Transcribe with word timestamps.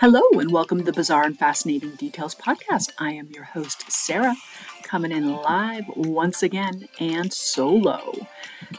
Hello, 0.00 0.22
and 0.32 0.50
welcome 0.50 0.78
to 0.78 0.84
the 0.84 0.94
Bizarre 0.94 1.24
and 1.24 1.38
Fascinating 1.38 1.90
Details 1.90 2.34
podcast. 2.34 2.90
I 2.98 3.10
am 3.10 3.28
your 3.32 3.44
host, 3.44 3.92
Sarah, 3.92 4.34
coming 4.82 5.12
in 5.12 5.30
live 5.30 5.84
once 5.94 6.42
again 6.42 6.88
and 6.98 7.30
solo. 7.30 8.14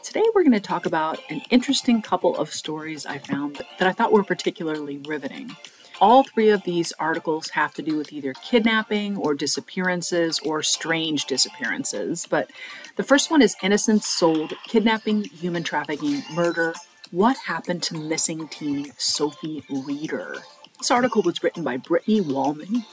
Today, 0.02 0.24
we're 0.34 0.42
going 0.42 0.54
to 0.54 0.60
talk 0.60 0.88
about 0.88 1.20
an 1.30 1.44
interesting 1.52 2.02
couple 2.02 2.36
of 2.36 2.52
stories 2.52 3.06
I 3.06 3.20
found 3.20 3.62
that 3.78 3.88
I 3.88 3.92
thought 3.92 4.12
were 4.12 4.24
particularly 4.24 4.98
riveting. 4.98 5.56
All 6.00 6.24
three 6.24 6.50
of 6.50 6.64
these 6.64 6.92
articles 6.94 7.50
have 7.50 7.76
to 7.76 7.84
do 7.84 7.98
with 7.98 8.12
either 8.12 8.34
kidnapping 8.34 9.16
or 9.16 9.36
disappearances 9.36 10.40
or 10.40 10.64
strange 10.64 11.26
disappearances. 11.26 12.26
But 12.28 12.50
the 12.96 13.04
first 13.04 13.30
one 13.30 13.44
is 13.44 13.56
Innocence 13.62 14.08
Sold 14.08 14.54
Kidnapping, 14.66 15.26
Human 15.26 15.62
Trafficking, 15.62 16.24
Murder. 16.34 16.74
What 17.12 17.38
happened 17.46 17.84
to 17.84 17.96
missing 17.96 18.48
teen 18.48 18.94
Sophie 18.98 19.64
Reeder? 19.70 20.42
This 20.82 20.90
article 20.90 21.22
was 21.22 21.44
written 21.44 21.64
by 21.64 21.78
Brittany 21.78 22.22
Wallman 22.22 22.88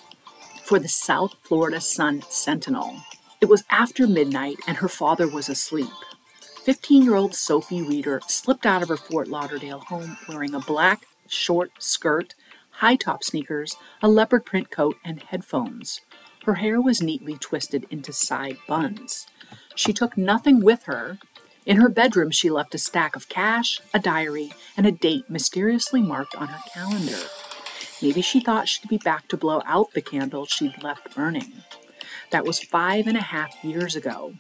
for 0.62 0.78
the 0.78 0.88
South 0.88 1.36
Florida 1.40 1.80
Sun 1.80 2.20
Sentinel. 2.28 2.98
It 3.40 3.48
was 3.48 3.64
after 3.70 4.06
midnight 4.06 4.58
and 4.66 4.76
her 4.76 4.90
father 4.90 5.26
was 5.26 5.48
asleep. 5.48 5.88
15 6.64 7.02
year 7.02 7.14
old 7.14 7.34
Sophie 7.34 7.80
Reeder 7.80 8.20
slipped 8.26 8.66
out 8.66 8.82
of 8.82 8.90
her 8.90 8.98
Fort 8.98 9.28
Lauderdale 9.28 9.80
home 9.80 10.18
wearing 10.28 10.54
a 10.54 10.60
black 10.60 11.06
short 11.28 11.70
skirt 11.78 12.34
high 12.72 12.96
top 12.96 13.24
sneakers, 13.24 13.74
a 14.02 14.08
leopard 14.08 14.44
print 14.44 14.70
coat, 14.70 14.98
and 15.02 15.22
headphones. 15.22 16.02
Her 16.44 16.56
hair 16.56 16.82
was 16.82 17.00
neatly 17.00 17.38
twisted 17.38 17.86
into 17.88 18.12
side 18.12 18.58
buns. 18.68 19.26
She 19.74 19.94
took 19.94 20.18
nothing 20.18 20.60
with 20.60 20.82
her. 20.82 21.16
In 21.64 21.78
her 21.78 21.88
bedroom, 21.88 22.32
she 22.32 22.50
left 22.50 22.74
a 22.74 22.78
stack 22.78 23.16
of 23.16 23.30
cash, 23.30 23.80
a 23.94 23.98
diary, 23.98 24.52
and 24.76 24.86
a 24.86 24.92
date 24.92 25.30
mysteriously 25.30 26.02
marked 26.02 26.34
on 26.34 26.48
her 26.48 26.60
calendar. 26.74 27.16
Maybe 28.00 28.20
she 28.22 28.40
thought 28.40 28.68
she'd 28.68 28.88
be 28.88 28.98
back 28.98 29.28
to 29.28 29.36
blow 29.36 29.62
out 29.66 29.92
the 29.92 30.02
candle 30.02 30.46
she'd 30.46 30.82
left 30.82 31.14
burning. 31.14 31.62
That 32.30 32.44
was 32.44 32.62
five 32.62 33.06
and 33.06 33.16
a 33.16 33.22
half 33.22 33.64
years 33.64 33.96
ago. 33.96 34.34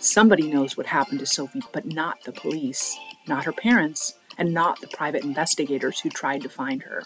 Somebody 0.00 0.48
knows 0.50 0.76
what 0.76 0.86
happened 0.86 1.20
to 1.20 1.26
Sophie, 1.26 1.62
but 1.72 1.86
not 1.86 2.24
the 2.24 2.32
police, 2.32 2.96
not 3.26 3.44
her 3.44 3.52
parents, 3.52 4.14
and 4.36 4.54
not 4.54 4.80
the 4.80 4.86
private 4.86 5.24
investigators 5.24 6.00
who 6.00 6.10
tried 6.10 6.42
to 6.42 6.48
find 6.48 6.82
her. 6.84 7.02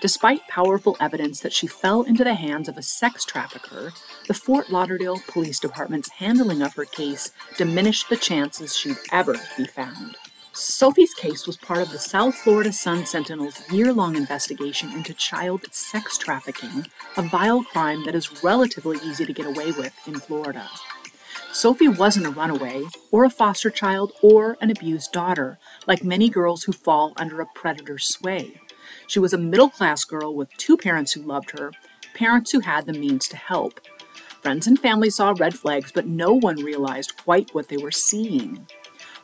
Despite 0.00 0.48
powerful 0.48 0.96
evidence 1.00 1.40
that 1.40 1.52
she 1.52 1.66
fell 1.66 2.02
into 2.02 2.24
the 2.24 2.34
hands 2.34 2.68
of 2.68 2.76
a 2.76 2.82
sex 2.82 3.24
trafficker, 3.24 3.92
the 4.28 4.34
Fort 4.34 4.70
Lauderdale 4.70 5.20
Police 5.28 5.58
Department's 5.58 6.10
handling 6.10 6.60
of 6.60 6.74
her 6.74 6.84
case 6.84 7.30
diminished 7.56 8.10
the 8.10 8.16
chances 8.16 8.76
she'd 8.76 8.98
ever 9.10 9.36
be 9.56 9.64
found. 9.64 10.16
Sophie's 10.54 11.14
case 11.14 11.46
was 11.46 11.56
part 11.56 11.80
of 11.80 11.90
the 11.90 11.98
South 11.98 12.34
Florida 12.34 12.74
Sun 12.74 13.06
Sentinel's 13.06 13.62
year 13.70 13.90
long 13.90 14.16
investigation 14.16 14.92
into 14.92 15.14
child 15.14 15.64
sex 15.70 16.18
trafficking, 16.18 16.86
a 17.16 17.22
vile 17.22 17.64
crime 17.64 18.04
that 18.04 18.14
is 18.14 18.42
relatively 18.42 18.98
easy 19.02 19.24
to 19.24 19.32
get 19.32 19.46
away 19.46 19.72
with 19.72 19.94
in 20.06 20.14
Florida. 20.20 20.68
Sophie 21.52 21.88
wasn't 21.88 22.26
a 22.26 22.30
runaway, 22.30 22.84
or 23.10 23.24
a 23.24 23.30
foster 23.30 23.70
child, 23.70 24.12
or 24.20 24.58
an 24.60 24.70
abused 24.70 25.10
daughter, 25.10 25.58
like 25.86 26.04
many 26.04 26.28
girls 26.28 26.64
who 26.64 26.72
fall 26.72 27.14
under 27.16 27.40
a 27.40 27.46
predator's 27.46 28.06
sway. 28.06 28.60
She 29.06 29.18
was 29.18 29.32
a 29.32 29.38
middle 29.38 29.70
class 29.70 30.04
girl 30.04 30.34
with 30.34 30.54
two 30.58 30.76
parents 30.76 31.12
who 31.12 31.22
loved 31.22 31.58
her, 31.58 31.72
parents 32.12 32.50
who 32.50 32.60
had 32.60 32.84
the 32.84 32.92
means 32.92 33.26
to 33.28 33.38
help. 33.38 33.80
Friends 34.42 34.66
and 34.66 34.78
family 34.78 35.08
saw 35.08 35.34
red 35.38 35.54
flags, 35.54 35.92
but 35.92 36.06
no 36.06 36.34
one 36.34 36.56
realized 36.56 37.16
quite 37.16 37.54
what 37.54 37.68
they 37.68 37.78
were 37.78 37.90
seeing. 37.90 38.66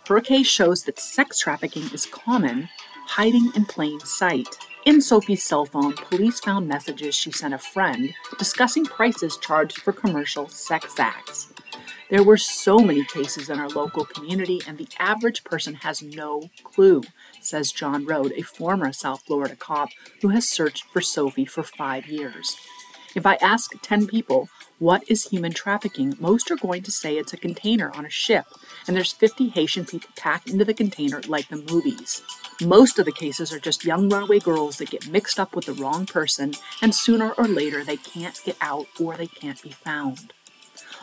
Case 0.09 0.47
shows 0.47 0.83
that 0.85 0.99
sex 0.99 1.39
trafficking 1.39 1.91
is 1.93 2.07
common, 2.07 2.71
hiding 3.07 3.53
in 3.55 3.67
plain 3.67 4.01
sight. 4.01 4.59
In 4.87 5.03
Sophie's 5.03 5.43
cell 5.43 5.67
phone, 5.67 5.93
police 5.93 6.41
found 6.41 6.67
messages 6.67 7.15
she 7.15 7.31
sent 7.31 7.53
a 7.53 7.59
friend 7.59 8.15
discussing 8.39 8.85
prices 8.85 9.37
charged 9.37 9.79
for 9.79 9.93
commercial 9.93 10.49
sex 10.49 10.99
acts. 10.99 11.53
There 12.11 12.25
were 12.25 12.39
so 12.39 12.79
many 12.79 13.05
cases 13.05 13.51
in 13.51 13.61
our 13.61 13.69
local 13.69 14.07
community, 14.07 14.61
and 14.67 14.79
the 14.79 14.89
average 14.99 15.45
person 15.45 15.75
has 15.75 16.03
no 16.03 16.49
clue, 16.65 17.03
says 17.41 17.71
John 17.71 18.07
Rode, 18.07 18.33
a 18.33 18.43
former 18.43 18.93
South 18.95 19.23
Florida 19.27 19.57
cop 19.57 19.91
who 20.23 20.29
has 20.29 20.49
searched 20.49 20.85
for 20.85 21.03
Sophie 21.03 21.45
for 21.45 21.63
five 21.63 22.07
years. 22.07 22.57
If 23.19 23.27
I 23.27 23.35
ask 23.43 23.73
10 23.83 24.07
people, 24.07 24.49
what 24.79 25.03
is 25.11 25.25
human 25.25 25.53
trafficking? 25.53 26.15
Most 26.21 26.53
are 26.53 26.57
going 26.57 26.85
to 26.85 26.93
say 26.93 27.17
it's 27.17 27.33
a 27.33 27.37
container 27.37 27.91
on 27.97 28.07
a 28.07 28.11
ship, 28.11 28.47
and 28.87 28.97
there's 28.97 29.11
50 29.11 29.49
Haitian 29.49 29.87
people 29.87 30.11
packed 30.15 30.49
into 30.49 30.65
the 30.65 30.73
container 30.73 31.21
like 31.27 31.49
the 31.49 31.57
movies. 31.57 32.23
Most 32.63 32.97
of 32.97 33.07
the 33.07 33.11
cases 33.11 33.53
are 33.53 33.59
just 33.59 33.85
young 33.85 34.09
runaway 34.09 34.39
girls 34.39 34.79
that 34.79 34.91
get 34.91 35.11
mixed 35.11 35.41
up 35.41 35.57
with 35.57 35.65
the 35.65 35.73
wrong 35.73 36.07
person, 36.07 36.55
and 36.81 36.95
sooner 36.95 37.33
or 37.33 37.49
later 37.49 37.83
they 37.83 37.97
can't 37.97 38.41
get 38.45 38.57
out 38.61 38.87
or 39.01 39.17
they 39.17 39.27
can't 39.27 39.61
be 39.65 39.71
found. 39.71 40.33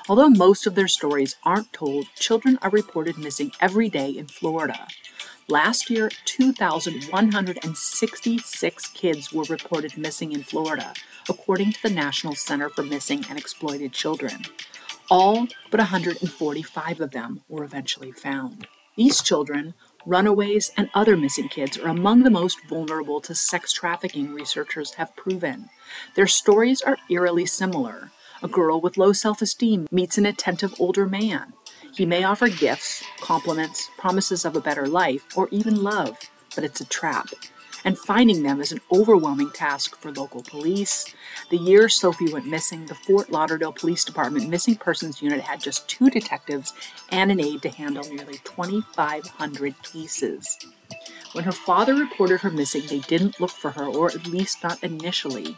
Although 0.07 0.29
most 0.29 0.65
of 0.65 0.75
their 0.75 0.87
stories 0.87 1.35
aren't 1.43 1.73
told, 1.73 2.05
children 2.15 2.57
are 2.61 2.69
reported 2.69 3.17
missing 3.17 3.51
every 3.59 3.89
day 3.89 4.09
in 4.11 4.27
Florida. 4.27 4.87
Last 5.47 5.91
year, 5.91 6.09
2,166 6.25 8.87
kids 8.87 9.31
were 9.31 9.43
reported 9.43 9.95
missing 9.95 10.31
in 10.31 10.41
Florida, 10.41 10.95
according 11.29 11.73
to 11.73 11.83
the 11.83 11.91
National 11.91 12.33
Center 12.33 12.67
for 12.69 12.81
Missing 12.81 13.25
and 13.29 13.37
Exploited 13.37 13.93
Children. 13.93 14.45
All 15.07 15.45
but 15.69 15.79
145 15.79 16.99
of 16.99 17.11
them 17.11 17.41
were 17.47 17.63
eventually 17.63 18.11
found. 18.11 18.67
These 18.97 19.21
children, 19.21 19.75
runaways, 20.03 20.71
and 20.75 20.89
other 20.95 21.15
missing 21.15 21.47
kids 21.47 21.77
are 21.77 21.89
among 21.89 22.23
the 22.23 22.31
most 22.31 22.57
vulnerable 22.67 23.21
to 23.21 23.35
sex 23.35 23.71
trafficking, 23.71 24.33
researchers 24.33 24.95
have 24.95 25.15
proven. 25.15 25.69
Their 26.15 26.25
stories 26.25 26.81
are 26.81 26.97
eerily 27.07 27.45
similar. 27.45 28.09
A 28.41 28.47
girl 28.47 28.81
with 28.81 28.97
low 28.97 29.13
self 29.13 29.43
esteem 29.43 29.85
meets 29.91 30.17
an 30.17 30.25
attentive 30.25 30.73
older 30.79 31.05
man. 31.05 31.53
He 31.95 32.05
may 32.05 32.25
offer 32.25 32.49
gifts, 32.49 33.03
compliments, 33.21 33.89
promises 33.97 34.43
of 34.43 34.55
a 34.55 34.61
better 34.61 34.85
life, 34.85 35.25
or 35.37 35.47
even 35.51 35.81
love, 35.81 36.17
but 36.53 36.65
it's 36.65 36.81
a 36.81 36.85
trap. 36.85 37.29
And 37.85 37.97
finding 37.97 38.43
them 38.43 38.59
is 38.59 38.73
an 38.73 38.81
overwhelming 38.91 39.51
task 39.51 39.95
for 40.01 40.11
local 40.11 40.43
police. 40.43 41.05
The 41.51 41.57
year 41.57 41.87
Sophie 41.87 42.33
went 42.33 42.47
missing, 42.47 42.87
the 42.87 42.95
Fort 42.95 43.31
Lauderdale 43.31 43.71
Police 43.71 44.03
Department 44.03 44.49
Missing 44.49 44.75
Persons 44.77 45.21
Unit 45.21 45.39
had 45.39 45.61
just 45.61 45.87
two 45.87 46.09
detectives 46.09 46.73
and 47.09 47.31
an 47.31 47.39
aide 47.39 47.61
to 47.61 47.69
handle 47.69 48.03
nearly 48.03 48.39
2,500 48.43 49.83
cases. 49.83 50.57
When 51.31 51.45
her 51.45 51.51
father 51.51 51.95
reported 51.95 52.41
her 52.41 52.49
missing, 52.49 52.83
they 52.89 52.99
didn't 52.99 53.39
look 53.39 53.51
for 53.51 53.71
her, 53.71 53.85
or 53.85 54.07
at 54.07 54.27
least 54.27 54.63
not 54.63 54.83
initially. 54.83 55.55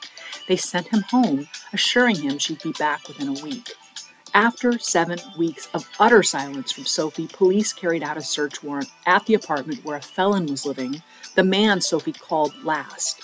They 0.48 0.58
sent 0.58 0.90
him 0.90 1.04
home, 1.10 1.48
assuring 1.72 2.18
him 2.18 2.38
she'd 2.38 2.62
be 2.62 2.74
back 2.74 3.08
within 3.08 3.30
a 3.30 3.44
week. 3.44 3.74
After 4.38 4.78
seven 4.78 5.18
weeks 5.36 5.68
of 5.74 5.90
utter 6.00 6.22
silence 6.22 6.72
from 6.72 6.86
Sophie, 6.86 7.26
police 7.26 7.74
carried 7.74 8.04
out 8.04 8.18
a 8.18 8.22
search 8.22 8.62
warrant 8.62 8.92
at 9.04 9.26
the 9.26 9.34
apartment 9.34 9.84
where 9.84 9.98
a 9.98 10.02
felon 10.02 10.46
was 10.46 10.64
living, 10.64 11.02
the 11.34 11.44
man 11.44 11.82
Sophie 11.82 12.14
called 12.14 12.54
last. 12.64 13.24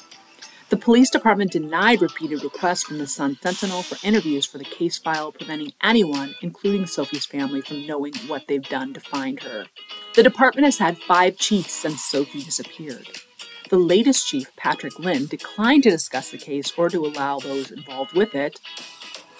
The 0.69 0.75
police 0.75 1.11
department 1.11 1.51
denied 1.51 2.01
repeated 2.01 2.43
requests 2.43 2.81
from 2.81 2.97
the 2.97 3.05
Sun 3.05 3.37
Sentinel 3.43 3.83
for 3.83 4.03
interviews 4.03 4.47
for 4.47 4.57
the 4.57 4.63
case 4.63 4.97
file, 4.97 5.31
preventing 5.31 5.73
anyone, 5.83 6.33
including 6.41 6.87
Sophie's 6.87 7.27
family, 7.27 7.61
from 7.61 7.85
knowing 7.85 8.15
what 8.25 8.47
they've 8.47 8.67
done 8.67 8.91
to 8.95 8.99
find 8.99 9.43
her. 9.43 9.67
The 10.15 10.23
department 10.23 10.65
has 10.65 10.79
had 10.79 10.97
five 10.97 11.37
chiefs 11.37 11.73
since 11.73 12.03
Sophie 12.03 12.41
disappeared. 12.41 13.07
The 13.69 13.77
latest 13.77 14.27
chief, 14.27 14.55
Patrick 14.55 14.97
Lynn, 14.97 15.27
declined 15.27 15.83
to 15.83 15.91
discuss 15.91 16.31
the 16.31 16.39
case 16.39 16.73
or 16.75 16.89
to 16.89 17.05
allow 17.05 17.37
those 17.37 17.69
involved 17.69 18.13
with 18.13 18.33
it 18.33 18.59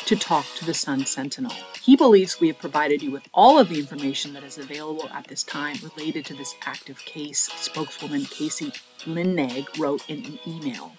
to 0.05 0.15
talk 0.15 0.45
to 0.55 0.65
the 0.65 0.73
Sun 0.73 1.05
Sentinel. 1.05 1.53
He 1.81 1.95
believes 1.95 2.39
we 2.39 2.47
have 2.47 2.59
provided 2.59 3.01
you 3.01 3.11
with 3.11 3.27
all 3.33 3.57
of 3.57 3.69
the 3.69 3.79
information 3.79 4.33
that 4.33 4.43
is 4.43 4.57
available 4.57 5.09
at 5.13 5.27
this 5.27 5.43
time 5.43 5.77
related 5.95 6.25
to 6.25 6.33
this 6.33 6.55
active 6.65 6.99
case, 6.99 7.49
spokeswoman 7.55 8.25
Casey 8.25 8.73
Liening 9.05 9.65
wrote 9.79 10.09
in 10.09 10.25
an 10.25 10.39
email. 10.45 10.93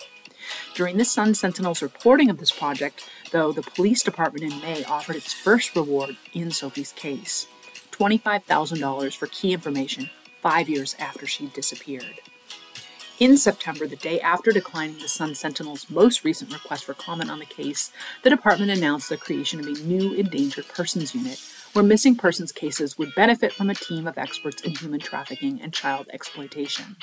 During 0.74 0.96
the 0.96 1.04
Sun 1.04 1.34
Sentinel's 1.34 1.82
reporting 1.82 2.30
of 2.30 2.38
this 2.38 2.50
project, 2.50 3.08
though, 3.30 3.52
the 3.52 3.62
police 3.62 4.02
department 4.02 4.52
in 4.52 4.60
May 4.60 4.84
offered 4.84 5.16
its 5.16 5.32
first 5.32 5.74
reward 5.76 6.16
in 6.32 6.50
Sophie's 6.50 6.92
case 6.92 7.46
$25,000 7.92 9.16
for 9.16 9.26
key 9.28 9.52
information 9.52 10.10
five 10.40 10.68
years 10.68 10.96
after 10.98 11.26
she 11.26 11.46
disappeared. 11.46 12.20
In 13.20 13.36
September, 13.36 13.86
the 13.86 13.94
day 13.94 14.20
after 14.20 14.50
declining 14.50 14.98
the 14.98 15.06
Sun 15.06 15.36
Sentinel's 15.36 15.88
most 15.88 16.24
recent 16.24 16.52
request 16.52 16.84
for 16.84 16.94
comment 16.94 17.30
on 17.30 17.38
the 17.38 17.46
case, 17.46 17.92
the 18.24 18.30
department 18.30 18.72
announced 18.72 19.08
the 19.08 19.16
creation 19.16 19.60
of 19.60 19.66
a 19.66 19.80
new 19.84 20.14
Endangered 20.14 20.66
Persons 20.66 21.14
Unit, 21.14 21.40
where 21.74 21.84
missing 21.84 22.16
persons 22.16 22.50
cases 22.50 22.98
would 22.98 23.14
benefit 23.14 23.52
from 23.52 23.70
a 23.70 23.74
team 23.74 24.08
of 24.08 24.18
experts 24.18 24.62
in 24.62 24.74
human 24.74 24.98
trafficking 24.98 25.60
and 25.62 25.72
child 25.72 26.08
exploitation. 26.12 26.96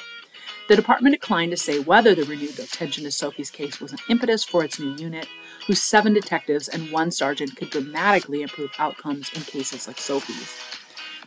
The 0.67 0.75
department 0.75 1.15
declined 1.15 1.51
to 1.51 1.57
say 1.57 1.79
whether 1.79 2.13
the 2.13 2.25
renewed 2.25 2.59
attention 2.59 3.05
to 3.05 3.11
Sophie's 3.11 3.49
case 3.49 3.79
was 3.79 3.93
an 3.93 3.99
impetus 4.09 4.43
for 4.43 4.65
its 4.65 4.81
new 4.81 4.93
unit, 4.93 5.29
whose 5.65 5.81
seven 5.81 6.13
detectives 6.13 6.67
and 6.67 6.91
one 6.91 7.11
sergeant 7.11 7.55
could 7.55 7.69
dramatically 7.69 8.41
improve 8.41 8.71
outcomes 8.77 9.31
in 9.33 9.43
cases 9.43 9.87
like 9.87 9.97
Sophie's. 9.97 10.57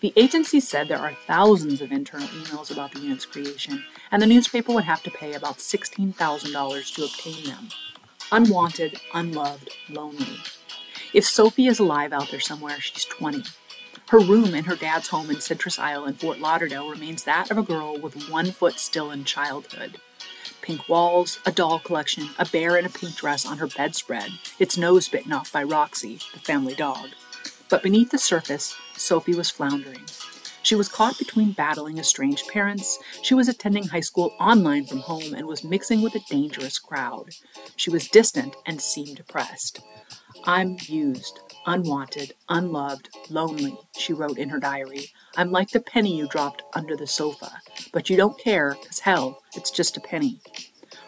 The 0.00 0.12
agency 0.17 0.61
said 0.61 0.88
there 0.88 0.99
are 0.99 1.17
thousands 1.26 1.81
of 1.81 1.93
internal 1.93 2.29
emails 2.29 2.70
about 2.70 2.93
the 2.93 3.00
unit's 3.00 3.26
creation, 3.26 3.85
and 4.11 4.20
the 4.20 4.26
newspaper 4.26 4.73
would 4.73 4.85
have 4.85 5.02
to 5.05 5.11
pay 5.11 5.32
about 5.32 5.58
$16,000 5.58 6.94
to 6.94 7.05
obtain 7.05 7.44
them. 7.44 7.69
Unwanted, 8.31 9.00
unloved, 9.14 9.70
lonely. 9.88 10.38
If 11.12 11.25
Sophie 11.25 11.67
is 11.67 11.79
alive 11.79 12.12
out 12.12 12.31
there 12.31 12.41
somewhere, 12.41 12.81
she's 12.81 13.05
20. 13.05 13.44
Her 14.08 14.19
room 14.19 14.55
in 14.55 14.64
her 14.64 14.76
dad's 14.76 15.08
home 15.08 15.31
in 15.31 15.41
Citrus 15.41 15.79
Isle 15.79 16.05
in 16.05 16.14
Fort 16.14 16.38
Lauderdale 16.38 16.91
remains 16.91 17.25
that 17.25 17.50
of 17.50 17.56
a 17.56 17.62
girl 17.62 17.96
with 17.96 18.29
one 18.29 18.50
foot 18.50 18.79
still 18.79 19.11
in 19.11 19.25
childhood. 19.25 19.99
Pink 20.61 20.88
walls, 20.88 21.38
a 21.46 21.52
doll 21.52 21.79
collection, 21.79 22.31
a 22.38 22.44
bear 22.46 22.76
in 22.76 22.85
a 22.85 22.91
pink 22.91 23.17
dress 23.17 23.46
on 23.46 23.58
her 23.58 23.67
bedspread, 23.67 24.31
its 24.58 24.76
nose 24.76 25.08
bitten 25.08 25.32
off 25.32 25.52
by 25.52 25.62
Roxy, 25.62 26.19
the 26.32 26.41
family 26.41 26.75
dog. 26.75 27.11
But 27.69 27.82
beneath 27.82 28.11
the 28.11 28.19
surface, 28.19 28.76
Sophie 28.96 29.35
was 29.35 29.50
floundering. 29.50 30.05
She 30.62 30.75
was 30.75 30.88
caught 30.88 31.19
between 31.19 31.52
battling 31.52 31.99
estranged 31.99 32.49
parents, 32.49 32.99
she 33.20 33.35
was 33.35 33.49
attending 33.49 33.88
high 33.88 34.00
school 34.00 34.35
online 34.41 34.87
from 34.87 35.00
home, 35.00 35.35
and 35.35 35.46
was 35.46 35.62
mixing 35.62 36.00
with 36.00 36.14
a 36.14 36.25
dangerous 36.31 36.79
crowd. 36.79 37.31
She 37.76 37.91
was 37.91 38.08
distant 38.08 38.56
and 38.64 38.81
seemed 38.81 39.17
depressed. 39.17 39.81
I'm 40.44 40.76
used, 40.87 41.41
unwanted, 41.67 42.32
unloved, 42.49 43.11
lonely, 43.29 43.76
she 43.96 44.12
wrote 44.12 44.38
in 44.38 44.49
her 44.49 44.58
diary. 44.58 45.11
I'm 45.37 45.50
like 45.50 45.70
the 45.70 45.81
penny 45.81 46.17
you 46.17 46.29
dropped 46.29 46.62
under 46.75 46.96
the 46.96 47.06
sofa. 47.06 47.61
But 47.93 48.08
you 48.08 48.17
don't 48.17 48.38
care, 48.38 48.76
because 48.81 49.00
hell, 49.00 49.43
it's 49.55 49.70
just 49.70 49.96
a 49.96 50.00
penny. 50.00 50.41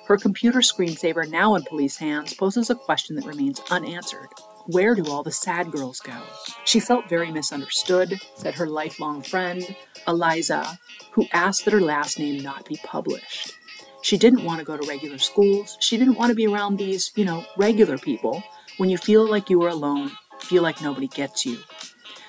Her 0.06 0.17
computer 0.17 0.61
screensaver, 0.61 1.29
now 1.29 1.55
in 1.55 1.62
police 1.62 1.97
hands, 1.97 2.35
poses 2.35 2.71
a 2.71 2.75
question 2.75 3.17
that 3.17 3.25
remains 3.25 3.61
unanswered. 3.71 4.29
Where 4.68 4.96
do 4.96 5.06
all 5.06 5.22
the 5.22 5.30
sad 5.30 5.70
girls 5.70 6.00
go? 6.00 6.20
She 6.64 6.80
felt 6.80 7.08
very 7.08 7.30
misunderstood, 7.30 8.20
said 8.34 8.54
her 8.54 8.66
lifelong 8.66 9.22
friend, 9.22 9.76
Eliza, 10.08 10.78
who 11.12 11.26
asked 11.32 11.64
that 11.64 11.74
her 11.74 11.80
last 11.80 12.18
name 12.18 12.42
not 12.42 12.68
be 12.68 12.76
published. 12.82 13.54
She 14.02 14.18
didn't 14.18 14.44
want 14.44 14.58
to 14.58 14.64
go 14.64 14.76
to 14.76 14.88
regular 14.88 15.18
schools. 15.18 15.76
She 15.80 15.96
didn't 15.96 16.16
want 16.16 16.30
to 16.30 16.34
be 16.34 16.48
around 16.48 16.78
these, 16.78 17.12
you 17.14 17.24
know, 17.24 17.44
regular 17.56 17.96
people. 17.96 18.42
When 18.76 18.90
you 18.90 18.98
feel 18.98 19.28
like 19.28 19.48
you 19.48 19.62
are 19.62 19.68
alone, 19.68 20.10
feel 20.40 20.64
like 20.64 20.82
nobody 20.82 21.06
gets 21.06 21.46
you. 21.46 21.58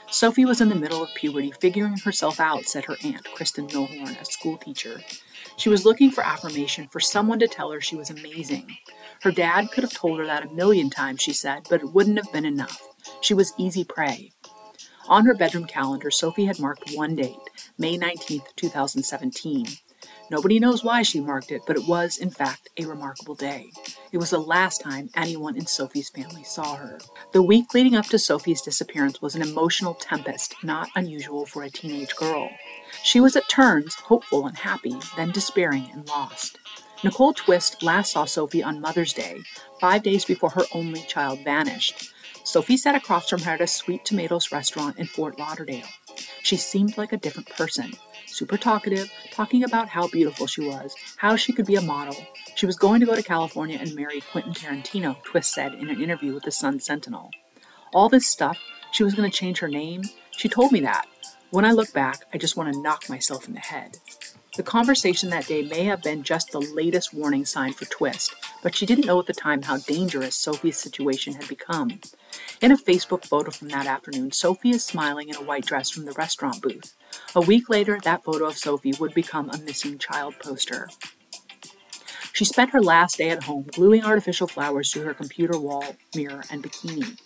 Sophie 0.10 0.46
was 0.46 0.62
in 0.62 0.70
the 0.70 0.76
middle 0.76 1.04
of 1.04 1.14
puberty, 1.16 1.52
figuring 1.60 1.98
herself 1.98 2.40
out, 2.40 2.66
said 2.66 2.86
her 2.86 2.96
aunt, 3.04 3.28
Kristen 3.34 3.68
Milhorn, 3.68 4.20
a 4.22 4.26
schoolteacher. 4.26 5.02
She 5.58 5.70
was 5.70 5.86
looking 5.86 6.12
for 6.12 6.24
affirmation, 6.24 6.88
for 6.88 7.00
someone 7.00 7.40
to 7.40 7.48
tell 7.48 7.72
her 7.72 7.82
she 7.82 7.96
was 7.96 8.12
amazing. 8.12 8.78
Her 9.22 9.32
dad 9.32 9.72
could 9.72 9.84
have 9.84 9.94
told 9.94 10.20
her 10.20 10.26
that 10.26 10.46
a 10.46 10.54
million 10.54 10.90
times, 10.90 11.22
she 11.22 11.34
said, 11.34 11.68
but 11.70 11.82
it 11.82 11.94
wouldn't 11.94 12.18
have 12.18 12.32
been 12.32 12.46
enough. 12.46 12.82
She 13.22 13.34
was 13.34 13.54
easy 13.58 13.84
prey. 13.84 14.32
On 15.08 15.26
her 15.26 15.34
bedroom 15.34 15.66
calendar, 15.66 16.12
Sophie 16.12 16.46
had 16.46 16.60
marked 16.60 16.92
one 16.94 17.16
date, 17.16 17.38
May 17.78 17.98
19, 17.98 18.42
2017. 18.56 19.66
Nobody 20.30 20.60
knows 20.60 20.84
why 20.84 21.04
she 21.04 21.22
marked 21.22 21.52
it, 21.52 21.62
but 21.66 21.78
it 21.78 21.88
was, 21.88 22.18
in 22.18 22.30
fact, 22.30 22.70
a 22.76 22.86
remarkable 22.86 23.36
day. 23.36 23.72
It 24.12 24.18
was 24.18 24.32
the 24.32 24.40
last 24.40 24.82
time 24.82 25.10
anyone 25.16 25.56
in 25.56 25.66
Sophie's 25.66 26.10
family 26.10 26.44
saw 26.44 26.76
her. 26.76 27.00
The 27.32 27.42
week 27.42 27.74
leading 27.74 27.96
up 27.96 28.08
to 28.08 28.20
Sophie's 28.20 28.62
disappearance 28.62 29.22
was 29.22 29.36
an 29.36 29.42
emotional 29.42 29.94
tempest 29.94 30.56
not 30.64 30.90
unusual 30.96 31.46
for 31.46 31.64
a 31.64 31.70
teenage 31.70 32.14
girl. 32.18 32.50
She 33.04 33.22
was 33.22 33.38
at 33.38 33.48
turns 33.48 33.96
hopeful 33.96 34.46
and 34.46 34.58
happy, 34.58 34.98
then 35.16 35.32
despairing 35.32 35.90
and 35.94 36.06
lost. 36.10 36.60
Nicole 37.04 37.34
Twist 37.34 37.84
last 37.84 38.14
saw 38.14 38.26
Sophie 38.26 38.64
on 38.64 38.82
Mother's 38.82 39.14
Day, 39.14 39.42
five 39.80 40.02
days 40.02 40.26
before 40.26 40.50
her 40.50 40.64
only 40.74 41.02
child 41.02 41.44
vanished. 41.44 42.12
Sophie 42.44 42.78
sat 42.78 42.96
across 42.96 43.30
from 43.30 43.42
her 43.42 43.52
at 43.52 43.62
a 43.62 43.68
Sweet 43.68 44.04
Tomatoes 44.04 44.52
restaurant 44.52 44.98
in 44.98 45.06
Fort 45.06 45.38
Lauderdale. 45.38 45.88
She 46.42 46.58
seemed 46.58 46.98
like 46.98 47.14
a 47.14 47.18
different 47.18 47.50
person 47.50 47.94
super 48.38 48.58
talkative, 48.58 49.12
talking 49.32 49.64
about 49.64 49.90
how 49.90 50.08
beautiful 50.08 50.46
she 50.46 50.62
was, 50.62 50.94
how 51.18 51.36
she 51.36 51.54
could 51.54 51.66
be 51.66 51.76
a 51.76 51.82
model. 51.82 52.16
She 52.56 52.66
was 52.66 52.78
going 52.78 53.00
to 53.00 53.06
go 53.06 53.16
to 53.16 53.24
California 53.24 53.80
and 53.82 53.96
marry 53.96 54.22
Quentin 54.22 54.54
Tarantino, 54.54 55.22
Twist 55.24 55.54
said 55.54 55.74
in 55.74 55.90
an 55.90 56.02
interview 56.02 56.34
with 56.34 56.44
the 56.44 56.52
Sun 56.52 56.82
Sentinel. 56.82 57.32
All 57.94 58.10
this 58.10 58.28
stuff, 58.28 58.60
she 58.92 59.04
was 59.04 59.16
going 59.16 59.30
to 59.30 59.36
change 59.36 59.60
her 59.60 59.68
name. 59.68 60.04
She 60.32 60.50
told 60.50 60.72
me 60.72 60.82
that. 60.82 61.06
When 61.50 61.66
I 61.66 61.72
look 61.72 61.94
back, 61.94 62.26
I 62.34 62.38
just 62.38 62.58
want 62.58 62.72
to 62.74 62.82
knock 62.82 63.10
myself 63.10 63.48
in 63.48 63.54
the 63.54 63.60
head. 63.60 63.98
The 64.58 64.64
conversation 64.64 65.30
that 65.30 65.46
day 65.46 65.62
may 65.62 65.84
have 65.84 66.02
been 66.02 66.24
just 66.24 66.52
the 66.52 66.60
latest 66.60 67.14
warning 67.14 67.46
sign 67.46 67.74
for 67.74 67.86
Twist, 67.86 68.34
but 68.64 68.74
she 68.74 68.88
didn't 68.88 69.06
know 69.06 69.20
at 69.20 69.28
the 69.28 69.34
time 69.34 69.62
how 69.62 69.78
dangerous 69.78 70.36
Sophie's 70.36 70.80
situation 70.80 71.36
had 71.36 71.48
become. 71.48 72.00
In 72.60 72.72
a 72.72 72.78
Facebook 72.78 73.24
photo 73.24 73.52
from 73.52 73.68
that 73.68 73.86
afternoon, 73.86 74.32
Sophie 74.32 74.72
is 74.72 74.84
smiling 74.84 75.30
in 75.30 75.36
a 75.36 75.44
white 75.44 75.68
dress 75.68 75.92
from 75.92 76.06
the 76.06 76.12
restaurant 76.14 76.64
booth. 76.64 76.96
A 77.36 77.42
week 77.42 77.70
later, 77.70 78.00
that 78.02 78.24
photo 78.24 78.48
of 78.48 78.58
Sophie 78.58 78.96
would 79.00 79.14
become 79.14 79.52
a 79.52 79.60
missing 79.60 80.00
child 80.00 80.34
poster. 80.40 80.90
She 82.34 82.44
spent 82.44 82.72
her 82.72 82.82
last 82.82 83.20
day 83.20 83.30
at 83.30 83.44
home 83.44 83.68
gluing 83.72 84.04
artificial 84.04 84.48
flowers 84.48 84.90
to 84.92 85.04
her 85.04 85.14
computer 85.14 85.60
wall, 85.60 85.98
mirror, 86.16 86.44
and 86.50 86.64
bikini. 86.64 87.20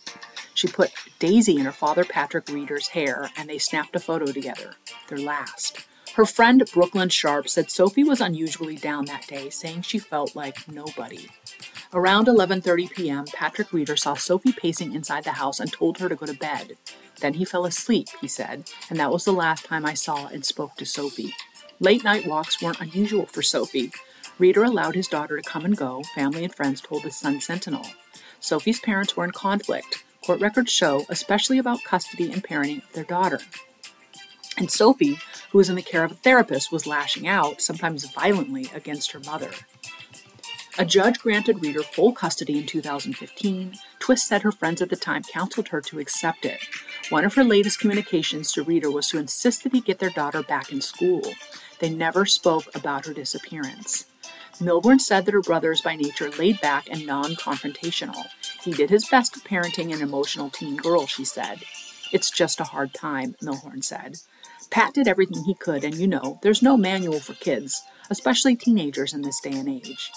She 0.54 0.68
put 0.68 0.92
Daisy 1.20 1.56
in 1.56 1.64
her 1.64 1.72
father 1.72 2.04
Patrick 2.04 2.50
Reeder's 2.50 2.90
hair, 2.90 3.30
and 3.38 3.50
they 3.50 3.58
snapped 3.58 3.96
a 3.96 4.02
photo 4.02 4.34
together, 4.34 4.74
their 5.08 5.18
last. 5.18 5.88
Her 6.16 6.26
friend 6.26 6.64
Brooklyn 6.74 7.08
Sharp 7.08 7.48
said 7.48 7.72
Sophie 7.72 8.04
was 8.04 8.20
unusually 8.20 8.76
down 8.76 9.06
that 9.06 9.28
day, 9.28 9.50
saying 9.50 9.84
she 9.84 9.98
felt 9.98 10.36
like 10.36 10.68
nobody. 10.68 11.30
Around 11.94 12.28
11:30 12.28 12.92
p.m., 12.92 13.26
Patrick 13.34 13.72
Reeder 13.72 13.96
saw 13.96 14.16
Sophie 14.16 14.52
pacing 14.52 14.94
inside 14.94 15.24
the 15.24 15.32
house 15.32 15.60
and 15.62 15.72
told 15.72 16.00
her 16.00 16.10
to 16.10 16.16
go 16.16 16.26
to 16.26 16.34
bed. 16.34 16.74
Then 17.22 17.36
he 17.36 17.46
fell 17.46 17.66
asleep, 17.66 18.10
he 18.20 18.28
said, 18.28 18.70
and 18.90 19.00
that 19.00 19.12
was 19.12 19.24
the 19.24 19.32
last 19.32 19.66
time 19.66 19.86
I 19.86 19.94
saw 19.94 20.28
and 20.28 20.44
spoke 20.44 20.76
to 20.76 20.86
Sophie. 20.86 21.34
Late 21.80 22.04
night 22.04 22.28
walks 22.28 22.62
weren't 22.62 22.82
unusual 22.82 23.26
for 23.26 23.42
Sophie. 23.42 23.92
Reeder 24.38 24.64
allowed 24.66 24.96
his 24.96 25.08
daughter 25.08 25.38
to 25.38 25.50
come 25.50 25.64
and 25.64 25.78
go, 25.78 26.04
family 26.14 26.44
and 26.44 26.54
friends 26.54 26.82
told 26.82 27.04
the 27.04 27.12
Sun 27.12 27.40
Sentinel. 27.42 27.86
Sophie's 28.42 28.80
parents 28.82 29.16
were 29.16 29.24
in 29.24 29.32
conflict. 29.32 30.04
Court 30.26 30.42
records 30.42 30.72
show, 30.72 31.06
especially 31.10 31.58
about 31.58 31.84
custody 31.84 32.32
and 32.32 32.44
parenting 32.44 32.84
of 32.84 32.94
their 32.94 33.04
daughter. 33.04 33.40
And 34.62 34.70
Sophie, 34.70 35.18
who 35.50 35.58
was 35.58 35.70
in 35.70 35.76
the 35.76 35.82
care 35.82 36.04
of 36.04 36.12
a 36.12 36.14
therapist, 36.14 36.72
was 36.72 36.86
lashing 36.86 37.28
out, 37.28 37.62
sometimes 37.62 38.06
violently, 38.06 38.70
against 38.76 39.12
her 39.12 39.20
mother. 39.20 39.50
A 40.78 40.86
judge 40.86 41.18
granted 41.18 41.64
Reeder 41.64 41.82
full 41.82 42.14
custody 42.14 42.60
in 42.60 42.68
2015. 42.68 43.74
Twist 43.98 44.28
said 44.28 44.44
her 44.44 44.52
friends 44.52 44.80
at 44.80 44.92
the 44.92 44.96
time 44.96 45.24
counseled 45.24 45.70
her 45.70 45.82
to 45.82 45.98
accept 45.98 46.46
it. 46.46 46.60
One 47.10 47.26
of 47.26 47.34
her 47.34 47.44
latest 47.44 47.80
communications 47.80 48.52
to 48.52 48.62
Reeder 48.62 48.92
was 48.92 49.08
to 49.08 49.18
insist 49.18 49.64
that 49.64 49.74
he 49.74 49.82
get 49.82 49.98
their 49.98 50.12
daughter 50.12 50.44
back 50.44 50.72
in 50.72 50.80
school. 50.80 51.24
They 51.80 51.90
never 51.90 52.28
spoke 52.28 52.66
about 52.76 53.08
her 53.08 53.14
disappearance. 53.16 54.06
Milhorn 54.60 55.02
said 55.02 55.26
that 55.26 55.34
her 55.34 55.42
brother 55.42 55.72
is 55.72 55.82
by 55.82 55.96
nature 55.96 56.30
laid 56.30 56.62
back 56.62 56.88
and 56.88 57.08
non 57.08 57.34
confrontational. 57.34 58.28
He 58.64 58.74
did 58.74 58.92
his 58.92 59.10
best 59.10 59.44
parenting 59.44 59.92
an 59.92 60.04
emotional 60.04 60.52
teen 60.52 60.76
girl, 60.76 61.08
she 61.08 61.26
said. 61.26 61.64
It's 62.12 62.30
just 62.30 62.60
a 62.60 62.66
hard 62.66 62.94
time, 62.94 63.34
Milhorn 63.42 63.84
said. 63.84 64.18
Pat 64.72 64.94
did 64.94 65.08
everything 65.08 65.44
he 65.44 65.54
could, 65.54 65.84
and 65.84 65.96
you 65.96 66.08
know, 66.08 66.40
there's 66.42 66.62
no 66.62 66.78
manual 66.78 67.20
for 67.20 67.34
kids, 67.34 67.84
especially 68.10 68.56
teenagers 68.56 69.14
in 69.14 69.22
this 69.22 69.40
day 69.42 69.52
and 69.52 69.68
age. 69.68 70.12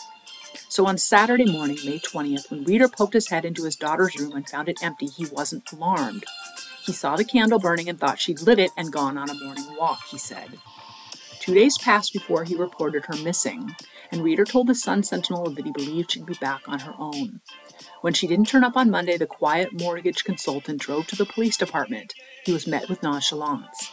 So 0.69 0.87
on 0.87 0.97
Saturday 0.97 1.51
morning, 1.51 1.79
May 1.85 1.99
20th, 1.99 2.51
when 2.51 2.65
Reeder 2.65 2.89
poked 2.89 3.15
his 3.15 3.29
head 3.29 3.45
into 3.45 3.65
his 3.65 3.77
daughter's 3.77 4.19
room 4.19 4.33
and 4.33 4.49
found 4.49 4.69
it 4.69 4.83
empty, 4.83 5.07
he 5.07 5.27
wasn't 5.27 5.71
alarmed. 5.73 6.25
He 6.85 6.93
saw 6.93 7.17
the 7.17 7.25
candle 7.25 7.59
burning 7.59 7.89
and 7.89 7.99
thought 7.99 8.21
she'd 8.21 8.43
lit 8.43 8.59
it 8.59 8.71
and 8.77 8.93
gone 8.93 9.19
on 9.19 9.29
a 9.29 9.35
morning 9.35 9.67
walk, 9.77 10.05
he 10.11 10.19
said. 10.19 10.59
Two 11.41 11.55
days 11.55 11.77
passed 11.79 12.13
before 12.13 12.45
he 12.45 12.55
reported 12.55 13.07
her 13.07 13.17
missing, 13.17 13.75
and 14.11 14.23
Reeder 14.23 14.45
told 14.45 14.69
the 14.69 14.75
Sun 14.75 15.03
Sentinel 15.03 15.51
that 15.51 15.65
he 15.65 15.73
believed 15.73 16.13
she'd 16.13 16.27
be 16.27 16.35
back 16.35 16.63
on 16.69 16.81
her 16.81 16.95
own. 16.99 17.41
When 18.03 18.15
she 18.15 18.27
didn't 18.27 18.47
turn 18.47 18.65
up 18.65 18.77
on 18.77 18.91
Monday, 18.91 19.17
the 19.17 19.27
quiet 19.27 19.73
mortgage 19.73 20.25
consultant 20.25 20.81
drove 20.81 21.07
to 21.09 21.17
the 21.17 21.27
police 21.27 21.57
department. 21.57 22.15
He 22.45 22.53
was 22.53 22.67
met 22.67 22.89
with 22.89 23.03
nonchalance. 23.03 23.91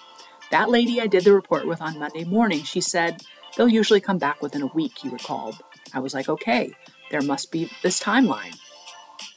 That 0.51 0.69
lady 0.69 0.99
I 0.99 1.07
did 1.07 1.23
the 1.23 1.33
report 1.33 1.65
with 1.65 1.81
on 1.81 1.97
Monday 1.97 2.25
morning, 2.25 2.63
she 2.63 2.81
said, 2.81 3.23
they'll 3.55 3.69
usually 3.69 4.01
come 4.01 4.17
back 4.17 4.41
within 4.41 4.61
a 4.61 4.67
week, 4.67 4.97
he 4.97 5.09
recalled. 5.09 5.61
I 5.93 5.99
was 5.99 6.13
like, 6.13 6.27
okay, 6.27 6.73
there 7.09 7.21
must 7.21 7.51
be 7.51 7.71
this 7.83 8.01
timeline. 8.01 8.57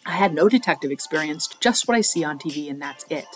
I 0.04 0.12
had 0.12 0.34
no 0.34 0.48
detective 0.48 0.90
experience, 0.90 1.48
just 1.60 1.86
what 1.86 1.96
I 1.96 2.00
see 2.00 2.24
on 2.24 2.38
TV, 2.38 2.68
and 2.68 2.82
that's 2.82 3.06
it. 3.08 3.26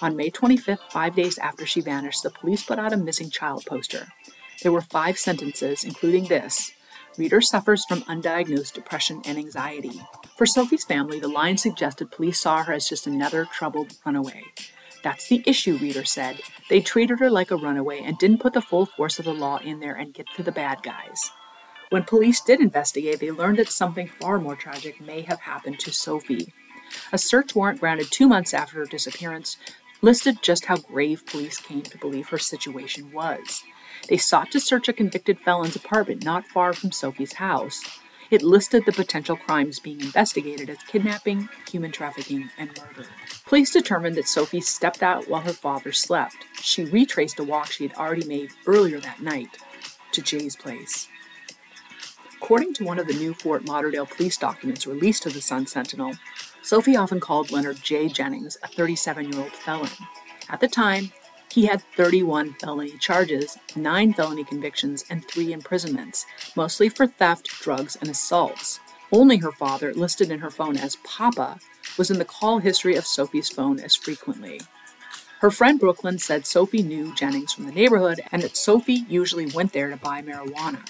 On 0.00 0.16
May 0.16 0.30
25th, 0.30 0.90
five 0.90 1.14
days 1.14 1.38
after 1.38 1.64
she 1.64 1.80
vanished, 1.80 2.24
the 2.24 2.30
police 2.30 2.64
put 2.64 2.80
out 2.80 2.92
a 2.92 2.96
missing 2.96 3.30
child 3.30 3.64
poster. 3.66 4.08
There 4.62 4.72
were 4.72 4.80
five 4.80 5.16
sentences, 5.16 5.84
including 5.84 6.24
this 6.24 6.72
Reeder 7.18 7.40
suffers 7.40 7.84
from 7.84 8.02
undiagnosed 8.02 8.72
depression 8.72 9.22
and 9.24 9.38
anxiety. 9.38 10.00
For 10.36 10.46
Sophie's 10.46 10.84
family, 10.84 11.20
the 11.20 11.28
line 11.28 11.58
suggested 11.58 12.10
police 12.10 12.40
saw 12.40 12.64
her 12.64 12.72
as 12.72 12.88
just 12.88 13.06
another 13.06 13.44
troubled 13.44 13.94
runaway. 14.04 14.42
That's 15.02 15.28
the 15.28 15.42
issue, 15.46 15.76
Reeder 15.76 16.04
said. 16.04 16.40
They 16.68 16.80
treated 16.80 17.18
her 17.18 17.30
like 17.30 17.50
a 17.50 17.56
runaway 17.56 18.00
and 18.00 18.18
didn't 18.18 18.38
put 18.38 18.52
the 18.52 18.62
full 18.62 18.86
force 18.86 19.18
of 19.18 19.24
the 19.24 19.34
law 19.34 19.58
in 19.58 19.80
there 19.80 19.94
and 19.94 20.14
get 20.14 20.26
to 20.36 20.42
the 20.42 20.52
bad 20.52 20.82
guys. 20.82 21.30
When 21.90 22.04
police 22.04 22.40
did 22.40 22.60
investigate, 22.60 23.20
they 23.20 23.30
learned 23.30 23.58
that 23.58 23.68
something 23.68 24.08
far 24.20 24.38
more 24.38 24.56
tragic 24.56 25.00
may 25.00 25.22
have 25.22 25.40
happened 25.40 25.78
to 25.80 25.92
Sophie. 25.92 26.52
A 27.12 27.18
search 27.18 27.54
warrant 27.54 27.80
granted 27.80 28.10
two 28.10 28.28
months 28.28 28.54
after 28.54 28.78
her 28.78 28.86
disappearance 28.86 29.56
listed 30.00 30.42
just 30.42 30.66
how 30.66 30.76
grave 30.76 31.24
police 31.26 31.58
came 31.58 31.82
to 31.82 31.98
believe 31.98 32.28
her 32.28 32.38
situation 32.38 33.12
was. 33.12 33.62
They 34.08 34.16
sought 34.16 34.50
to 34.52 34.60
search 34.60 34.88
a 34.88 34.92
convicted 34.92 35.38
felon's 35.40 35.76
apartment 35.76 36.24
not 36.24 36.46
far 36.46 36.72
from 36.72 36.92
Sophie's 36.92 37.34
house. 37.34 37.82
It 38.32 38.40
listed 38.40 38.86
the 38.86 38.92
potential 38.92 39.36
crimes 39.36 39.78
being 39.78 40.00
investigated 40.00 40.70
as 40.70 40.78
kidnapping, 40.84 41.50
human 41.70 41.92
trafficking, 41.92 42.48
and 42.56 42.70
murder. 42.70 43.06
Police 43.44 43.70
determined 43.70 44.16
that 44.16 44.26
Sophie 44.26 44.62
stepped 44.62 45.02
out 45.02 45.28
while 45.28 45.42
her 45.42 45.52
father 45.52 45.92
slept. 45.92 46.46
She 46.58 46.86
retraced 46.86 47.38
a 47.38 47.44
walk 47.44 47.70
she 47.70 47.86
had 47.86 47.94
already 47.94 48.26
made 48.26 48.52
earlier 48.66 49.00
that 49.00 49.20
night 49.20 49.58
to 50.12 50.22
Jay's 50.22 50.56
place. 50.56 51.08
According 52.36 52.72
to 52.74 52.84
one 52.84 52.98
of 52.98 53.06
the 53.06 53.12
new 53.12 53.34
Fort 53.34 53.66
Lauderdale 53.66 54.06
police 54.06 54.38
documents 54.38 54.86
released 54.86 55.24
to 55.24 55.28
the 55.28 55.42
Sun 55.42 55.66
Sentinel, 55.66 56.14
Sophie 56.62 56.96
often 56.96 57.20
called 57.20 57.50
Leonard 57.50 57.82
J. 57.82 58.08
Jennings 58.08 58.56
a 58.62 58.66
37 58.66 59.30
year 59.30 59.42
old 59.42 59.52
felon. 59.52 59.90
At 60.48 60.60
the 60.60 60.68
time, 60.68 61.12
he 61.52 61.66
had 61.66 61.82
31 61.96 62.54
felony 62.54 62.96
charges, 62.98 63.58
9 63.76 64.14
felony 64.14 64.42
convictions, 64.42 65.04
and 65.10 65.22
3 65.28 65.52
imprisonments, 65.52 66.24
mostly 66.56 66.88
for 66.88 67.06
theft, 67.06 67.46
drugs, 67.60 67.94
and 68.00 68.08
assaults. 68.08 68.80
Only 69.12 69.36
her 69.36 69.52
father, 69.52 69.92
listed 69.92 70.30
in 70.30 70.38
her 70.38 70.50
phone 70.50 70.78
as 70.78 70.96
Papa, 71.04 71.58
was 71.98 72.10
in 72.10 72.18
the 72.18 72.24
call 72.24 72.58
history 72.58 72.96
of 72.96 73.06
Sophie's 73.06 73.50
phone 73.50 73.78
as 73.80 73.94
frequently. 73.94 74.62
Her 75.40 75.50
friend 75.50 75.78
Brooklyn 75.78 76.18
said 76.18 76.46
Sophie 76.46 76.82
knew 76.82 77.14
Jennings 77.14 77.52
from 77.52 77.66
the 77.66 77.72
neighborhood 77.72 78.20
and 78.32 78.40
that 78.42 78.56
Sophie 78.56 79.04
usually 79.08 79.46
went 79.46 79.74
there 79.74 79.90
to 79.90 79.96
buy 79.96 80.22
marijuana. 80.22 80.88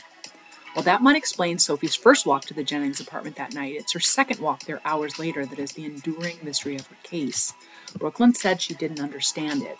While 0.74 0.84
that 0.84 1.02
might 1.02 1.16
explain 1.16 1.58
Sophie's 1.58 1.96
first 1.96 2.24
walk 2.24 2.42
to 2.42 2.54
the 2.54 2.62
Jennings 2.62 3.00
apartment 3.00 3.34
that 3.36 3.54
night, 3.54 3.74
it's 3.74 3.92
her 3.94 4.00
second 4.00 4.38
walk 4.38 4.64
there 4.64 4.80
hours 4.84 5.18
later 5.18 5.44
that 5.44 5.58
is 5.58 5.72
the 5.72 5.86
enduring 5.86 6.38
mystery 6.42 6.76
of 6.76 6.86
her 6.86 6.96
case. 7.02 7.52
Brooklyn 7.98 8.34
said 8.34 8.60
she 8.60 8.74
didn't 8.74 9.00
understand 9.00 9.62
it. 9.62 9.78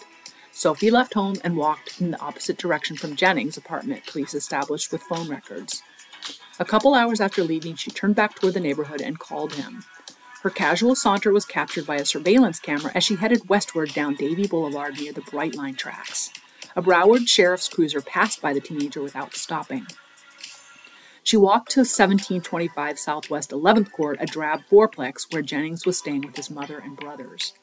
Sophie 0.52 0.90
left 0.90 1.14
home 1.14 1.36
and 1.42 1.56
walked 1.56 2.00
in 2.00 2.10
the 2.10 2.20
opposite 2.20 2.58
direction 2.58 2.96
from 2.96 3.16
Jennings' 3.16 3.56
apartment, 3.56 4.06
police 4.06 4.34
established 4.34 4.92
with 4.92 5.02
phone 5.02 5.28
records. 5.28 5.82
A 6.58 6.64
couple 6.64 6.94
hours 6.94 7.20
after 7.20 7.42
leaving, 7.42 7.74
she 7.74 7.90
turned 7.90 8.14
back 8.14 8.34
toward 8.34 8.54
the 8.54 8.60
neighborhood 8.60 9.00
and 9.00 9.18
called 9.18 9.54
him. 9.54 9.84
Her 10.42 10.50
casual 10.50 10.94
saunter 10.94 11.32
was 11.32 11.46
captured 11.46 11.86
by 11.86 11.96
a 11.96 12.04
surveillance 12.04 12.58
camera 12.58 12.92
as 12.94 13.02
she 13.02 13.16
headed 13.16 13.48
westward 13.48 13.94
down 13.94 14.14
Davie 14.14 14.46
Boulevard 14.46 15.00
near 15.00 15.12
the 15.12 15.22
Brightline 15.22 15.78
tracks. 15.78 16.30
A 16.76 16.82
Broward 16.82 17.28
sheriff's 17.28 17.68
cruiser 17.68 18.00
passed 18.00 18.42
by 18.42 18.52
the 18.52 18.60
teenager 18.60 19.02
without 19.02 19.34
stopping. 19.34 19.86
She 21.22 21.36
walked 21.36 21.70
to 21.72 21.80
1725 21.80 22.98
Southwest 22.98 23.50
11th 23.50 23.92
Court, 23.92 24.18
a 24.20 24.26
drab 24.26 24.62
fourplex 24.70 25.32
where 25.32 25.42
Jennings 25.42 25.86
was 25.86 25.96
staying 25.96 26.22
with 26.22 26.36
his 26.36 26.50
mother 26.50 26.78
and 26.78 26.96
brothers. 26.96 27.54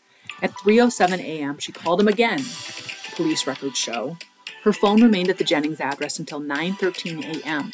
At 0.41 0.53
3:07 0.53 1.19
a.m., 1.19 1.57
she 1.57 1.71
called 1.71 1.99
him 1.99 2.07
again. 2.07 2.43
Police 3.15 3.45
records 3.45 3.77
show. 3.77 4.17
Her 4.63 4.73
phone 4.73 5.01
remained 5.01 5.29
at 5.29 5.37
the 5.37 5.43
Jennings 5.43 5.79
address 5.81 6.19
until 6.19 6.39
9:13 6.41 7.43
a.m. 7.43 7.71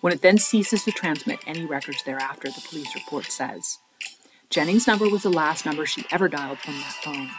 When 0.00 0.12
it 0.12 0.22
then 0.22 0.38
ceases 0.38 0.84
to 0.84 0.92
transmit 0.92 1.40
any 1.46 1.64
records 1.64 2.02
thereafter, 2.02 2.48
the 2.48 2.66
police 2.68 2.94
report 2.94 3.26
says. 3.26 3.78
Jennings' 4.50 4.86
number 4.86 5.08
was 5.08 5.22
the 5.22 5.30
last 5.30 5.64
number 5.64 5.86
she 5.86 6.04
ever 6.10 6.28
dialed 6.28 6.58
from 6.58 6.74
that 6.74 6.98
phone. 7.02 7.30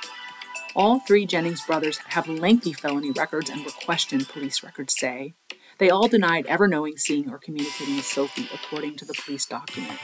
All 0.75 1.00
three 1.00 1.27
Jennings 1.27 1.63
brothers 1.65 2.00
have 2.08 2.27
lengthy 2.27 2.74
felony 2.74 3.12
records 3.12 3.51
and 3.51 3.63
were 3.63 3.72
questioned, 3.72 4.30
police 4.30 4.63
records 4.63 4.96
say. 4.98 5.36
They 5.77 5.92
all 5.92 6.08
denied 6.08 6.48
ever 6.48 6.68
knowing, 6.68 6.98
seeing, 6.98 7.30
or 7.30 7.38
communicating 7.38 7.98
with 7.98 8.06
Sophie, 8.06 8.50
according 8.53 8.96
to 8.98 9.06
the 9.06 9.13
police 9.13 9.46
document. 9.46 10.00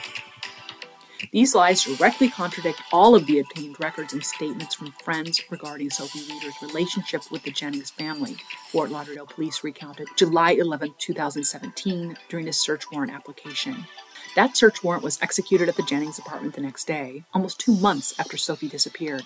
These 1.32 1.54
lies 1.54 1.84
directly 1.84 2.28
contradict 2.28 2.82
all 2.92 3.14
of 3.14 3.26
the 3.26 3.38
obtained 3.38 3.78
records 3.80 4.12
and 4.12 4.24
statements 4.24 4.74
from 4.74 4.92
friends 5.04 5.40
regarding 5.50 5.90
Sophie 5.90 6.32
Reeder's 6.32 6.60
relationship 6.62 7.22
with 7.30 7.42
the 7.42 7.50
Jennings 7.50 7.90
family, 7.90 8.36
Fort 8.70 8.90
Lauderdale 8.90 9.26
police 9.26 9.62
recounted 9.62 10.08
July 10.16 10.52
11, 10.52 10.94
2017, 10.98 12.16
during 12.28 12.48
a 12.48 12.52
search 12.52 12.84
warrant 12.90 13.12
application. 13.12 13.86
That 14.36 14.56
search 14.56 14.82
warrant 14.82 15.04
was 15.04 15.20
executed 15.20 15.68
at 15.68 15.76
the 15.76 15.82
Jennings 15.82 16.18
apartment 16.18 16.54
the 16.54 16.60
next 16.60 16.86
day, 16.86 17.24
almost 17.34 17.58
two 17.58 17.74
months 17.74 18.14
after 18.18 18.36
Sophie 18.36 18.68
disappeared. 18.68 19.24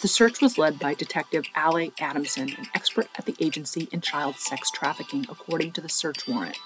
The 0.00 0.08
search 0.08 0.40
was 0.40 0.58
led 0.58 0.78
by 0.78 0.94
Detective 0.94 1.44
Ale 1.56 1.90
Adamson, 2.00 2.50
an 2.50 2.68
expert 2.74 3.08
at 3.18 3.26
the 3.26 3.36
agency 3.40 3.88
in 3.92 4.00
child 4.00 4.36
sex 4.36 4.70
trafficking, 4.70 5.26
according 5.28 5.72
to 5.72 5.80
the 5.80 5.88
search 5.88 6.26
warrant. 6.28 6.56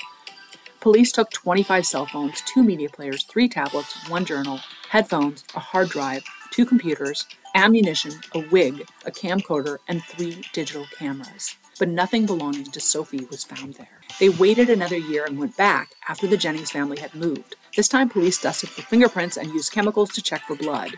Police 0.83 1.13
took 1.13 1.31
25 1.31 1.87
cell 1.87 2.07
phones, 2.07 2.41
two 2.41 2.65
media 2.65 2.89
players, 2.89 3.23
three 3.23 3.49
tablets, 3.49 4.09
one 4.09 4.25
journal, 4.25 4.59
headphones, 4.89 5.45
a 5.55 5.61
hard 5.61 5.91
drive, 5.91 6.25
two 6.51 6.67
computers, 6.67 7.25
ammunition, 7.55 8.15
a 8.35 8.41
wig, 8.51 8.85
a 9.07 9.13
camcorder, 9.13 9.79
and 9.87 10.03
three 10.03 10.43
digital 10.53 10.85
cameras. 10.99 11.55
But 11.79 11.89
nothing 11.89 12.27
belonging 12.27 12.65
to 12.65 12.81
Sophie 12.81 13.29
was 13.31 13.45
found 13.45 13.75
there. 13.75 14.01
They 14.19 14.29
waited 14.29 14.69
another 14.69 14.97
year 14.97 15.25
and 15.25 15.39
went 15.39 15.57
back 15.57 15.91
after 16.09 16.27
the 16.27 16.37
Jennings 16.37 16.73
family 16.73 16.99
had 16.99 17.15
moved. 17.15 17.55
This 17.77 17.87
time, 17.87 18.09
police 18.09 18.43
dusted 18.43 18.71
for 18.71 18.83
fingerprints 18.83 19.37
and 19.37 19.51
used 19.51 19.71
chemicals 19.71 20.11
to 20.15 20.21
check 20.21 20.43
for 20.49 20.57
blood. 20.57 20.97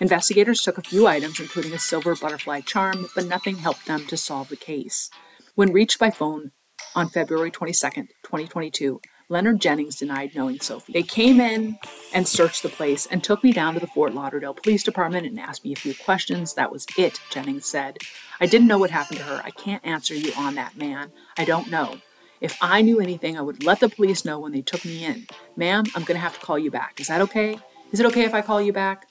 Investigators 0.00 0.62
took 0.62 0.78
a 0.78 0.82
few 0.82 1.06
items, 1.06 1.38
including 1.38 1.74
a 1.74 1.78
silver 1.78 2.16
butterfly 2.16 2.62
charm, 2.62 3.06
but 3.14 3.26
nothing 3.26 3.58
helped 3.58 3.86
them 3.86 4.04
to 4.06 4.16
solve 4.16 4.48
the 4.48 4.56
case. 4.56 5.10
When 5.54 5.72
reached 5.72 6.00
by 6.00 6.10
phone 6.10 6.50
on 6.96 7.08
February 7.08 7.52
22, 7.52 7.78
2022, 8.24 9.00
Leonard 9.32 9.62
Jennings 9.62 9.96
denied 9.96 10.34
knowing 10.34 10.60
Sophie. 10.60 10.92
They 10.92 11.02
came 11.02 11.40
in 11.40 11.78
and 12.12 12.28
searched 12.28 12.62
the 12.62 12.68
place 12.68 13.06
and 13.06 13.24
took 13.24 13.42
me 13.42 13.50
down 13.50 13.72
to 13.72 13.80
the 13.80 13.86
Fort 13.86 14.14
Lauderdale 14.14 14.52
Police 14.52 14.82
Department 14.82 15.26
and 15.26 15.40
asked 15.40 15.64
me 15.64 15.72
a 15.72 15.76
few 15.76 15.94
questions. 15.94 16.52
That 16.52 16.70
was 16.70 16.86
it, 16.98 17.18
Jennings 17.30 17.64
said. 17.64 17.96
I 18.40 18.46
didn't 18.46 18.68
know 18.68 18.76
what 18.76 18.90
happened 18.90 19.20
to 19.20 19.24
her. 19.24 19.40
I 19.42 19.50
can't 19.50 19.82
answer 19.86 20.14
you 20.14 20.34
on 20.36 20.54
that, 20.56 20.76
man. 20.76 21.12
I 21.38 21.46
don't 21.46 21.70
know. 21.70 22.02
If 22.42 22.58
I 22.60 22.82
knew 22.82 23.00
anything, 23.00 23.38
I 23.38 23.40
would 23.40 23.64
let 23.64 23.80
the 23.80 23.88
police 23.88 24.22
know 24.22 24.38
when 24.38 24.52
they 24.52 24.60
took 24.60 24.84
me 24.84 25.02
in. 25.02 25.26
Ma'am, 25.56 25.84
I'm 25.94 26.04
going 26.04 26.16
to 26.16 26.22
have 26.22 26.38
to 26.38 26.44
call 26.44 26.58
you 26.58 26.70
back. 26.70 27.00
Is 27.00 27.06
that 27.06 27.22
okay? 27.22 27.56
Is 27.90 28.00
it 28.00 28.06
okay 28.06 28.24
if 28.24 28.34
I 28.34 28.42
call 28.42 28.60
you 28.60 28.74
back? 28.74 29.06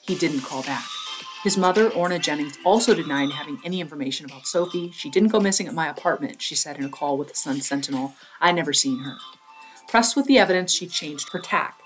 He 0.00 0.16
didn't 0.16 0.40
call 0.40 0.64
back. 0.64 0.86
His 1.44 1.56
mother, 1.56 1.88
Orna 1.88 2.18
Jennings, 2.18 2.58
also 2.64 2.96
denied 2.96 3.30
having 3.30 3.60
any 3.64 3.80
information 3.80 4.26
about 4.26 4.48
Sophie. 4.48 4.90
She 4.90 5.08
didn't 5.08 5.30
go 5.30 5.38
missing 5.38 5.68
at 5.68 5.74
my 5.74 5.86
apartment, 5.88 6.42
she 6.42 6.56
said 6.56 6.78
in 6.78 6.84
a 6.84 6.88
call 6.88 7.16
with 7.16 7.28
the 7.28 7.36
Sun 7.36 7.60
Sentinel. 7.60 8.14
I 8.40 8.50
never 8.50 8.72
seen 8.72 9.04
her. 9.04 9.18
Pressed 9.92 10.16
with 10.16 10.24
the 10.24 10.38
evidence, 10.38 10.72
she 10.72 10.86
changed 10.86 11.28
her 11.32 11.38
tack. 11.38 11.78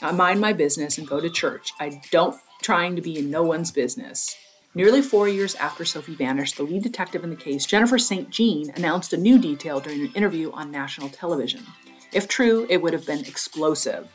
I 0.00 0.12
mind 0.12 0.40
my 0.40 0.52
business 0.52 0.96
and 0.96 1.08
go 1.08 1.18
to 1.18 1.28
church. 1.28 1.72
I 1.80 2.00
don't 2.12 2.40
trying 2.62 2.94
to 2.94 3.02
be 3.02 3.18
in 3.18 3.32
no 3.32 3.42
one's 3.42 3.72
business. 3.72 4.36
Nearly 4.76 5.02
four 5.02 5.28
years 5.28 5.56
after 5.56 5.84
Sophie 5.84 6.14
vanished, 6.14 6.56
the 6.56 6.62
lead 6.62 6.84
detective 6.84 7.24
in 7.24 7.30
the 7.30 7.34
case, 7.34 7.66
Jennifer 7.66 7.98
St. 7.98 8.30
Jean, 8.30 8.70
announced 8.76 9.12
a 9.12 9.16
new 9.16 9.40
detail 9.40 9.80
during 9.80 10.02
an 10.02 10.12
interview 10.14 10.52
on 10.52 10.70
national 10.70 11.08
television. 11.08 11.64
If 12.12 12.28
true, 12.28 12.64
it 12.70 12.80
would 12.80 12.92
have 12.92 13.06
been 13.06 13.24
explosive. 13.24 14.06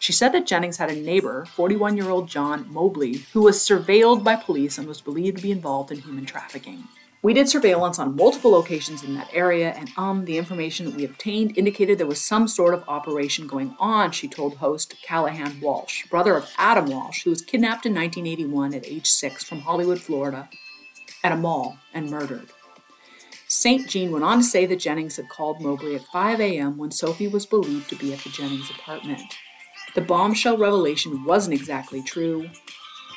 She 0.00 0.12
said 0.12 0.32
that 0.32 0.48
Jennings 0.48 0.78
had 0.78 0.90
a 0.90 0.96
neighbor, 0.96 1.44
41 1.54 1.96
year 1.96 2.10
old 2.10 2.26
John 2.26 2.66
Mobley, 2.68 3.18
who 3.32 3.42
was 3.42 3.60
surveilled 3.60 4.24
by 4.24 4.34
police 4.34 4.76
and 4.76 4.88
was 4.88 5.00
believed 5.00 5.36
to 5.36 5.42
be 5.44 5.52
involved 5.52 5.92
in 5.92 6.00
human 6.00 6.26
trafficking. 6.26 6.82
We 7.20 7.34
did 7.34 7.48
surveillance 7.48 7.98
on 7.98 8.14
multiple 8.14 8.52
locations 8.52 9.02
in 9.02 9.14
that 9.16 9.30
area, 9.32 9.70
and 9.70 9.90
um, 9.96 10.24
the 10.24 10.38
information 10.38 10.86
that 10.86 10.94
we 10.94 11.04
obtained 11.04 11.58
indicated 11.58 11.98
there 11.98 12.06
was 12.06 12.20
some 12.20 12.46
sort 12.46 12.74
of 12.74 12.84
operation 12.86 13.48
going 13.48 13.74
on, 13.80 14.12
she 14.12 14.28
told 14.28 14.58
host 14.58 14.94
Callahan 15.02 15.60
Walsh, 15.60 16.06
brother 16.06 16.36
of 16.36 16.48
Adam 16.56 16.86
Walsh, 16.86 17.24
who 17.24 17.30
was 17.30 17.42
kidnapped 17.42 17.86
in 17.86 17.94
1981 17.94 18.72
at 18.72 18.86
age 18.86 19.08
six 19.08 19.42
from 19.42 19.62
Hollywood, 19.62 20.00
Florida, 20.00 20.48
at 21.24 21.32
a 21.32 21.36
mall 21.36 21.78
and 21.92 22.08
murdered. 22.08 22.50
St. 23.48 23.88
Jean 23.88 24.12
went 24.12 24.24
on 24.24 24.38
to 24.38 24.44
say 24.44 24.66
that 24.66 24.78
Jennings 24.78 25.16
had 25.16 25.28
called 25.28 25.60
Mobley 25.60 25.96
at 25.96 26.04
5 26.04 26.40
a.m. 26.40 26.76
when 26.76 26.92
Sophie 26.92 27.26
was 27.26 27.46
believed 27.46 27.88
to 27.88 27.96
be 27.96 28.12
at 28.12 28.20
the 28.20 28.30
Jennings 28.30 28.70
apartment. 28.70 29.22
The 29.94 30.02
bombshell 30.02 30.58
revelation 30.58 31.24
wasn't 31.24 31.54
exactly 31.54 32.02
true. 32.02 32.50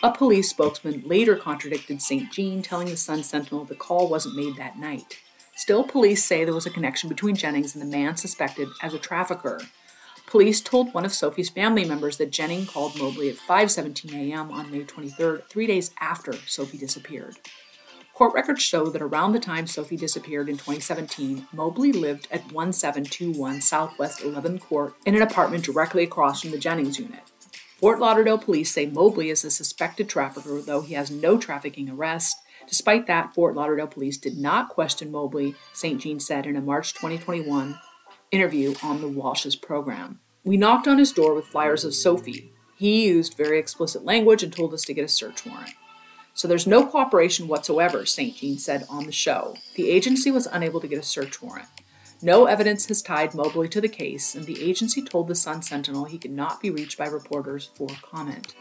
A 0.04 0.12
police 0.12 0.50
spokesman 0.50 1.04
later 1.06 1.36
contradicted 1.36 2.02
St. 2.02 2.32
Jean, 2.32 2.64
telling 2.64 2.88
the 2.88 2.98
Sun 2.98 3.22
Sentinel 3.22 3.66
the 3.66 3.76
call 3.76 4.10
wasn't 4.10 4.36
made 4.36 4.56
that 4.56 4.80
night. 4.80 5.20
Still, 5.56 5.84
police 5.84 6.26
say 6.26 6.44
there 6.44 6.56
was 6.56 6.66
a 6.66 6.72
connection 6.72 7.08
between 7.08 7.36
Jennings 7.36 7.76
and 7.76 7.84
the 7.84 7.98
man 7.98 8.18
suspected 8.18 8.70
as 8.82 8.96
a 8.96 9.00
trafficker. 9.00 9.62
Police 10.26 10.60
told 10.60 10.92
one 10.92 11.06
of 11.06 11.14
Sophie's 11.14 11.50
family 11.50 11.86
members 11.86 12.18
that 12.18 12.32
Jennings 12.32 12.70
called 12.70 12.98
Mobley 12.98 13.30
at 13.30 13.36
5:17 13.36 14.32
a.m. 14.32 14.50
on 14.50 14.72
May 14.72 14.84
23rd, 14.86 15.48
3 15.48 15.68
days 15.68 15.92
after 16.00 16.34
Sophie 16.48 16.80
disappeared. 16.80 17.38
Court 18.16 18.34
records 18.34 18.64
show 18.64 18.88
that 18.88 19.02
around 19.04 19.34
the 19.34 19.40
time 19.40 19.68
Sophie 19.68 19.98
disappeared 19.98 20.50
in 20.50 20.56
2017, 20.56 21.48
Mobley 21.54 21.92
lived 21.92 22.28
at 22.32 22.52
1721 22.52 23.62
Southwest 23.62 24.22
11th 24.22 24.62
Court 24.62 24.96
in 25.06 25.16
an 25.16 25.22
apartment 25.22 25.64
directly 25.64 26.04
across 26.04 26.42
from 26.42 26.52
the 26.52 26.58
Jennings 26.58 26.98
unit. 26.98 27.31
Fort 27.82 28.00
Lauderdale 28.00 28.38
police 28.38 28.72
say 28.72 28.86
Mobley 28.86 29.32
is 29.32 29.44
a 29.44 29.50
suspected 29.50 30.08
trafficker, 30.08 30.62
though 30.62 30.82
he 30.82 30.94
has 30.94 31.10
no 31.10 31.40
trafficking 31.40 31.90
arrest. 31.90 32.38
Despite 32.68 33.08
that, 33.08 33.34
Fort 33.34 33.56
Lauderdale 33.56 33.88
police 33.88 34.18
did 34.18 34.38
not 34.38 34.70
question 34.70 35.12
Mobley, 35.12 35.56
St. 35.74 36.00
Jean 36.00 36.20
said 36.20 36.46
in 36.46 36.56
a 36.56 36.62
March 36.62 36.94
2021 36.94 37.80
interview 38.30 38.76
on 38.84 39.02
the 39.02 39.08
Walsh's 39.08 39.56
program. 39.56 40.20
We 40.44 40.58
knocked 40.58 40.88
on 40.88 41.00
his 41.00 41.12
door 41.12 41.34
with 41.34 41.48
flyers 41.48 41.84
of 41.84 41.96
Sophie. 41.96 42.54
He 42.78 43.08
used 43.08 43.36
very 43.36 43.58
explicit 43.58 44.06
language 44.06 44.44
and 44.44 44.54
told 44.54 44.76
us 44.76 44.84
to 44.84 44.94
get 44.94 45.06
a 45.06 45.08
search 45.08 45.44
warrant. 45.44 45.74
So 46.36 46.48
there's 46.48 46.68
no 46.68 46.86
cooperation 46.86 47.48
whatsoever, 47.48 48.06
St. 48.06 48.36
Jean 48.36 48.60
said 48.60 48.86
on 48.92 49.08
the 49.08 49.12
show. 49.12 49.56
The 49.76 49.90
agency 49.90 50.30
was 50.30 50.46
unable 50.46 50.82
to 50.82 50.88
get 50.88 51.00
a 51.00 51.04
search 51.04 51.42
warrant. 51.42 51.68
No 52.24 52.46
evidence 52.46 52.86
has 52.86 53.02
tied 53.02 53.34
Mobley 53.34 53.68
to 53.70 53.82
the 53.82 53.90
case, 53.90 54.36
and 54.36 54.46
the 54.46 54.62
agency 54.64 55.02
told 55.02 55.28
the 55.28 55.34
Sun 55.34 55.64
Sentinel 55.64 56.06
he 56.06 56.20
could 56.20 56.32
not 56.32 56.62
be 56.62 56.70
reached 56.70 56.96
by 56.96 57.08
reporters 57.08 57.72
for 57.74 57.88
comment. 58.04 58.54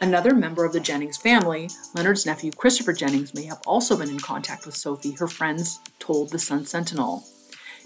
Another 0.00 0.34
member 0.34 0.64
of 0.64 0.72
the 0.72 0.80
Jennings 0.80 1.18
family, 1.18 1.68
Leonard's 1.94 2.24
nephew 2.24 2.52
Christopher 2.52 2.94
Jennings, 2.94 3.34
may 3.34 3.44
have 3.44 3.60
also 3.66 3.98
been 3.98 4.08
in 4.08 4.18
contact 4.18 4.64
with 4.64 4.74
Sophie, 4.74 5.12
her 5.18 5.28
friends 5.28 5.78
told 5.98 6.30
the 6.30 6.38
Sun 6.38 6.64
Sentinel. 6.64 7.24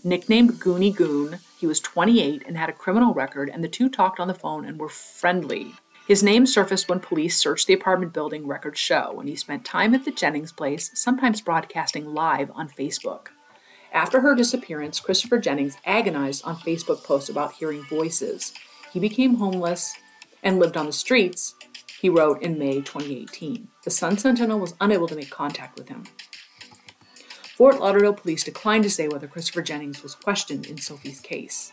Nicknamed 0.05 0.61
Goonie 0.61 0.95
Goon, 0.95 1.41
he 1.59 1.67
was 1.67 1.81
28 1.81 2.45
and 2.47 2.57
had 2.57 2.69
a 2.69 2.73
criminal 2.73 3.13
record, 3.13 3.51
and 3.51 3.65
the 3.65 3.69
two 3.69 3.89
talked 3.89 4.21
on 4.21 4.29
the 4.29 4.35
phone 4.35 4.65
and 4.65 4.79
were 4.79 4.89
friendly. 4.89 5.75
His 6.07 6.23
name 6.23 6.47
surfaced 6.47 6.89
when 6.89 7.01
police 7.01 7.37
searched 7.37 7.67
the 7.67 7.75
apartment 7.75 8.13
building 8.13 8.47
records 8.47 8.79
show, 8.79 9.19
and 9.19 9.29
he 9.29 9.35
spent 9.35 9.65
time 9.65 9.93
at 9.93 10.05
the 10.05 10.13
Jennings 10.13 10.53
place, 10.53 10.93
sometimes 10.95 11.41
broadcasting 11.41 12.05
live 12.15 12.51
on 12.53 12.69
Facebook. 12.69 13.29
After 13.93 14.21
her 14.21 14.35
disappearance, 14.35 15.01
Christopher 15.01 15.39
Jennings 15.39 15.77
agonized 15.85 16.45
on 16.45 16.57
Facebook 16.57 17.05
posts 17.05 17.29
about 17.29 17.55
hearing 17.55 17.83
voices. 17.85 18.53
He 18.93 19.01
became 19.01 19.37
homeless 19.37 19.95
and 20.43 20.59
lived 20.59 20.77
on 20.77 20.87
the 20.87 20.93
streets, 20.93 21.55
he 22.01 22.09
wrote 22.09 22.41
in 22.41 22.59
May 22.59 22.77
2018. 22.77 23.69
The 23.85 23.91
Sun 23.91 24.19
Sentinel 24.19 24.59
was 24.59 24.75
unable 24.81 25.07
to 25.07 25.15
make 25.15 25.29
contact 25.29 25.79
with 25.79 25.89
him. 25.89 26.05
Fort 27.57 27.79
Lauderdale 27.79 28.15
police 28.15 28.43
declined 28.43 28.85
to 28.85 28.91
say 28.91 29.07
whether 29.07 29.27
Christopher 29.27 29.61
Jennings 29.61 30.03
was 30.03 30.15
questioned 30.15 30.67
in 30.67 30.79
Sophie's 30.79 31.21
case. 31.21 31.71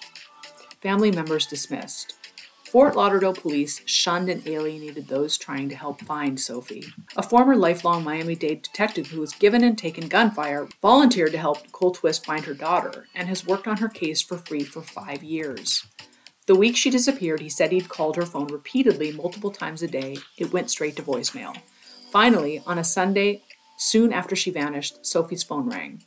Family 0.81 1.11
members 1.11 1.47
dismissed. 1.47 2.15
Fort 2.71 2.97
Lauderdale 2.97 3.33
police 3.33 3.81
shunned 3.85 4.27
and 4.27 4.45
alienated 4.45 5.07
those 5.07 5.37
trying 5.37 5.69
to 5.69 5.75
help 5.75 6.01
find 6.01 6.37
Sophie. 6.37 6.83
A 7.15 7.23
former 7.23 7.55
lifelong 7.55 8.03
Miami 8.03 8.35
Dade 8.35 8.61
detective 8.61 9.07
who 9.07 9.21
was 9.21 9.31
given 9.31 9.63
and 9.63 9.77
taken 9.77 10.09
gunfire 10.09 10.67
volunteered 10.81 11.31
to 11.31 11.37
help 11.37 11.63
Nicole 11.63 11.93
Twist 11.93 12.25
find 12.25 12.43
her 12.43 12.53
daughter 12.53 13.07
and 13.15 13.29
has 13.29 13.47
worked 13.47 13.67
on 13.67 13.77
her 13.77 13.87
case 13.87 14.21
for 14.21 14.37
free 14.37 14.65
for 14.65 14.81
five 14.81 15.23
years. 15.23 15.87
The 16.45 16.55
week 16.55 16.75
she 16.75 16.89
disappeared, 16.89 17.39
he 17.39 17.47
said 17.47 17.71
he'd 17.71 17.87
called 17.87 18.17
her 18.17 18.25
phone 18.25 18.47
repeatedly, 18.47 19.13
multiple 19.13 19.51
times 19.51 19.81
a 19.81 19.87
day. 19.87 20.17
It 20.37 20.51
went 20.51 20.69
straight 20.69 20.97
to 20.97 21.03
voicemail. 21.03 21.55
Finally, 22.11 22.61
on 22.65 22.77
a 22.77 22.83
Sunday, 22.83 23.43
soon 23.77 24.11
after 24.11 24.35
she 24.35 24.51
vanished, 24.51 25.05
Sophie's 25.05 25.43
phone 25.43 25.69
rang. 25.69 26.03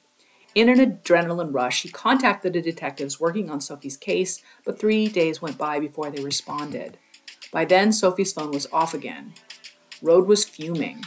In 0.55 0.69
an 0.69 0.79
adrenaline 0.79 1.55
rush, 1.55 1.83
he 1.83 1.89
contacted 1.89 2.53
the 2.53 2.63
detectives 2.63 3.21
working 3.21 3.51
on 3.51 3.61
Sophie's 3.61 3.97
case, 3.97 4.43
but 4.65 4.81
three 4.81 5.07
days 5.09 5.41
went 5.41 5.57
by 5.57 5.79
before 5.79 6.11
they 6.11 6.23
responded. 6.23 6.99
By 7.53 7.65
then, 7.65 7.93
Sophie's 7.93 8.33
phone 8.33 8.51
was 8.51 8.67
off 8.73 8.93
again. 8.93 9.35
Rode 10.03 10.27
was 10.27 10.45
fuming. 10.45 11.05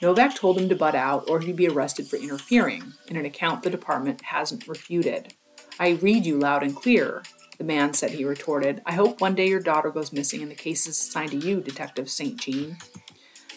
Novak 0.00 0.34
told 0.34 0.58
him 0.58 0.68
to 0.68 0.76
butt 0.76 0.94
out 0.94 1.28
or 1.28 1.40
he'd 1.40 1.56
be 1.56 1.68
arrested 1.68 2.06
for 2.06 2.16
interfering, 2.16 2.92
in 3.08 3.16
an 3.16 3.24
account 3.24 3.62
the 3.62 3.70
department 3.70 4.22
hasn't 4.22 4.68
refuted. 4.68 5.34
I 5.80 5.90
read 5.90 6.24
you 6.26 6.38
loud 6.38 6.62
and 6.62 6.76
clear, 6.76 7.22
the 7.58 7.64
man 7.64 7.94
said 7.94 8.10
he 8.10 8.24
retorted. 8.24 8.82
I 8.84 8.94
hope 8.94 9.20
one 9.20 9.34
day 9.34 9.48
your 9.48 9.60
daughter 9.60 9.90
goes 9.90 10.12
missing 10.12 10.42
and 10.42 10.50
the 10.50 10.56
case 10.56 10.86
is 10.86 10.98
assigned 10.98 11.30
to 11.30 11.36
you, 11.36 11.60
Detective 11.60 12.10
St. 12.10 12.38
Jean. 12.38 12.76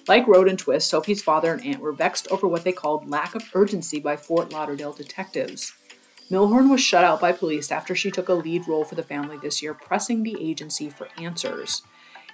Like 0.07 0.25
Rode 0.25 0.47
and 0.47 0.57
Twist, 0.57 0.89
Sophie's 0.89 1.21
father 1.21 1.51
and 1.51 1.65
aunt 1.65 1.81
were 1.81 1.91
vexed 1.91 2.29
over 2.31 2.47
what 2.47 2.63
they 2.63 2.71
called 2.71 3.09
lack 3.09 3.35
of 3.35 3.49
urgency 3.53 3.99
by 3.99 4.15
Fort 4.15 4.53
Lauderdale 4.53 4.93
detectives. 4.93 5.73
Milhorn 6.31 6.69
was 6.69 6.79
shut 6.79 7.03
out 7.03 7.19
by 7.19 7.33
police 7.33 7.71
after 7.71 7.93
she 7.93 8.09
took 8.09 8.29
a 8.29 8.33
lead 8.33 8.67
role 8.67 8.85
for 8.85 8.95
the 8.95 9.03
family 9.03 9.37
this 9.37 9.61
year, 9.61 9.73
pressing 9.73 10.23
the 10.23 10.37
agency 10.41 10.89
for 10.89 11.09
answers. 11.17 11.81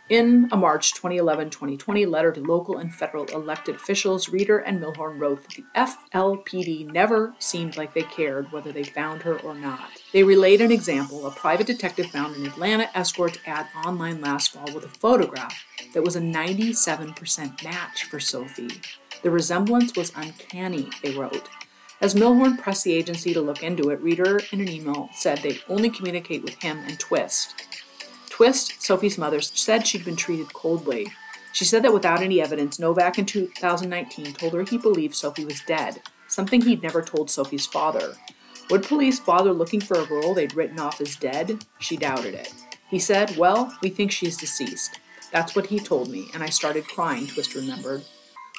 In 0.10 0.50
a 0.52 0.58
March 0.58 0.94
2011 0.96 1.50
2020 1.50 2.06
letter 2.06 2.34
to 2.34 2.42
local 2.42 2.78
and 2.78 2.94
federal 2.94 3.24
elected 3.28 3.76
officials, 3.76 4.28
Reeder 4.28 4.58
and 4.58 4.82
Milhorn 4.82 5.18
wrote 5.18 5.44
that 5.44 5.56
the 5.56 5.64
FLPD 5.74 6.92
never 6.92 7.34
seemed 7.40 7.78
like 7.78 7.94
they 7.94 8.04
cared 8.04 8.52
whether 8.52 8.74
they 8.74 8.84
found 8.84 9.22
her 9.22 9.40
or 9.40 9.56
not. 9.56 9.90
They 10.12 10.24
relayed 10.24 10.60
an 10.60 10.74
example 10.74 11.26
a 11.26 11.32
private 11.32 11.68
detective 11.68 12.08
found 12.08 12.36
an 12.36 12.46
Atlanta 12.46 12.90
escort 12.94 13.40
ad 13.46 13.68
online 13.86 14.20
last 14.20 14.52
fall 14.52 14.74
with 14.76 14.84
a 14.84 14.90
photograph 14.90 15.66
that 15.94 16.04
was 16.04 16.18
a 16.18 16.22
97% 16.22 17.64
match 17.64 18.04
for 18.04 18.20
Sophie. 18.20 18.82
The 19.22 19.32
resemblance 19.32 19.96
was 19.96 20.12
uncanny, 20.18 20.90
they 21.02 21.16
wrote. 21.16 21.48
As 22.02 22.14
Milhorn 22.14 22.58
pressed 22.58 22.84
the 22.84 22.92
agency 22.92 23.34
to 23.34 23.40
look 23.40 23.64
into 23.64 23.90
it, 23.90 24.02
Reeder 24.02 24.42
in 24.52 24.60
an 24.60 24.68
email 24.68 25.10
said 25.14 25.38
they 25.38 25.62
only 25.70 25.90
communicate 25.90 26.44
with 26.44 26.62
him 26.62 26.80
and 26.80 27.00
Twist. 27.00 27.56
Twist, 28.34 28.82
Sophie's 28.82 29.20
mother, 29.20 29.42
said 29.42 29.86
she'd 29.86 30.04
been 30.04 30.16
treated 30.16 30.52
coldly. 30.54 31.14
She 31.52 31.66
said 31.66 31.84
that 31.84 31.94
without 31.94 32.24
any 32.24 32.42
evidence, 32.42 32.80
Novak 32.80 33.20
in 33.20 33.28
2019 33.28 34.34
told 34.34 34.54
her 34.54 34.64
he 34.64 34.80
believed 34.80 35.14
Sophie 35.14 35.46
was 35.46 35.62
dead, 35.68 36.02
something 36.28 36.60
he'd 36.60 36.82
never 36.82 37.04
told 37.04 37.30
Sophie's 37.30 37.68
father. 37.68 38.16
Would 38.72 38.88
police 38.88 39.20
bother 39.20 39.54
looking 39.54 39.80
for 39.80 40.00
a 40.00 40.08
girl 40.08 40.34
they'd 40.34 40.56
written 40.56 40.80
off 40.80 41.00
as 41.00 41.16
dead? 41.16 41.64
She 41.78 41.96
doubted 41.96 42.34
it. 42.34 42.52
He 42.90 42.98
said, 42.98 43.38
Well, 43.38 43.72
we 43.84 43.90
think 43.90 44.12
she's 44.12 44.36
deceased. 44.36 45.00
That's 45.32 45.56
what 45.56 45.68
he 45.68 45.80
told 45.80 46.10
me, 46.10 46.30
and 46.34 46.42
I 46.42 46.50
started 46.50 46.88
crying, 46.88 47.28
Twist 47.28 47.54
remembered. 47.54 48.04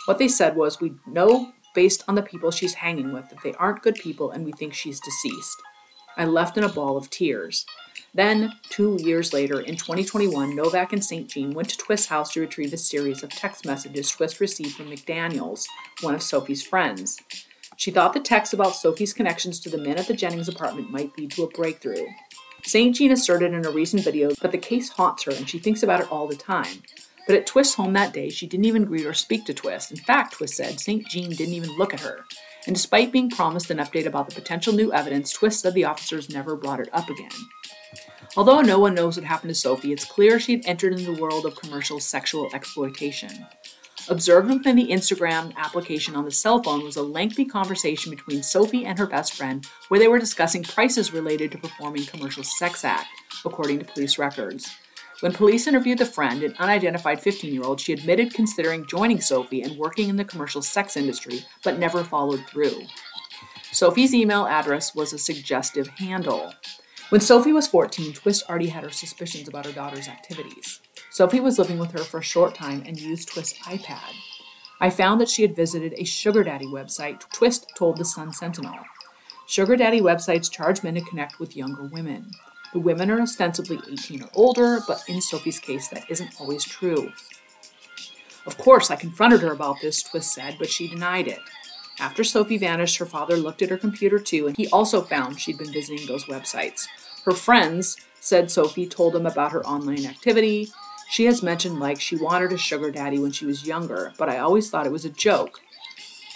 What 0.07 0.19
they 0.19 0.29
said 0.29 0.55
was, 0.55 0.81
We 0.81 0.95
know 1.05 1.53
based 1.75 2.05
on 2.07 2.15
the 2.15 2.23
people 2.23 2.53
she's 2.53 2.75
hanging 2.75 3.13
with 3.13 3.29
that 3.31 3.43
they 3.43 3.55
aren't 3.55 3.83
good 3.83 3.97
people 3.97 4.31
and 4.31 4.45
we 4.45 4.53
think 4.53 4.73
she's 4.73 5.01
deceased. 5.01 5.61
I 6.17 6.27
left 6.27 6.57
in 6.57 6.63
a 6.63 6.69
ball 6.69 6.97
of 6.97 7.11
tears. 7.11 7.67
Then, 8.15 8.53
two 8.71 8.97
years 9.01 9.33
later, 9.33 9.61
in 9.61 9.75
2021, 9.75 10.55
Novak 10.55 10.93
and 10.93 11.05
St. 11.05 11.29
Jean 11.29 11.51
went 11.51 11.69
to 11.71 11.77
Twist's 11.77 12.07
house 12.07 12.33
to 12.33 12.41
retrieve 12.41 12.73
a 12.73 12.77
series 12.77 13.25
of 13.25 13.31
text 13.31 13.67
messages 13.67 14.11
Twist 14.11 14.39
received 14.39 14.77
from 14.77 14.87
McDaniels, 14.87 15.65
one 16.01 16.15
of 16.15 16.23
Sophie's 16.23 16.63
friends. 16.63 17.19
She 17.77 17.91
thought 17.91 18.13
the 18.13 18.21
text 18.21 18.55
about 18.55 18.77
Sophie's 18.77 19.13
connections 19.13 19.59
to 19.61 19.69
the 19.69 19.79
men 19.79 19.99
at 19.99 20.07
the 20.07 20.15
Jennings 20.15 20.49
apartment 20.49 20.93
might 20.93 21.19
lead 21.19 21.33
to 21.33 21.43
a 21.43 21.49
breakthrough. 21.49 22.07
St. 22.63 22.95
Jean 22.95 23.11
asserted 23.11 23.53
in 23.53 23.67
a 23.67 23.71
recent 23.71 24.05
video 24.05 24.31
that 24.41 24.53
the 24.53 24.59
case 24.59 24.91
haunts 24.91 25.25
her 25.25 25.33
and 25.33 25.51
she 25.51 25.59
thinks 25.59 25.83
about 25.83 26.01
it 26.01 26.11
all 26.11 26.29
the 26.29 26.37
time. 26.37 26.83
But 27.27 27.37
at 27.37 27.47
Twist's 27.47 27.75
home 27.75 27.95
that 27.95 28.13
day, 28.13 28.29
she 28.29 28.47
didn't 28.47 28.67
even 28.67 28.85
greet 28.85 29.07
or 29.07 29.13
speak 29.13 29.45
to 29.47 29.55
Twist. 29.55 29.91
In 29.91 29.97
fact, 29.97 30.35
Twist 30.35 30.55
said 30.55 30.79
St. 30.79 31.07
Jean 31.09 31.31
didn't 31.31 31.55
even 31.55 31.77
look 31.77 31.93
at 31.93 32.01
her. 32.01 32.25
And 32.67 32.77
despite 32.77 33.13
being 33.13 33.29
promised 33.29 33.71
an 33.71 33.79
update 33.79 34.07
about 34.07 34.29
the 34.29 34.35
potential 34.35 34.73
new 34.73 34.93
evidence, 34.93 35.33
Twist 35.33 35.61
said 35.61 35.75
the 35.75 35.85
officers 35.85 36.31
never 36.31 36.55
brought 36.55 36.81
it 36.81 36.89
up 36.93 37.11
again. 37.11 37.31
Although 38.37 38.63
no 38.63 38.81
one 38.81 38.95
knows 38.95 39.17
what 39.17 39.27
happened 39.27 39.51
to 39.51 39.55
Sophie, 39.55 39.93
it's 39.93 40.05
clear 40.05 40.41
she 40.41 40.53
had 40.53 40.67
entered 40.67 40.93
into 40.93 41.13
the 41.13 41.21
world 41.23 41.47
of 41.47 41.55
commercial 41.55 42.01
sexual 42.01 42.51
exploitation. 42.53 43.47
Observed 44.09 44.51
within 44.51 44.77
the 44.77 44.89
Instagram 44.89 45.55
application 45.57 46.17
on 46.17 46.25
the 46.25 46.31
cell 46.31 46.63
phone 46.63 46.85
was 46.85 46.97
a 46.97 47.03
lengthy 47.03 47.45
conversation 47.45 48.11
between 48.11 48.43
Sophie 48.43 48.85
and 48.85 48.99
her 48.99 49.07
best 49.07 49.35
friend 49.35 49.67
where 49.89 50.01
they 50.01 50.09
were 50.09 50.19
discussing 50.19 50.63
prices 50.63 51.13
related 51.13 51.53
to 51.53 51.59
performing 51.59 52.05
commercial 52.05 52.43
sex 52.43 52.85
act, 52.85 53.07
according 53.45 53.79
to 53.79 53.85
police 53.85 54.19
records. 54.19 54.69
When 55.21 55.33
police 55.33 55.67
interviewed 55.67 55.99
the 55.99 56.05
friend, 56.05 56.43
an 56.43 56.55
unidentified 56.59 57.21
15 57.21 57.55
year 57.55 57.63
old, 57.63 57.81
she 57.81 57.93
admitted 57.93 58.35
considering 58.35 58.87
joining 58.87 59.21
Sophie 59.21 59.63
and 59.63 59.79
working 59.79 60.09
in 60.09 60.17
the 60.17 60.25
commercial 60.25 60.61
sex 60.61 60.97
industry, 60.97 61.45
but 61.63 61.79
never 61.79 62.05
followed 62.05 62.45
through. 62.47 62.83
Sophie's 63.73 64.13
email 64.13 64.47
address 64.47 64.95
was 64.95 65.13
a 65.13 65.19
suggestive 65.19 65.89
handle. 65.89 66.53
When 67.15 67.21
Sophie 67.21 67.53
was 67.53 67.69
14, 67.69 68.13
Twist 68.13 68.51
already 68.51 68.71
had 68.71 68.83
her 68.83 68.91
suspicions 68.91 69.47
about 69.47 69.67
her 69.67 69.73
daughter's 69.73 70.09
activities. 70.09 70.81
Sophie 71.13 71.39
was 71.39 71.61
living 71.61 71.79
with 71.79 71.93
her 71.93 72.01
for 72.01 72.19
a 72.19 72.25
short 72.25 72.57
time 72.57 72.83
and 72.85 73.01
used 73.01 73.29
Twist's 73.29 73.57
iPad. 73.61 74.15
I 74.81 74.91
found 74.91 75.21
that 75.21 75.29
she 75.29 75.43
had 75.43 75.55
visited 75.55 75.95
a 75.97 76.03
sugar 76.03 76.43
daddy 76.43 76.67
website, 76.67 77.21
Twist 77.33 77.71
told 77.77 77.99
the 77.99 78.05
Sun 78.05 78.33
Sentinel. 78.33 78.81
Sugar 79.47 79.77
daddy 79.77 80.01
websites 80.01 80.51
charge 80.51 80.83
men 80.83 80.97
to 80.97 81.03
connect 81.03 81.39
with 81.39 81.57
younger 81.57 81.85
women. 81.85 82.33
The 82.73 82.81
women 82.81 83.13
are 83.13 83.21
ostensibly 83.21 83.79
18 83.93 84.25
or 84.25 84.31
older, 84.35 84.81
but 84.89 85.05
in 85.07 85.21
Sophie's 85.21 85.61
case, 85.61 85.87
that 85.91 86.11
isn't 86.11 86.41
always 86.41 86.65
true. 86.65 87.13
Of 88.45 88.59
course, 88.59 88.91
I 88.91 88.97
confronted 88.97 89.43
her 89.43 89.53
about 89.53 89.77
this, 89.81 90.03
Twist 90.03 90.35
said, 90.35 90.57
but 90.59 90.69
she 90.69 90.89
denied 90.89 91.29
it. 91.29 91.39
After 91.99 92.25
Sophie 92.25 92.59
vanished, 92.59 92.99
her 92.99 93.07
father 93.07 93.37
looked 93.37 93.63
at 93.63 93.71
her 93.71 93.77
computer 93.77 94.19
too, 94.19 94.47
and 94.47 94.57
he 94.57 94.69
also 94.69 95.03
found 95.03 95.41
she'd 95.41 95.59
been 95.59 95.73
visiting 95.73 96.07
those 96.07 96.25
websites. 96.25 96.89
Her 97.25 97.33
friends 97.33 97.97
said 98.21 98.51
Sophie 98.51 98.87
told 98.87 99.15
him 99.15 99.27
about 99.27 99.53
her 99.53 99.65
online 99.67 100.07
activity. 100.07 100.71
She 101.11 101.27
has 101.27 101.43
mentioned 101.43 101.79
like 101.79 102.01
she 102.01 102.17
wanted 102.17 102.53
a 102.53 102.59
sugar 102.59 102.91
daddy 102.91 103.19
when 103.19 103.33
she 103.33 103.47
was 103.47 103.67
younger, 103.67 104.13
but 104.19 104.29
I 104.29 104.39
always 104.39 104.71
thought 104.71 104.87
it 104.87 104.93
was 104.93 105.05
a 105.05 105.11
joke. 105.11 105.61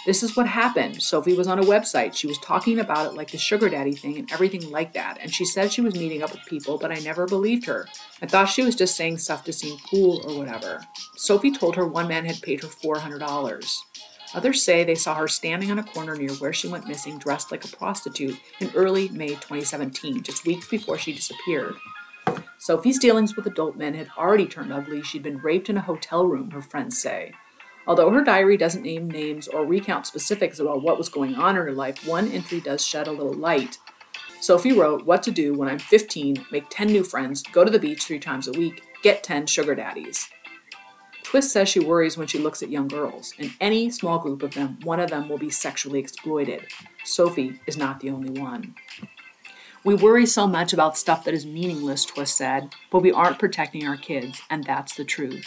This 0.05 0.23
is 0.23 0.35
what 0.35 0.47
happened. 0.47 1.01
Sophie 1.01 1.33
was 1.33 1.47
on 1.47 1.59
a 1.59 1.63
website. 1.63 2.15
She 2.15 2.25
was 2.25 2.37
talking 2.39 2.79
about 2.79 3.07
it 3.07 3.15
like 3.15 3.31
the 3.31 3.37
sugar 3.37 3.67
daddy 3.67 3.93
thing 3.93 4.17
and 4.17 4.31
everything 4.31 4.71
like 4.71 4.93
that. 4.93 5.17
And 5.21 5.33
she 5.33 5.43
said 5.43 5.71
she 5.71 5.81
was 5.81 5.93
meeting 5.93 6.23
up 6.23 6.31
with 6.31 6.45
people, 6.45 6.77
but 6.77 6.91
I 6.91 6.99
never 6.99 7.27
believed 7.27 7.65
her. 7.65 7.85
I 8.21 8.25
thought 8.25 8.45
she 8.45 8.63
was 8.63 8.75
just 8.75 8.95
saying 8.95 9.17
stuff 9.17 9.43
to 9.43 9.53
seem 9.53 9.77
cool 9.89 10.21
or 10.25 10.37
whatever. 10.37 10.81
Sophie 11.17 11.51
told 11.51 11.75
her 11.75 11.85
one 11.85 12.07
man 12.07 12.25
had 12.25 12.41
paid 12.41 12.61
her 12.61 12.67
$400. 12.69 13.77
Others 14.33 14.61
say 14.61 14.83
they 14.83 14.95
saw 14.95 15.15
her 15.15 15.27
standing 15.27 15.71
on 15.71 15.79
a 15.79 15.83
corner 15.83 16.15
near 16.15 16.33
where 16.33 16.53
she 16.53 16.67
went 16.67 16.87
missing 16.87 17.17
dressed 17.17 17.51
like 17.51 17.65
a 17.65 17.75
prostitute 17.75 18.39
in 18.59 18.71
early 18.75 19.09
May 19.09 19.29
2017, 19.29 20.21
just 20.21 20.45
weeks 20.45 20.67
before 20.67 20.97
she 20.97 21.13
disappeared. 21.13 21.75
Sophie's 22.59 22.99
dealings 22.99 23.35
with 23.35 23.47
adult 23.47 23.75
men 23.75 23.93
had 23.93 24.09
already 24.17 24.45
turned 24.45 24.71
ugly. 24.71 25.01
She'd 25.01 25.23
been 25.23 25.39
raped 25.39 25.69
in 25.69 25.77
a 25.77 25.81
hotel 25.81 26.27
room, 26.27 26.51
her 26.51 26.61
friends 26.61 27.01
say. 27.01 27.31
Although 27.87 28.11
her 28.11 28.23
diary 28.23 28.57
doesn't 28.57 28.83
name 28.83 29.09
names 29.09 29.47
or 29.47 29.65
recount 29.65 30.05
specifics 30.05 30.59
about 30.59 30.83
what 30.83 30.97
was 30.97 31.09
going 31.09 31.35
on 31.35 31.55
in 31.57 31.63
her 31.63 31.71
life, 31.71 32.05
one 32.05 32.31
entry 32.31 32.59
does 32.59 32.85
shed 32.85 33.07
a 33.07 33.11
little 33.11 33.33
light. 33.33 33.79
Sophie 34.41 34.73
wrote, 34.73 35.05
What 35.05 35.23
to 35.23 35.31
do 35.31 35.53
when 35.53 35.69
I'm 35.69 35.79
15, 35.79 36.45
make 36.51 36.65
10 36.69 36.87
new 36.87 37.03
friends, 37.03 37.41
go 37.41 37.63
to 37.63 37.71
the 37.71 37.79
beach 37.79 38.03
three 38.03 38.19
times 38.19 38.47
a 38.47 38.51
week, 38.51 38.83
get 39.01 39.23
10 39.23 39.47
sugar 39.47 39.73
daddies. 39.73 40.29
Twist 41.29 41.51
says 41.51 41.69
she 41.69 41.79
worries 41.79 42.17
when 42.17 42.25
she 42.25 42.39
looks 42.39 42.63
at 42.63 42.71
young 42.71 42.87
girls. 42.87 43.35
In 43.37 43.51
any 43.61 43.91
small 43.91 44.17
group 44.17 44.41
of 44.41 44.55
them, 44.55 44.79
one 44.81 44.99
of 44.99 45.11
them 45.11 45.29
will 45.29 45.37
be 45.37 45.51
sexually 45.51 45.99
exploited. 45.99 46.65
Sophie 47.03 47.59
is 47.67 47.77
not 47.77 47.99
the 47.99 48.09
only 48.09 48.41
one. 48.41 48.73
We 49.83 49.93
worry 49.93 50.25
so 50.25 50.47
much 50.47 50.73
about 50.73 50.97
stuff 50.97 51.23
that 51.25 51.35
is 51.35 51.45
meaningless, 51.45 52.03
Twist 52.03 52.35
said, 52.35 52.73
but 52.89 53.03
we 53.03 53.11
aren't 53.11 53.37
protecting 53.37 53.87
our 53.87 53.95
kids, 53.95 54.41
and 54.49 54.63
that's 54.63 54.95
the 54.95 55.05
truth. 55.05 55.45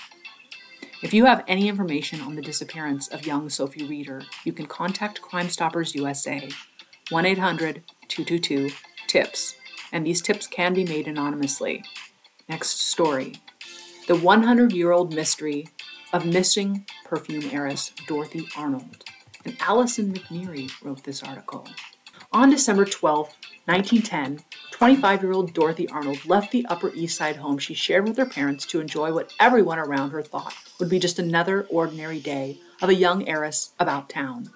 If 1.02 1.12
you 1.12 1.24
have 1.24 1.42
any 1.48 1.66
information 1.66 2.20
on 2.20 2.36
the 2.36 2.42
disappearance 2.42 3.08
of 3.08 3.26
young 3.26 3.50
Sophie 3.50 3.84
Reeder, 3.84 4.22
you 4.44 4.52
can 4.52 4.66
contact 4.66 5.20
Crime 5.20 5.48
Stoppers 5.48 5.96
USA 5.96 6.48
1 7.10 7.26
800 7.26 7.82
222 8.06 8.70
TIPS, 9.08 9.56
and 9.90 10.06
these 10.06 10.22
tips 10.22 10.46
can 10.46 10.74
be 10.74 10.84
made 10.84 11.08
anonymously. 11.08 11.82
Next 12.48 12.78
story 12.78 13.40
The 14.12 14.18
100 14.18 14.72
year 14.72 14.92
old 14.92 15.14
mystery 15.14 15.68
of 16.12 16.26
missing 16.26 16.84
perfume 17.02 17.48
heiress 17.50 17.92
Dorothy 18.06 18.46
Arnold. 18.54 19.04
And 19.46 19.56
Allison 19.58 20.12
McNearney 20.12 20.70
wrote 20.84 21.04
this 21.04 21.22
article. 21.22 21.66
On 22.30 22.50
December 22.50 22.84
12, 22.84 23.28
1910, 23.64 24.44
25 24.70 25.22
year 25.22 25.32
old 25.32 25.54
Dorothy 25.54 25.88
Arnold 25.88 26.26
left 26.26 26.52
the 26.52 26.66
Upper 26.66 26.92
East 26.92 27.16
Side 27.16 27.36
home 27.36 27.56
she 27.56 27.72
shared 27.72 28.06
with 28.06 28.18
her 28.18 28.26
parents 28.26 28.66
to 28.66 28.80
enjoy 28.80 29.14
what 29.14 29.32
everyone 29.40 29.78
around 29.78 30.10
her 30.10 30.20
thought 30.20 30.54
would 30.78 30.90
be 30.90 30.98
just 30.98 31.18
another 31.18 31.66
ordinary 31.70 32.20
day 32.20 32.60
of 32.82 32.90
a 32.90 32.94
young 32.94 33.26
heiress 33.26 33.70
about 33.80 34.10
town. 34.10 34.50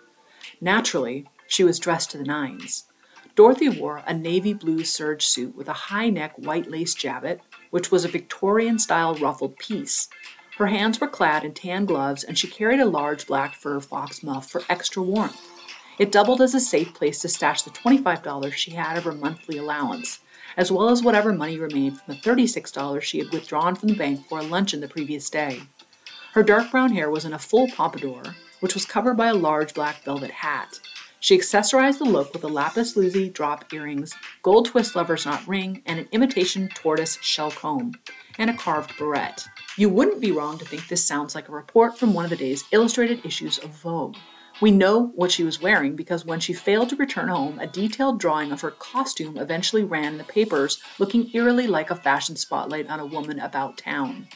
Naturally, 0.60 1.30
she 1.48 1.64
was 1.64 1.78
dressed 1.78 2.10
to 2.10 2.18
the 2.18 2.24
nines. 2.24 2.84
Dorothy 3.36 3.70
wore 3.70 4.02
a 4.06 4.12
navy 4.12 4.52
blue 4.52 4.84
serge 4.84 5.24
suit 5.24 5.56
with 5.56 5.68
a 5.68 5.84
high 5.88 6.10
neck 6.10 6.34
white 6.36 6.70
lace 6.70 6.94
jabot, 6.94 7.40
which 7.70 7.90
was 7.90 8.04
a 8.04 8.08
Victorian 8.08 8.78
style 8.78 9.14
ruffled 9.14 9.56
piece. 9.56 10.08
Her 10.58 10.68
hands 10.68 11.00
were 11.00 11.08
clad 11.08 11.44
in 11.44 11.52
tan 11.52 11.84
gloves, 11.84 12.24
and 12.24 12.38
she 12.38 12.48
carried 12.48 12.80
a 12.80 12.86
large 12.86 13.26
black 13.26 13.54
fur 13.54 13.80
fox 13.80 14.22
muff 14.22 14.50
for 14.50 14.62
extra 14.68 15.02
warmth. 15.02 15.40
It 15.98 16.12
doubled 16.12 16.40
as 16.40 16.54
a 16.54 16.60
safe 16.60 16.94
place 16.94 17.20
to 17.20 17.28
stash 17.28 17.62
the 17.62 17.70
$25 17.70 18.52
she 18.52 18.72
had 18.72 18.96
of 18.96 19.04
her 19.04 19.12
monthly 19.12 19.58
allowance, 19.58 20.20
as 20.56 20.72
well 20.72 20.88
as 20.90 21.02
whatever 21.02 21.32
money 21.32 21.58
remained 21.58 22.00
from 22.00 22.14
the 22.14 22.20
$36 22.20 23.02
she 23.02 23.18
had 23.18 23.32
withdrawn 23.32 23.74
from 23.74 23.88
the 23.88 23.96
bank 23.96 24.26
for 24.26 24.38
a 24.38 24.42
luncheon 24.42 24.80
the 24.80 24.88
previous 24.88 25.28
day. 25.30 25.62
Her 26.32 26.42
dark 26.42 26.70
brown 26.70 26.92
hair 26.92 27.10
was 27.10 27.24
in 27.24 27.32
a 27.32 27.38
full 27.38 27.68
pompadour, 27.68 28.22
which 28.60 28.74
was 28.74 28.84
covered 28.84 29.16
by 29.16 29.28
a 29.28 29.34
large 29.34 29.74
black 29.74 30.02
velvet 30.04 30.30
hat. 30.30 30.80
She 31.26 31.36
accessorized 31.36 31.98
the 31.98 32.04
look 32.04 32.32
with 32.32 32.44
a 32.44 32.46
lapis 32.46 32.96
lazuli 32.96 33.30
drop 33.30 33.72
earrings, 33.72 34.14
gold 34.42 34.66
twist 34.66 34.94
lover's 34.94 35.26
knot 35.26 35.42
ring, 35.48 35.82
and 35.84 35.98
an 35.98 36.06
imitation 36.12 36.68
tortoise 36.68 37.18
shell 37.20 37.50
comb, 37.50 37.94
and 38.38 38.48
a 38.48 38.56
carved 38.56 38.96
barrette. 38.96 39.44
You 39.76 39.88
wouldn't 39.88 40.20
be 40.20 40.30
wrong 40.30 40.56
to 40.58 40.64
think 40.64 40.86
this 40.86 41.04
sounds 41.04 41.34
like 41.34 41.48
a 41.48 41.52
report 41.52 41.98
from 41.98 42.14
one 42.14 42.22
of 42.24 42.30
the 42.30 42.36
day's 42.36 42.62
illustrated 42.70 43.26
issues 43.26 43.58
of 43.58 43.70
Vogue. 43.70 44.14
We 44.60 44.70
know 44.70 45.06
what 45.16 45.32
she 45.32 45.42
was 45.42 45.60
wearing 45.60 45.96
because 45.96 46.24
when 46.24 46.38
she 46.38 46.52
failed 46.52 46.90
to 46.90 46.96
return 46.96 47.26
home, 47.26 47.58
a 47.58 47.66
detailed 47.66 48.20
drawing 48.20 48.52
of 48.52 48.60
her 48.60 48.70
costume 48.70 49.36
eventually 49.36 49.82
ran 49.82 50.12
in 50.12 50.18
the 50.18 50.22
papers, 50.22 50.80
looking 51.00 51.28
eerily 51.34 51.66
like 51.66 51.90
a 51.90 51.96
fashion 51.96 52.36
spotlight 52.36 52.88
on 52.88 53.00
a 53.00 53.04
woman 53.04 53.40
about 53.40 53.78
town. 53.78 54.28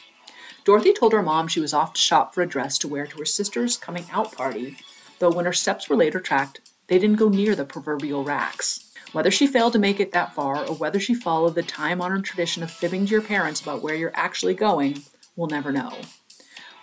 Dorothy 0.65 0.91
told 0.91 1.13
her 1.13 1.23
mom 1.23 1.47
she 1.47 1.61
was 1.61 1.73
off 1.73 1.93
to 1.93 2.01
shop 2.01 2.35
for 2.35 2.41
a 2.41 2.45
dress 2.45 2.77
to 2.79 2.89
wear 2.89 3.07
to 3.07 3.17
her 3.19 3.25
sister's 3.25 3.77
coming 3.77 4.07
out 4.11 4.33
party, 4.33 4.75
though 5.19 5.31
when 5.31 5.45
her 5.45 5.53
steps 5.53 5.87
were 5.87 5.95
later 5.95 6.19
tracked, 6.19 6.59
they 6.91 6.99
didn't 6.99 7.15
go 7.15 7.29
near 7.29 7.55
the 7.55 7.63
proverbial 7.63 8.25
racks. 8.25 8.91
Whether 9.13 9.31
she 9.31 9.47
failed 9.47 9.71
to 9.71 9.79
make 9.79 10.01
it 10.01 10.11
that 10.11 10.35
far 10.35 10.67
or 10.67 10.75
whether 10.75 10.99
she 10.99 11.13
followed 11.13 11.55
the 11.55 11.63
time 11.63 12.01
honored 12.01 12.25
tradition 12.25 12.63
of 12.63 12.69
fibbing 12.69 13.05
to 13.05 13.11
your 13.11 13.21
parents 13.21 13.61
about 13.61 13.81
where 13.81 13.95
you're 13.95 14.11
actually 14.13 14.55
going, 14.55 15.03
we'll 15.37 15.47
never 15.47 15.71
know. 15.71 15.99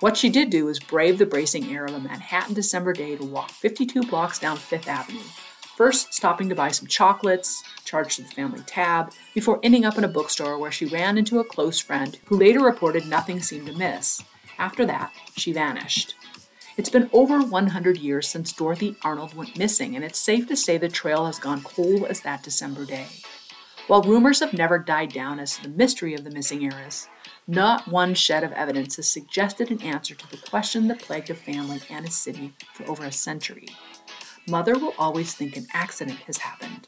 What 0.01 0.17
she 0.17 0.31
did 0.31 0.49
do 0.49 0.65
was 0.65 0.81
brave 0.81 1.19
the 1.19 1.27
bracing 1.27 1.71
air 1.71 1.85
of 1.85 1.93
a 1.93 2.01
Manhattan 2.01 2.55
December 2.55 2.95
day 2.95 3.17
to 3.17 3.25
walk 3.27 3.51
52 3.51 4.05
blocks 4.05 4.39
down 4.39 4.57
Fifth 4.57 4.89
Avenue, 4.89 5.21
first 5.77 6.15
stopping 6.15 6.49
to 6.49 6.55
buy 6.55 6.71
some 6.71 6.89
chocolates, 6.89 7.63
charged 7.85 8.17
to 8.17 8.23
the 8.23 8.29
family 8.29 8.63
tab, 8.65 9.13
before 9.35 9.61
ending 9.63 9.85
up 9.85 9.99
in 9.99 10.05
a 10.05 10.09
bookstore 10.09 10.57
where 10.57 10.73
she 10.73 10.87
ran 10.87 11.19
into 11.19 11.39
a 11.39 11.45
close 11.45 11.81
friend 11.81 12.19
who 12.29 12.39
later 12.39 12.61
reported 12.61 13.07
nothing 13.07 13.43
seemed 13.43 13.69
amiss. 13.69 14.25
After 14.59 14.87
that, 14.87 15.13
she 15.37 15.53
vanished. 15.53 16.15
It's 16.79 16.91
been 16.91 17.11
over 17.13 17.41
100 17.43 17.99
years 17.99 18.29
since 18.29 18.53
Dorothy 18.53 18.95
Arnold 19.03 19.35
went 19.35 19.59
missing, 19.59 19.97
and 19.97 20.05
it's 20.05 20.17
safe 20.17 20.47
to 20.47 20.55
say 20.55 20.79
the 20.79 20.89
trail 20.89 21.27
has 21.27 21.41
gone 21.41 21.65
cold 21.65 22.05
as 22.05 22.21
that 22.21 22.45
December 22.45 22.85
day. 22.85 23.09
While 23.89 24.03
rumors 24.03 24.39
have 24.39 24.53
never 24.53 24.79
died 24.79 25.13
down 25.13 25.41
as 25.41 25.57
to 25.57 25.65
the 25.65 25.77
mystery 25.77 26.15
of 26.15 26.23
the 26.23 26.31
missing 26.31 26.65
heiress, 26.65 27.09
not 27.49 27.89
one 27.89 28.15
shred 28.15 28.45
of 28.45 28.53
evidence 28.53 28.95
has 28.95 29.11
suggested 29.11 29.73
an 29.73 29.83
answer 29.83 30.15
to 30.15 30.31
the 30.31 30.37
question 30.37 30.87
that 30.87 31.01
plagued 31.01 31.31
a 31.31 31.35
family 31.35 31.81
and 31.91 32.07
a 32.07 32.13
city 32.13 32.53
for 32.73 32.89
over 32.89 33.05
a 33.05 33.11
century. 33.11 33.67
Mother 34.47 34.79
will 34.79 34.95
always 35.01 35.35
think 35.35 35.57
an 35.57 35.67
accident 35.75 36.21
has 36.29 36.37
happened. 36.39 36.87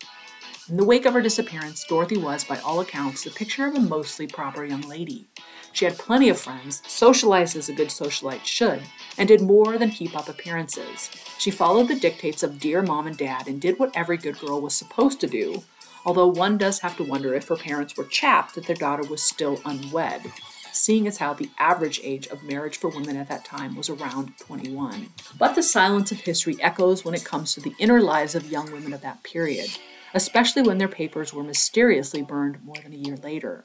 In 0.68 0.76
the 0.76 0.84
wake 0.84 1.04
of 1.04 1.14
her 1.14 1.20
disappearance, 1.20 1.84
Dorothy 1.88 2.16
was, 2.16 2.44
by 2.44 2.60
all 2.60 2.78
accounts, 2.78 3.24
the 3.24 3.30
picture 3.30 3.66
of 3.66 3.74
a 3.74 3.80
mostly 3.80 4.28
proper 4.28 4.64
young 4.64 4.82
lady. 4.82 5.26
She 5.72 5.84
had 5.84 5.98
plenty 5.98 6.28
of 6.28 6.40
friends, 6.40 6.82
socialized 6.86 7.56
as 7.56 7.68
a 7.68 7.72
good 7.72 7.88
socialite 7.88 8.44
should, 8.44 8.82
and 9.16 9.28
did 9.28 9.40
more 9.40 9.78
than 9.78 9.90
keep 9.90 10.16
up 10.16 10.28
appearances. 10.28 11.10
She 11.38 11.50
followed 11.50 11.88
the 11.88 11.98
dictates 11.98 12.42
of 12.42 12.58
dear 12.58 12.82
mom 12.82 13.06
and 13.06 13.16
dad 13.16 13.46
and 13.46 13.60
did 13.60 13.78
what 13.78 13.96
every 13.96 14.16
good 14.16 14.38
girl 14.38 14.60
was 14.60 14.74
supposed 14.74 15.20
to 15.20 15.26
do, 15.26 15.62
although 16.04 16.26
one 16.26 16.58
does 16.58 16.80
have 16.80 16.96
to 16.96 17.04
wonder 17.04 17.34
if 17.34 17.48
her 17.48 17.56
parents 17.56 17.96
were 17.96 18.04
chapped 18.04 18.54
that 18.54 18.66
their 18.66 18.76
daughter 18.76 19.04
was 19.04 19.22
still 19.22 19.60
unwed, 19.64 20.32
seeing 20.72 21.06
as 21.06 21.18
how 21.18 21.34
the 21.34 21.50
average 21.58 22.00
age 22.02 22.26
of 22.28 22.42
marriage 22.42 22.76
for 22.76 22.88
women 22.88 23.16
at 23.16 23.28
that 23.28 23.44
time 23.44 23.76
was 23.76 23.88
around 23.88 24.36
21. 24.38 25.08
But 25.38 25.54
the 25.54 25.62
silence 25.62 26.10
of 26.10 26.20
history 26.20 26.56
echoes 26.60 27.04
when 27.04 27.14
it 27.14 27.24
comes 27.24 27.54
to 27.54 27.60
the 27.60 27.74
inner 27.78 28.00
lives 28.00 28.34
of 28.34 28.50
young 28.50 28.70
women 28.72 28.92
of 28.92 29.02
that 29.02 29.22
period, 29.22 29.70
especially 30.14 30.62
when 30.62 30.78
their 30.78 30.88
papers 30.88 31.32
were 31.32 31.44
mysteriously 31.44 32.22
burned 32.22 32.64
more 32.64 32.76
than 32.82 32.92
a 32.92 32.96
year 32.96 33.16
later. 33.16 33.64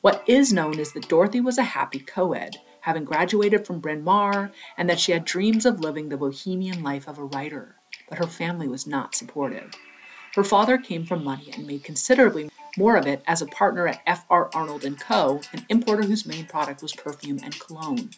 What 0.00 0.22
is 0.28 0.52
known 0.52 0.78
is 0.78 0.92
that 0.92 1.08
Dorothy 1.08 1.40
was 1.40 1.58
a 1.58 1.64
happy 1.64 1.98
co 1.98 2.32
ed, 2.32 2.58
having 2.82 3.04
graduated 3.04 3.66
from 3.66 3.80
Bryn 3.80 4.04
Mawr, 4.04 4.52
and 4.76 4.88
that 4.88 5.00
she 5.00 5.10
had 5.10 5.24
dreams 5.24 5.66
of 5.66 5.80
living 5.80 6.08
the 6.08 6.16
bohemian 6.16 6.84
life 6.84 7.08
of 7.08 7.18
a 7.18 7.24
writer, 7.24 7.76
but 8.08 8.18
her 8.18 8.26
family 8.26 8.68
was 8.68 8.86
not 8.86 9.16
supportive. 9.16 9.72
Her 10.36 10.44
father 10.44 10.78
came 10.78 11.04
from 11.04 11.24
money 11.24 11.50
and 11.52 11.66
made 11.66 11.82
considerably 11.82 12.48
more 12.76 12.96
of 12.96 13.08
it 13.08 13.22
as 13.26 13.42
a 13.42 13.46
partner 13.46 13.88
at 13.88 14.00
F.R. 14.06 14.50
Arnold 14.54 14.86
& 14.98 15.00
Co., 15.00 15.40
an 15.52 15.66
importer 15.68 16.02
whose 16.04 16.24
main 16.24 16.46
product 16.46 16.80
was 16.80 16.92
perfume 16.92 17.40
and 17.42 17.58
cologne. 17.58 18.10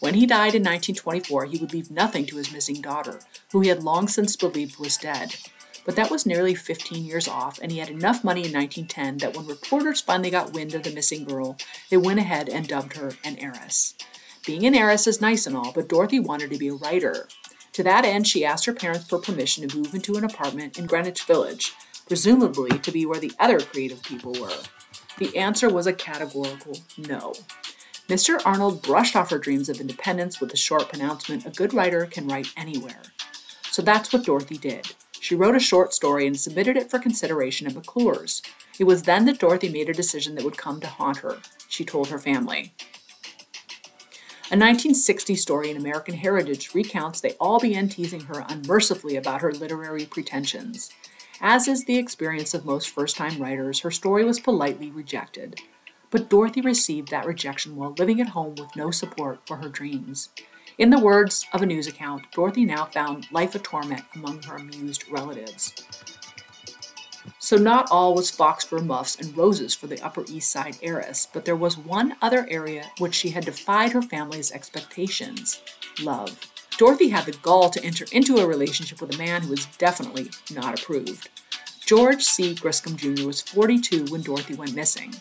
When 0.00 0.14
he 0.14 0.26
died 0.26 0.56
in 0.56 0.64
1924, 0.64 1.44
he 1.44 1.58
would 1.58 1.72
leave 1.72 1.92
nothing 1.92 2.26
to 2.26 2.36
his 2.36 2.52
missing 2.52 2.80
daughter, 2.80 3.20
who 3.52 3.60
he 3.60 3.68
had 3.68 3.84
long 3.84 4.08
since 4.08 4.34
believed 4.34 4.80
was 4.80 4.96
dead. 4.96 5.36
But 5.84 5.96
that 5.96 6.10
was 6.10 6.26
nearly 6.26 6.54
15 6.54 7.04
years 7.04 7.26
off, 7.26 7.58
and 7.60 7.72
he 7.72 7.78
had 7.78 7.88
enough 7.88 8.22
money 8.22 8.44
in 8.44 8.52
1910 8.52 9.18
that 9.18 9.36
when 9.36 9.46
reporters 9.46 10.00
finally 10.00 10.30
got 10.30 10.52
wind 10.52 10.74
of 10.74 10.82
the 10.82 10.90
missing 10.90 11.24
girl, 11.24 11.56
they 11.90 11.96
went 11.96 12.20
ahead 12.20 12.48
and 12.48 12.68
dubbed 12.68 12.96
her 12.96 13.12
an 13.24 13.38
heiress. 13.38 13.94
Being 14.46 14.66
an 14.66 14.74
heiress 14.74 15.06
is 15.06 15.20
nice 15.20 15.46
and 15.46 15.56
all, 15.56 15.72
but 15.72 15.88
Dorothy 15.88 16.20
wanted 16.20 16.50
to 16.50 16.58
be 16.58 16.68
a 16.68 16.74
writer. 16.74 17.28
To 17.72 17.82
that 17.82 18.04
end, 18.04 18.26
she 18.26 18.44
asked 18.44 18.66
her 18.66 18.72
parents 18.72 19.08
for 19.08 19.18
permission 19.18 19.66
to 19.66 19.76
move 19.76 19.94
into 19.94 20.16
an 20.16 20.24
apartment 20.24 20.78
in 20.78 20.86
Greenwich 20.86 21.22
Village, 21.24 21.72
presumably 22.06 22.78
to 22.78 22.90
be 22.90 23.06
where 23.06 23.20
the 23.20 23.32
other 23.38 23.60
creative 23.60 24.02
people 24.02 24.32
were. 24.32 24.62
The 25.18 25.36
answer 25.36 25.68
was 25.68 25.86
a 25.86 25.92
categorical 25.92 26.78
no. 26.98 27.34
Mr. 28.08 28.40
Arnold 28.44 28.82
brushed 28.82 29.14
off 29.14 29.30
her 29.30 29.38
dreams 29.38 29.68
of 29.68 29.80
independence 29.80 30.40
with 30.40 30.50
the 30.50 30.56
short 30.56 30.88
pronouncement 30.88 31.46
a 31.46 31.50
good 31.50 31.72
writer 31.72 32.06
can 32.06 32.26
write 32.26 32.48
anywhere. 32.56 33.02
So 33.70 33.82
that's 33.82 34.12
what 34.12 34.24
Dorothy 34.24 34.58
did. 34.58 34.94
She 35.20 35.34
wrote 35.34 35.54
a 35.54 35.60
short 35.60 35.92
story 35.92 36.26
and 36.26 36.40
submitted 36.40 36.76
it 36.76 36.90
for 36.90 36.98
consideration 36.98 37.66
at 37.66 37.74
McClure's. 37.74 38.40
It 38.78 38.84
was 38.84 39.02
then 39.02 39.26
that 39.26 39.38
Dorothy 39.38 39.68
made 39.68 39.90
a 39.90 39.94
decision 39.94 40.34
that 40.34 40.44
would 40.44 40.56
come 40.56 40.80
to 40.80 40.86
haunt 40.86 41.18
her, 41.18 41.38
she 41.68 41.84
told 41.84 42.08
her 42.08 42.18
family. 42.18 42.72
A 44.52 44.56
1960 44.56 45.36
story 45.36 45.70
in 45.70 45.76
American 45.76 46.14
Heritage 46.14 46.74
recounts 46.74 47.20
they 47.20 47.34
all 47.38 47.60
began 47.60 47.88
teasing 47.88 48.22
her 48.22 48.44
unmercifully 48.48 49.14
about 49.14 49.42
her 49.42 49.52
literary 49.52 50.06
pretensions. 50.06 50.90
As 51.40 51.68
is 51.68 51.84
the 51.84 51.98
experience 51.98 52.52
of 52.52 52.64
most 52.64 52.88
first 52.88 53.16
time 53.16 53.40
writers, 53.40 53.80
her 53.80 53.90
story 53.90 54.24
was 54.24 54.40
politely 54.40 54.90
rejected. 54.90 55.60
But 56.10 56.28
Dorothy 56.28 56.62
received 56.62 57.10
that 57.10 57.26
rejection 57.26 57.76
while 57.76 57.94
living 57.96 58.20
at 58.20 58.30
home 58.30 58.56
with 58.56 58.74
no 58.74 58.90
support 58.90 59.46
for 59.46 59.58
her 59.58 59.68
dreams. 59.68 60.30
In 60.78 60.90
the 60.90 60.98
words 60.98 61.46
of 61.52 61.62
a 61.62 61.66
news 61.66 61.86
account, 61.86 62.30
Dorothy 62.32 62.64
now 62.64 62.86
found 62.86 63.30
life 63.30 63.54
a 63.54 63.58
torment 63.58 64.02
among 64.14 64.42
her 64.44 64.56
amused 64.56 65.04
relatives. 65.10 65.74
So 67.38 67.56
not 67.56 67.90
all 67.90 68.14
was 68.14 68.30
fox 68.30 68.64
fur 68.64 68.78
muffs 68.78 69.16
and 69.18 69.36
roses 69.36 69.74
for 69.74 69.86
the 69.86 70.00
Upper 70.02 70.24
East 70.28 70.50
Side 70.50 70.78
heiress, 70.82 71.26
but 71.32 71.44
there 71.44 71.56
was 71.56 71.76
one 71.76 72.16
other 72.22 72.46
area 72.48 72.90
which 72.98 73.14
she 73.14 73.30
had 73.30 73.44
defied 73.44 73.92
her 73.92 74.02
family's 74.02 74.52
expectations 74.52 75.60
love. 76.00 76.38
Dorothy 76.78 77.08
had 77.08 77.26
the 77.26 77.32
gall 77.32 77.68
to 77.70 77.84
enter 77.84 78.06
into 78.12 78.38
a 78.38 78.46
relationship 78.46 79.00
with 79.00 79.14
a 79.14 79.18
man 79.18 79.42
who 79.42 79.50
was 79.50 79.66
definitely 79.76 80.30
not 80.54 80.80
approved. 80.80 81.28
George 81.84 82.22
C. 82.22 82.54
Griscom 82.54 82.96
Jr. 82.96 83.26
was 83.26 83.42
42 83.42 84.06
when 84.06 84.22
Dorothy 84.22 84.54
went 84.54 84.74
missing. 84.74 85.14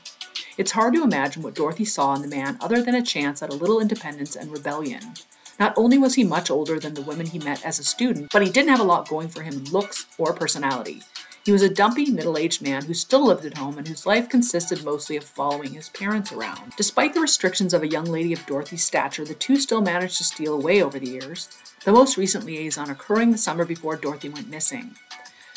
It's 0.57 0.71
hard 0.71 0.93
to 0.93 1.03
imagine 1.03 1.41
what 1.41 1.55
Dorothy 1.55 1.85
saw 1.85 2.13
in 2.13 2.21
the 2.21 2.27
man 2.27 2.57
other 2.61 2.81
than 2.81 2.95
a 2.95 3.01
chance 3.01 3.41
at 3.41 3.49
a 3.49 3.55
little 3.55 3.79
independence 3.79 4.35
and 4.35 4.51
rebellion. 4.51 5.15
Not 5.59 5.73
only 5.75 5.97
was 5.97 6.15
he 6.15 6.23
much 6.23 6.49
older 6.49 6.79
than 6.79 6.93
the 6.93 7.01
women 7.01 7.27
he 7.27 7.37
met 7.37 7.65
as 7.65 7.79
a 7.79 7.83
student, 7.83 8.31
but 8.31 8.41
he 8.41 8.49
didn't 8.49 8.69
have 8.69 8.79
a 8.79 8.83
lot 8.83 9.09
going 9.09 9.27
for 9.27 9.41
him 9.41 9.55
in 9.55 9.65
looks 9.65 10.05
or 10.17 10.33
personality. 10.33 11.01
He 11.43 11.51
was 11.51 11.61
a 11.61 11.69
dumpy, 11.69 12.09
middle 12.09 12.37
aged 12.37 12.61
man 12.61 12.85
who 12.85 12.93
still 12.93 13.25
lived 13.25 13.43
at 13.43 13.57
home 13.57 13.77
and 13.77 13.87
whose 13.87 14.05
life 14.05 14.29
consisted 14.29 14.85
mostly 14.85 15.17
of 15.17 15.23
following 15.25 15.73
his 15.73 15.89
parents 15.89 16.31
around. 16.31 16.73
Despite 16.77 17.13
the 17.13 17.21
restrictions 17.21 17.73
of 17.73 17.83
a 17.83 17.87
young 17.87 18.05
lady 18.05 18.31
of 18.31 18.45
Dorothy's 18.45 18.85
stature, 18.85 19.25
the 19.25 19.33
two 19.33 19.57
still 19.57 19.81
managed 19.81 20.17
to 20.17 20.23
steal 20.23 20.53
away 20.53 20.81
over 20.81 20.97
the 20.97 21.09
years, 21.09 21.49
the 21.83 21.91
most 21.91 22.17
recent 22.17 22.45
liaison 22.45 22.89
occurring 22.89 23.31
the 23.31 23.37
summer 23.37 23.65
before 23.65 23.97
Dorothy 23.97 24.29
went 24.29 24.49
missing. 24.49 24.95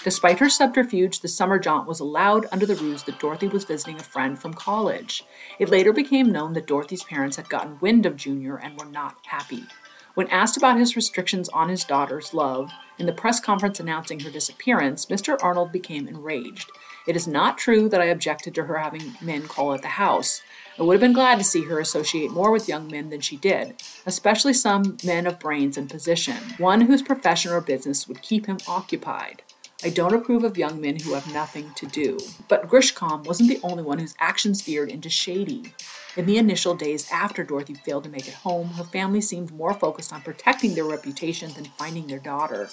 Despite 0.03 0.41
her 0.41 0.49
subterfuge, 0.49 1.21
the 1.21 1.29
summer 1.29 1.61
jaunt 1.61 1.87
was 1.87 2.01
allowed 2.01 2.47
under 2.51 2.67
the 2.67 2.75
ruse 2.75 3.05
that 3.05 3.21
Dorothy 3.21 3.47
was 3.47 3.65
visiting 3.65 4.01
a 4.01 4.03
friend 4.03 4.37
from 4.37 4.53
college. 4.53 5.23
It 5.61 5.69
later 5.69 5.93
became 5.93 6.33
known 6.33 6.55
that 6.55 6.67
Dorothy's 6.67 7.05
parents 7.05 7.37
had 7.37 7.49
gotten 7.49 7.79
wind 7.81 8.05
of 8.05 8.17
Junior 8.17 8.57
and 8.57 8.77
were 8.77 8.91
not 8.91 9.19
happy. 9.27 9.65
When 10.14 10.29
asked 10.29 10.57
about 10.59 10.79
his 10.79 10.94
restrictions 10.94 11.48
on 11.51 11.68
his 11.68 11.85
daughter's 11.85 12.35
love 12.35 12.70
in 12.98 13.07
the 13.07 13.12
press 13.12 13.40
conference 13.40 13.81
announcing 13.81 14.20
her 14.20 14.31
disappearance, 14.31 15.07
Mr. 15.07 15.38
Arnold 15.42 15.72
became 15.72 16.07
enraged. 16.07 16.70
It 17.07 17.16
is 17.16 17.27
not 17.27 17.59
true 17.59 17.88
that 17.88 18.01
I 18.01 18.07
objected 18.07 18.55
to 18.55 18.64
her 18.64 18.79
having 18.79 19.14
men 19.22 19.48
call 19.48 19.72
at 19.72 19.83
the 19.83 19.88
house. 19.88 20.42
I 20.79 20.83
would 20.83 20.94
have 20.94 21.01
been 21.01 21.12
glad 21.12 21.38
to 21.38 21.44
see 21.44 21.64
her 21.64 21.81
associate 21.81 22.31
more 22.31 22.51
with 22.51 22.68
young 22.68 22.88
men 22.88 23.11
than 23.11 23.20
she 23.20 23.37
did, 23.37 23.83
especially 24.07 24.55
some 24.55 24.98
men 25.03 25.27
of 25.27 25.40
brains 25.40 25.77
and 25.77 25.90
position, 25.90 26.37
one 26.59 26.83
whose 26.83 27.03
profession 27.03 27.51
or 27.53 27.61
business 27.61 28.07
would 28.07 28.22
keep 28.22 28.46
him 28.46 28.59
occupied. 28.68 29.42
I 29.85 29.88
don't 29.88 30.14
approve 30.14 30.44
of 30.44 30.57
young 30.57 30.81
men 30.81 31.01
who 31.01 31.14
have 31.14 31.33
nothing 31.33 31.72
to 31.75 31.87
do. 31.87 32.18
But 32.46 32.68
Griscom 32.68 33.25
wasn't 33.25 33.48
the 33.48 33.61
only 33.64 33.83
one 33.83 33.98
whose 33.98 34.14
actions 34.20 34.62
veered 34.62 34.90
into 34.90 35.11
shady. 35.11 35.75
In 36.14 36.27
the 36.27 36.37
initial 36.37 36.75
days 36.75 37.11
after 37.11 37.42
Dorothy 37.42 37.72
failed 37.72 38.05
to 38.05 38.11
make 38.11 38.29
it 38.29 38.35
home, 38.35 38.68
her 38.75 38.85
family 38.85 39.22
seemed 39.22 39.51
more 39.51 39.72
focused 39.72 40.12
on 40.12 40.20
protecting 40.20 40.75
their 40.75 40.85
reputation 40.85 41.55
than 41.55 41.64
finding 41.79 42.07
their 42.07 42.18
daughter. 42.18 42.68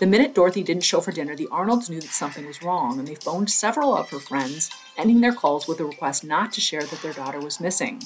The 0.00 0.06
minute 0.08 0.34
Dorothy 0.34 0.64
didn't 0.64 0.82
show 0.82 1.00
for 1.00 1.12
dinner, 1.12 1.36
the 1.36 1.46
Arnolds 1.52 1.88
knew 1.88 2.00
that 2.00 2.10
something 2.10 2.44
was 2.44 2.64
wrong, 2.64 2.98
and 2.98 3.06
they 3.06 3.14
phoned 3.14 3.48
several 3.48 3.96
of 3.96 4.10
her 4.10 4.18
friends, 4.18 4.70
ending 4.98 5.20
their 5.20 5.32
calls 5.32 5.68
with 5.68 5.78
a 5.78 5.84
request 5.84 6.24
not 6.24 6.50
to 6.54 6.60
share 6.60 6.82
that 6.82 7.00
their 7.00 7.12
daughter 7.12 7.38
was 7.38 7.60
missing. 7.60 8.02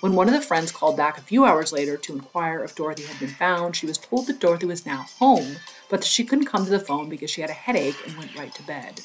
When 0.00 0.16
one 0.16 0.26
of 0.26 0.34
the 0.34 0.40
friends 0.40 0.72
called 0.72 0.96
back 0.96 1.16
a 1.16 1.22
few 1.22 1.44
hours 1.44 1.72
later 1.72 1.96
to 1.96 2.12
inquire 2.12 2.64
if 2.64 2.74
Dorothy 2.74 3.04
had 3.04 3.20
been 3.20 3.28
found, 3.28 3.76
she 3.76 3.86
was 3.86 3.98
told 3.98 4.26
that 4.26 4.40
Dorothy 4.40 4.66
was 4.66 4.84
now 4.84 5.06
home, 5.20 5.58
but 5.88 6.00
that 6.00 6.08
she 6.08 6.24
couldn't 6.24 6.46
come 6.46 6.64
to 6.64 6.70
the 6.70 6.80
phone 6.80 7.08
because 7.08 7.30
she 7.30 7.42
had 7.42 7.50
a 7.50 7.52
headache 7.52 7.98
and 8.04 8.16
went 8.18 8.36
right 8.36 8.52
to 8.56 8.62
bed. 8.64 9.02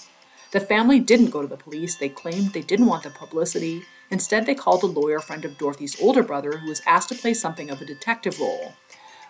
The 0.55 0.61
family 0.61 1.01
didn't 1.01 1.31
go 1.31 1.41
to 1.41 1.49
the 1.49 1.57
police. 1.57 1.97
They 1.97 2.07
claimed 2.07 2.53
they 2.53 2.61
didn't 2.61 2.85
want 2.85 3.03
the 3.03 3.09
publicity. 3.09 3.83
Instead, 4.09 4.45
they 4.45 4.55
called 4.55 4.83
a 4.83 4.85
lawyer 4.85 5.19
friend 5.19 5.43
of 5.43 5.57
Dorothy's 5.57 6.01
older 6.01 6.23
brother 6.23 6.59
who 6.59 6.69
was 6.69 6.81
asked 6.87 7.09
to 7.09 7.15
play 7.15 7.33
something 7.33 7.69
of 7.69 7.81
a 7.81 7.85
detective 7.85 8.39
role. 8.39 8.71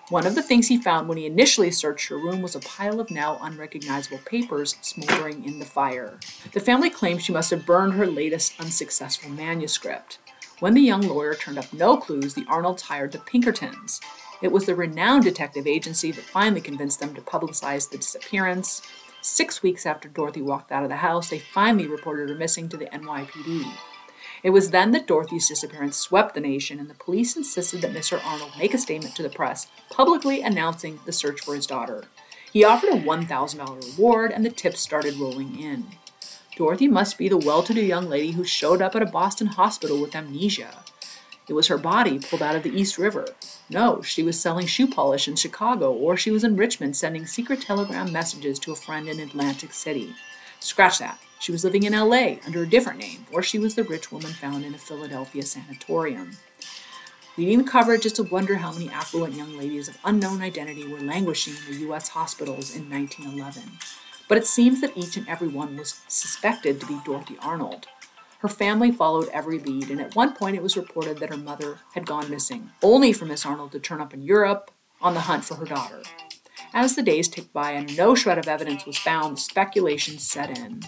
One 0.10 0.28
of 0.28 0.36
the 0.36 0.44
things 0.44 0.68
he 0.68 0.78
found 0.80 1.10
when 1.10 1.18
he 1.18 1.26
initially 1.26 1.72
searched 1.72 2.10
her 2.10 2.18
room 2.20 2.44
was 2.44 2.56
a 2.56 2.60
pile 2.60 3.00
of 3.00 3.10
now 3.10 3.40
unrecognizable 3.42 4.20
papers 4.20 4.76
smoldering 4.82 5.44
in 5.44 5.58
the 5.58 5.66
fire. 5.66 6.20
The 6.52 6.60
family 6.60 6.92
claimed 6.92 7.24
she 7.24 7.34
must 7.34 7.50
have 7.50 7.66
burned 7.66 7.94
her 7.94 8.06
latest 8.06 8.54
unsuccessful 8.60 9.32
manuscript. 9.32 10.20
When 10.60 10.76
the 10.76 10.82
young 10.82 11.02
lawyer 11.02 11.34
turned 11.34 11.58
up 11.58 11.74
no 11.74 11.98
clues, 11.98 12.36
the 12.36 12.46
Arnolds 12.48 12.84
hired 12.84 13.14
the 13.14 13.18
Pinkertons. 13.18 14.00
It 14.44 14.52
was 14.52 14.68
the 14.68 14.76
renowned 14.76 15.24
detective 15.24 15.66
agency 15.66 16.12
that 16.12 16.24
finally 16.26 16.62
convinced 16.62 17.00
them 17.00 17.16
to 17.16 17.22
publicize 17.22 17.90
the 17.90 17.98
disappearance. 17.98 18.84
Six 19.28 19.64
weeks 19.64 19.88
after 19.88 20.08
Dorothy 20.08 20.44
walked 20.44 20.72
out 20.72 20.84
of 20.84 20.90
the 20.90 20.98
house, 20.98 21.30
they 21.30 21.40
finally 21.40 21.88
reported 21.88 22.30
her 22.30 22.36
missing 22.36 22.70
to 22.70 22.78
the 22.78 22.86
NYPD. 22.86 23.66
It 24.44 24.52
was 24.52 24.70
then 24.70 24.92
that 24.92 25.08
Dorothy's 25.08 25.48
disappearance 25.48 25.98
swept 25.98 26.36
the 26.36 26.40
nation, 26.40 26.80
and 26.80 26.88
the 26.88 26.94
police 26.94 27.36
insisted 27.36 27.82
that 27.82 27.92
Mr. 27.92 28.24
Arnold 28.24 28.52
make 28.56 28.76
a 28.76 28.78
statement 28.78 29.16
to 29.16 29.24
the 29.24 29.32
press, 29.32 29.66
publicly 29.90 30.44
announcing 30.44 31.00
the 31.08 31.12
search 31.12 31.42
for 31.42 31.56
his 31.56 31.66
daughter. 31.66 32.04
He 32.54 32.64
offered 32.64 32.92
a 32.92 33.02
$1,000 33.02 33.98
reward, 33.98 34.32
and 34.32 34.46
the 34.46 34.52
tips 34.52 34.80
started 34.80 35.16
rolling 35.16 35.60
in. 35.60 35.88
Dorothy 36.56 36.88
must 36.88 37.18
be 37.18 37.28
the 37.28 37.36
well 37.36 37.64
to 37.64 37.74
do 37.74 37.82
young 37.82 38.08
lady 38.08 38.34
who 38.34 38.44
showed 38.44 38.80
up 38.80 38.96
at 38.96 39.02
a 39.02 39.08
Boston 39.08 39.48
hospital 39.48 40.00
with 40.00 40.16
amnesia. 40.16 40.84
It 41.48 41.54
was 41.54 41.68
her 41.68 41.78
body 41.78 42.20
pulled 42.20 42.42
out 42.42 42.56
of 42.56 42.64
the 42.64 42.70
East 42.70 42.98
River. 42.98 43.28
No, 43.70 44.02
she 44.02 44.24
was 44.24 44.40
selling 44.40 44.66
shoe 44.66 44.88
polish 44.88 45.28
in 45.28 45.36
Chicago, 45.36 45.92
or 45.92 46.18
she 46.18 46.32
was 46.32 46.44
in 46.44 46.56
Richmond 46.56 46.96
sending 46.96 47.26
secret 47.26 47.62
telegram 47.62 48.12
messages 48.12 48.60
to 48.60 48.72
a 48.72 48.76
friend 48.76 49.08
in 49.08 49.20
Atlantic 49.20 49.74
City. 49.74 50.14
Scratch 50.60 51.00
that. 51.00 51.20
She 51.40 51.52
was 51.52 51.64
living 51.64 51.84
in 51.84 51.94
LA 51.94 52.38
under 52.46 52.64
a 52.64 52.70
different 52.70 53.00
name, 53.00 53.26
or 53.32 53.44
she 53.44 53.60
was 53.60 53.76
the 53.76 53.84
rich 53.84 54.12
woman 54.12 54.32
found 54.32 54.66
in 54.66 54.74
a 54.74 54.80
Philadelphia 54.80 55.44
sanatorium. 55.44 56.38
Leading 57.38 57.60
the 57.60 57.70
coverage 57.70 58.06
is 58.06 58.14
to 58.14 58.24
wonder 58.24 58.56
how 58.56 58.72
many 58.72 58.90
affluent 58.90 59.34
young 59.34 59.58
ladies 59.58 59.88
of 59.88 59.98
unknown 60.06 60.42
identity 60.42 60.88
were 60.88 61.02
languishing 61.02 61.54
in 61.56 61.74
the 61.74 61.80
U.S. 61.82 62.10
hospitals 62.10 62.76
in 62.76 62.90
1911 62.90 63.78
but 64.28 64.38
it 64.38 64.48
seems 64.48 64.82
that 64.82 64.98
each 64.98 65.18
and 65.18 65.28
every 65.28 65.48
one 65.48 65.78
was 65.78 66.02
suspected 66.08 66.80
to 66.80 66.88
be 66.88 67.00
Dorothy 67.06 67.38
Arnold. 67.42 67.88
Her 68.46 68.50
family 68.50 68.92
followed 68.92 69.28
every 69.30 69.58
lead, 69.58 69.90
and 69.90 70.00
at 70.00 70.16
one 70.16 70.36
point 70.36 70.56
it 70.56 70.62
was 70.62 70.78
reported 70.78 71.18
that 71.18 71.32
her 71.32 71.36
mother 71.36 71.80
had 71.96 72.06
gone 72.06 72.30
missing, 72.30 72.70
only 72.84 73.12
for 73.12 73.26
Miss 73.26 73.44
Arnold 73.44 73.72
to 73.72 73.80
turn 73.80 74.00
up 74.00 74.14
in 74.14 74.22
Europe 74.22 74.70
on 75.02 75.16
the 75.16 75.22
hunt 75.22 75.44
for 75.44 75.56
her 75.56 75.66
daughter. 75.66 76.04
As 76.72 76.96
the 76.96 77.02
days 77.02 77.28
ticked 77.28 77.52
by 77.54 77.72
and 77.72 77.98
no 77.98 78.14
shred 78.14 78.38
of 78.38 78.48
evidence 78.48 78.86
was 78.86 79.00
found, 79.00 79.40
speculation 79.40 80.20
set 80.20 80.56
in. 80.60 80.84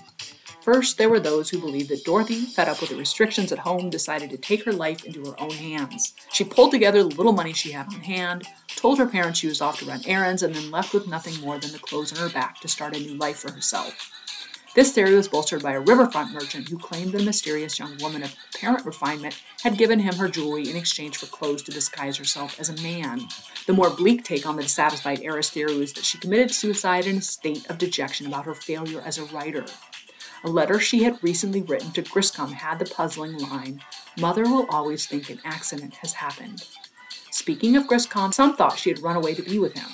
First, 0.62 1.00
there 1.00 1.10
were 1.10 1.20
those 1.20 1.50
who 1.50 1.58
believed 1.58 1.90
that 1.90 2.06
Dorothy, 2.06 2.42
fed 2.46 2.70
up 2.70 2.80
with 2.80 2.92
the 2.92 2.96
restrictions 2.96 3.52
at 3.52 3.58
home, 3.58 3.90
decided 3.90 4.30
to 4.30 4.38
take 4.38 4.64
her 4.64 4.72
life 4.72 5.04
into 5.04 5.26
her 5.26 5.42
own 5.42 5.50
hands. 5.50 6.14
She 6.32 6.44
pulled 6.44 6.70
together 6.70 7.02
the 7.02 7.16
little 7.16 7.34
money 7.34 7.54
she 7.54 7.72
had 7.72 7.88
on 7.88 8.02
hand, 8.02 8.46
told 8.68 9.00
her 9.00 9.08
parents 9.08 9.40
she 9.40 9.48
was 9.48 9.62
off 9.62 9.80
to 9.80 9.86
run 9.86 10.02
errands, 10.06 10.44
and 10.44 10.54
then 10.54 10.70
left 10.70 10.94
with 10.94 11.08
nothing 11.08 11.42
more 11.42 11.58
than 11.58 11.72
the 11.72 11.80
clothes 11.80 12.14
on 12.14 12.20
her 12.20 12.30
back 12.32 12.60
to 12.60 12.68
start 12.68 12.96
a 12.96 13.00
new 13.00 13.16
life 13.16 13.38
for 13.38 13.52
herself. 13.52 14.12
This 14.76 14.92
theory 14.92 15.16
was 15.16 15.28
bolstered 15.28 15.64
by 15.64 15.74
a 15.74 15.80
riverfront 15.80 16.34
merchant 16.34 16.70
who 16.70 16.78
claimed 16.78 17.12
the 17.12 17.24
mysterious 17.24 17.80
young 17.80 17.98
woman 17.98 18.22
of 18.24 18.36
apparent 18.54 18.86
refinement 18.86 19.42
had 19.64 19.78
given 19.78 20.00
him 20.00 20.16
her 20.16 20.30
jewelry 20.30 20.70
in 20.70 20.76
exchange 20.76 21.18
for 21.18 21.26
clothes 21.26 21.64
to 21.64 21.72
disguise 21.72 22.18
herself 22.18 22.60
as 22.60 22.70
a 22.70 22.82
man. 22.82 23.28
The 23.66 23.74
more 23.74 23.90
bleak 23.90 24.24
take 24.24 24.46
on 24.46 24.56
the 24.56 24.62
dissatisfied 24.62 25.22
heiress 25.22 25.50
theory 25.50 25.78
was 25.78 25.94
that 25.94 26.06
she 26.06 26.20
committed 26.20 26.52
suicide 26.52 27.08
in 27.08 27.18
a 27.18 27.22
state 27.22 27.68
of 27.70 27.80
dejection 27.80 28.28
about 28.28 28.46
her 28.46 28.54
failure 28.54 29.02
as 29.02 29.18
a 29.18 29.26
writer. 29.26 29.66
A 30.44 30.50
letter 30.50 30.80
she 30.80 31.04
had 31.04 31.24
recently 31.24 31.62
written 31.62 31.92
to 31.94 32.04
Griscom 32.04 32.52
had 32.52 32.78
the 32.78 32.86
puzzling 32.86 33.38
line 33.38 33.82
Mother 34.20 34.44
will 34.44 34.68
always 34.70 35.06
think 35.06 35.30
an 35.30 35.42
accident 35.44 35.96
has 35.98 36.14
happened. 36.14 36.64
Speaking 37.32 37.76
of 37.76 37.86
Griscom, 37.86 38.34
some 38.34 38.56
thought 38.56 38.80
she 38.80 38.90
had 38.90 39.02
run 39.02 39.16
away 39.16 39.36
to 39.36 39.44
be 39.44 39.60
with 39.60 39.74
him. 39.74 39.90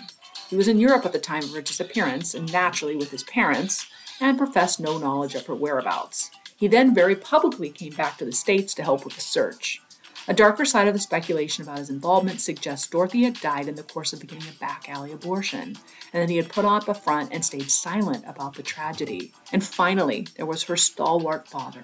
He 0.49 0.55
was 0.55 0.67
in 0.67 0.79
Europe 0.79 1.05
at 1.05 1.13
the 1.13 1.19
time 1.19 1.43
of 1.43 1.53
her 1.53 1.62
disappearance, 1.62 2.33
and 2.33 2.51
naturally 2.51 2.95
with 2.95 3.12
his 3.12 3.23
parents, 3.23 3.88
and 4.23 4.38
professed 4.38 4.79
no 4.79 4.97
knowledge 4.97 5.36
of 5.36 5.45
her 5.47 5.53
whereabouts. 5.53 6.31
He 6.55 6.67
then 6.69 6.95
very 6.95 7.13
publicly 7.13 7.69
came 7.69 7.93
back 7.93 8.17
to 8.17 8.25
the 8.25 8.31
States 8.31 8.73
to 8.75 8.83
help 8.83 9.03
with 9.03 9.15
the 9.15 9.21
search. 9.21 9.81
A 10.29 10.33
darker 10.33 10.63
side 10.63 10.88
of 10.88 10.93
the 10.93 10.99
speculation 11.01 11.63
about 11.63 11.79
his 11.79 11.89
involvement 11.89 12.39
suggests 12.39 12.88
Dorothy 12.88 13.23
had 13.23 13.41
died 13.41 13.67
in 13.67 13.75
the 13.75 13.83
course 13.83 14.13
of 14.13 14.21
beginning 14.21 14.47
a 14.47 14.59
back 14.59 14.88
alley 14.88 15.12
abortion, 15.12 15.75
and 16.13 16.23
that 16.23 16.29
he 16.29 16.38
had 16.38 16.47
put 16.47 16.63
on 16.63 16.81
up 16.81 16.88
a 16.88 16.93
front 16.93 17.33
and 17.33 17.43
stayed 17.43 17.69
silent 17.69 18.23
about 18.25 18.55
the 18.55 18.63
tragedy. 18.63 19.33
And 19.51 19.62
finally, 19.62 20.27
there 20.38 20.45
was 20.45 20.63
her 20.63 20.77
stalwart 20.77 21.49
father. 21.49 21.81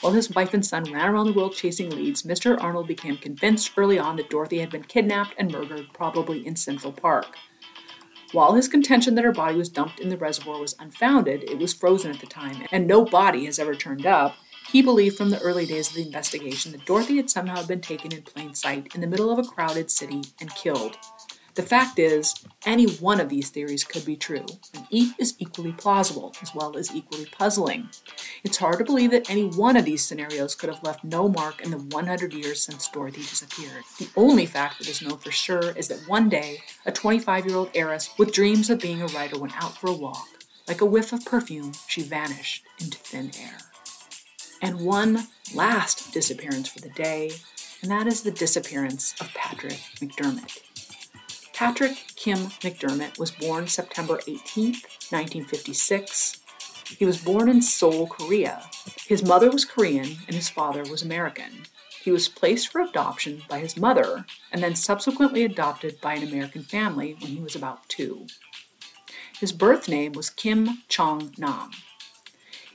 While 0.00 0.12
his 0.12 0.30
wife 0.30 0.54
and 0.54 0.64
son 0.64 0.84
ran 0.84 1.10
around 1.10 1.26
the 1.26 1.32
world 1.32 1.54
chasing 1.54 1.90
leads, 1.90 2.22
Mr. 2.22 2.56
Arnold 2.62 2.86
became 2.86 3.16
convinced 3.16 3.72
early 3.76 3.98
on 3.98 4.14
that 4.16 4.30
Dorothy 4.30 4.60
had 4.60 4.70
been 4.70 4.84
kidnapped 4.84 5.34
and 5.36 5.50
murdered, 5.50 5.88
probably 5.92 6.46
in 6.46 6.54
Central 6.54 6.92
Park. 6.92 7.36
While 8.32 8.54
his 8.54 8.68
contention 8.68 9.16
that 9.16 9.24
her 9.24 9.32
body 9.32 9.56
was 9.56 9.68
dumped 9.68 9.98
in 9.98 10.08
the 10.08 10.16
reservoir 10.16 10.60
was 10.60 10.76
unfounded, 10.78 11.42
it 11.50 11.58
was 11.58 11.74
frozen 11.74 12.12
at 12.12 12.20
the 12.20 12.26
time, 12.26 12.64
and 12.70 12.86
no 12.86 13.04
body 13.04 13.46
has 13.46 13.58
ever 13.58 13.74
turned 13.74 14.06
up, 14.06 14.36
he 14.70 14.82
believed 14.82 15.16
from 15.16 15.30
the 15.30 15.40
early 15.40 15.66
days 15.66 15.88
of 15.88 15.96
the 15.96 16.06
investigation 16.06 16.70
that 16.70 16.84
Dorothy 16.84 17.16
had 17.16 17.28
somehow 17.28 17.66
been 17.66 17.80
taken 17.80 18.12
in 18.12 18.22
plain 18.22 18.54
sight 18.54 18.94
in 18.94 19.00
the 19.00 19.08
middle 19.08 19.32
of 19.32 19.40
a 19.40 19.48
crowded 19.48 19.90
city 19.90 20.22
and 20.40 20.54
killed. 20.54 20.96
The 21.54 21.62
fact 21.62 21.98
is, 21.98 22.34
any 22.64 22.86
one 22.86 23.20
of 23.20 23.28
these 23.28 23.50
theories 23.50 23.84
could 23.84 24.04
be 24.04 24.16
true, 24.16 24.46
and 24.74 24.86
each 24.90 25.14
is 25.18 25.34
equally 25.38 25.72
plausible 25.72 26.34
as 26.42 26.54
well 26.54 26.76
as 26.76 26.94
equally 26.94 27.26
puzzling. 27.26 27.88
It's 28.44 28.56
hard 28.56 28.78
to 28.78 28.84
believe 28.84 29.10
that 29.10 29.30
any 29.30 29.44
one 29.44 29.76
of 29.76 29.84
these 29.84 30.04
scenarios 30.04 30.54
could 30.54 30.70
have 30.70 30.82
left 30.82 31.04
no 31.04 31.28
mark 31.28 31.60
in 31.60 31.70
the 31.70 31.78
100 31.78 32.32
years 32.32 32.62
since 32.62 32.88
Dorothy 32.88 33.22
disappeared. 33.22 33.84
The 33.98 34.08
only 34.16 34.46
fact 34.46 34.78
that 34.78 34.88
is 34.88 35.02
known 35.02 35.18
for 35.18 35.30
sure 35.30 35.72
is 35.76 35.88
that 35.88 36.08
one 36.08 36.28
day, 36.28 36.62
a 36.86 36.92
25 36.92 37.46
year 37.46 37.56
old 37.56 37.70
heiress 37.74 38.10
with 38.18 38.32
dreams 38.32 38.70
of 38.70 38.80
being 38.80 39.02
a 39.02 39.06
writer 39.06 39.38
went 39.38 39.62
out 39.62 39.76
for 39.76 39.88
a 39.88 39.94
walk. 39.94 40.26
Like 40.68 40.80
a 40.80 40.86
whiff 40.86 41.12
of 41.12 41.24
perfume, 41.24 41.72
she 41.88 42.02
vanished 42.02 42.64
into 42.80 42.96
thin 42.98 43.32
air 43.40 43.58
and 44.62 44.80
one 44.80 45.26
last 45.54 46.12
disappearance 46.12 46.68
for 46.68 46.80
the 46.80 46.90
day, 46.90 47.30
and 47.82 47.90
that 47.90 48.06
is 48.06 48.22
the 48.22 48.30
disappearance 48.30 49.14
of 49.20 49.32
Patrick 49.34 49.80
McDermott. 50.00 50.60
Patrick 51.60 52.14
Kim 52.16 52.38
McDermott 52.62 53.18
was 53.18 53.32
born 53.32 53.68
September 53.68 54.18
18, 54.26 54.72
1956. 55.10 56.40
He 56.98 57.04
was 57.04 57.22
born 57.22 57.50
in 57.50 57.60
Seoul, 57.60 58.06
Korea. 58.06 58.62
His 59.06 59.22
mother 59.22 59.50
was 59.50 59.66
Korean 59.66 60.16
and 60.26 60.34
his 60.34 60.48
father 60.48 60.82
was 60.84 61.02
American. 61.02 61.64
He 62.02 62.10
was 62.10 62.30
placed 62.30 62.68
for 62.68 62.80
adoption 62.80 63.42
by 63.46 63.58
his 63.58 63.76
mother 63.76 64.24
and 64.50 64.62
then 64.62 64.74
subsequently 64.74 65.44
adopted 65.44 66.00
by 66.00 66.14
an 66.14 66.26
American 66.26 66.62
family 66.62 67.14
when 67.20 67.32
he 67.32 67.42
was 67.42 67.54
about 67.54 67.86
two. 67.90 68.26
His 69.38 69.52
birth 69.52 69.86
name 69.86 70.12
was 70.12 70.30
Kim 70.30 70.78
Chong 70.88 71.34
Nam. 71.36 71.72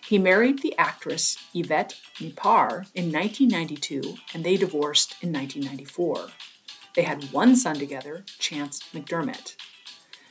He 0.07 0.19
married 0.19 0.61
the 0.61 0.77
actress 0.77 1.39
Yvette 1.55 1.95
Nipar 2.19 2.85
in 2.93 3.11
1992 3.11 4.17
and 4.35 4.43
they 4.43 4.57
divorced 4.57 5.15
in 5.23 5.33
1994. 5.33 6.27
They 6.95 7.03
had 7.03 7.31
one 7.31 7.55
son 7.55 7.75
together, 7.75 8.23
Chance 8.39 8.81
McDermott. 8.93 9.55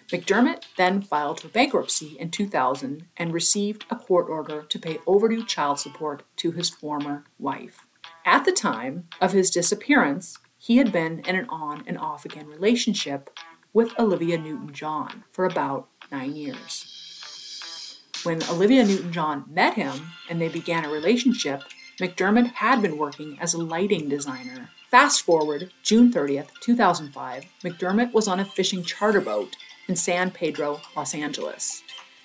McDermott 0.08 0.64
then 0.76 1.02
filed 1.02 1.40
for 1.40 1.48
bankruptcy 1.48 2.16
in 2.18 2.30
2000 2.30 3.06
and 3.16 3.34
received 3.34 3.84
a 3.90 3.96
court 3.96 4.28
order 4.28 4.62
to 4.62 4.78
pay 4.78 4.98
overdue 5.06 5.44
child 5.44 5.78
support 5.80 6.22
to 6.36 6.52
his 6.52 6.70
former 6.70 7.24
wife. 7.38 7.86
At 8.24 8.44
the 8.44 8.52
time 8.52 9.08
of 9.20 9.32
his 9.32 9.50
disappearance, 9.50 10.38
he 10.58 10.76
had 10.78 10.92
been 10.92 11.20
in 11.20 11.36
an 11.36 11.46
on 11.48 11.84
and 11.86 11.98
off 11.98 12.24
again 12.24 12.46
relationship 12.46 13.30
with 13.72 13.98
Olivia 13.98 14.38
Newton 14.38 14.72
John 14.72 15.24
for 15.32 15.44
about 15.44 15.88
nine 16.10 16.36
years. 16.36 18.00
When 18.22 18.42
Olivia 18.44 18.84
Newton 18.84 19.12
John 19.12 19.44
met 19.50 19.74
him 19.74 20.12
and 20.30 20.40
they 20.40 20.48
began 20.48 20.84
a 20.84 20.90
relationship, 20.90 21.64
McDermott 22.00 22.54
had 22.54 22.80
been 22.80 22.96
working 22.96 23.38
as 23.40 23.52
a 23.52 23.58
lighting 23.58 24.08
designer. 24.08 24.70
Fast 24.94 25.22
forward 25.22 25.72
June 25.82 26.12
30th, 26.12 26.50
2005, 26.60 27.46
McDermott 27.64 28.12
was 28.12 28.28
on 28.28 28.38
a 28.38 28.44
fishing 28.44 28.84
charter 28.84 29.20
boat 29.20 29.56
in 29.88 29.96
San 29.96 30.30
Pedro, 30.30 30.82
Los 30.94 31.16
Angeles. 31.16 31.82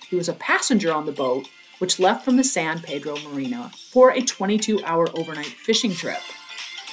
He 0.07 0.15
was 0.15 0.29
a 0.29 0.33
passenger 0.33 0.93
on 0.93 1.07
the 1.07 1.11
boat, 1.11 1.47
which 1.79 1.99
left 1.99 2.23
from 2.23 2.37
the 2.37 2.43
San 2.43 2.79
Pedro 2.79 3.17
Marina 3.17 3.71
for 3.89 4.11
a 4.11 4.21
22 4.21 4.83
hour 4.85 5.07
overnight 5.15 5.47
fishing 5.47 5.95
trip. 5.95 6.21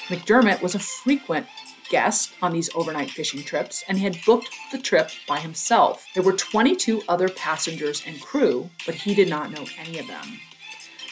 McDermott 0.06 0.62
was 0.62 0.74
a 0.74 0.78
frequent 0.78 1.46
guest 1.90 2.32
on 2.40 2.54
these 2.54 2.70
overnight 2.74 3.10
fishing 3.10 3.42
trips 3.42 3.84
and 3.86 3.98
had 3.98 4.16
booked 4.24 4.48
the 4.72 4.78
trip 4.78 5.10
by 5.28 5.40
himself. 5.40 6.06
There 6.14 6.22
were 6.22 6.32
22 6.32 7.02
other 7.06 7.28
passengers 7.28 8.02
and 8.06 8.18
crew, 8.22 8.70
but 8.86 8.94
he 8.94 9.14
did 9.14 9.28
not 9.28 9.50
know 9.50 9.66
any 9.78 9.98
of 9.98 10.06
them. 10.06 10.40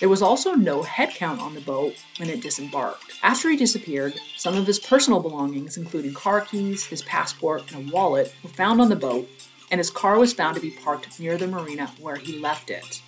There 0.01 0.09
was 0.09 0.23
also 0.23 0.53
no 0.53 0.83
headcount 0.83 1.39
on 1.41 1.55
the 1.55 1.61
boat 1.61 1.95
when 2.19 2.29
it 2.29 2.43
disembarked. 2.43 3.15
After 3.23 3.49
he 3.49 3.57
disappeared, 3.57 4.15
some 4.37 4.57
of 4.57 4.67
his 4.67 4.79
personal 4.79 5.21
belongings, 5.21 5.77
including 5.77 6.15
car 6.15 6.41
keys, 6.41 6.85
his 6.85 7.03
passport, 7.03 7.73
and 7.73 7.89
a 7.89 7.93
wallet, 7.93 8.35
were 8.43 8.51
found 8.51 8.81
on 8.81 8.89
the 8.89 8.97
boat, 8.97 9.29
and 9.71 9.79
his 9.79 9.91
car 9.91 10.19
was 10.19 10.33
found 10.33 10.57
to 10.57 10.61
be 10.61 10.71
parked 10.71 11.19
near 11.21 11.39
the 11.39 11.47
marina 11.47 11.93
where 12.01 12.17
he 12.17 12.39
left 12.39 12.71
it. 12.71 13.03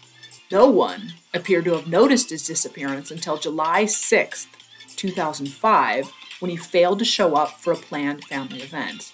No 0.51 0.69
one 0.69 1.15
appeared 1.35 1.65
to 1.65 1.75
have 1.75 1.89
noticed 1.89 2.31
his 2.31 2.47
disappearance 2.47 3.11
until 3.11 3.37
July 3.37 3.87
6, 3.87 4.47
2005, 4.95 6.13
when 6.39 6.51
he 6.51 6.57
failed 6.57 7.01
to 7.01 7.05
show 7.05 7.35
up 7.35 7.61
for 7.61 7.73
a 7.73 7.77
planned 7.77 8.25
family 8.25 8.63
event. 8.63 9.13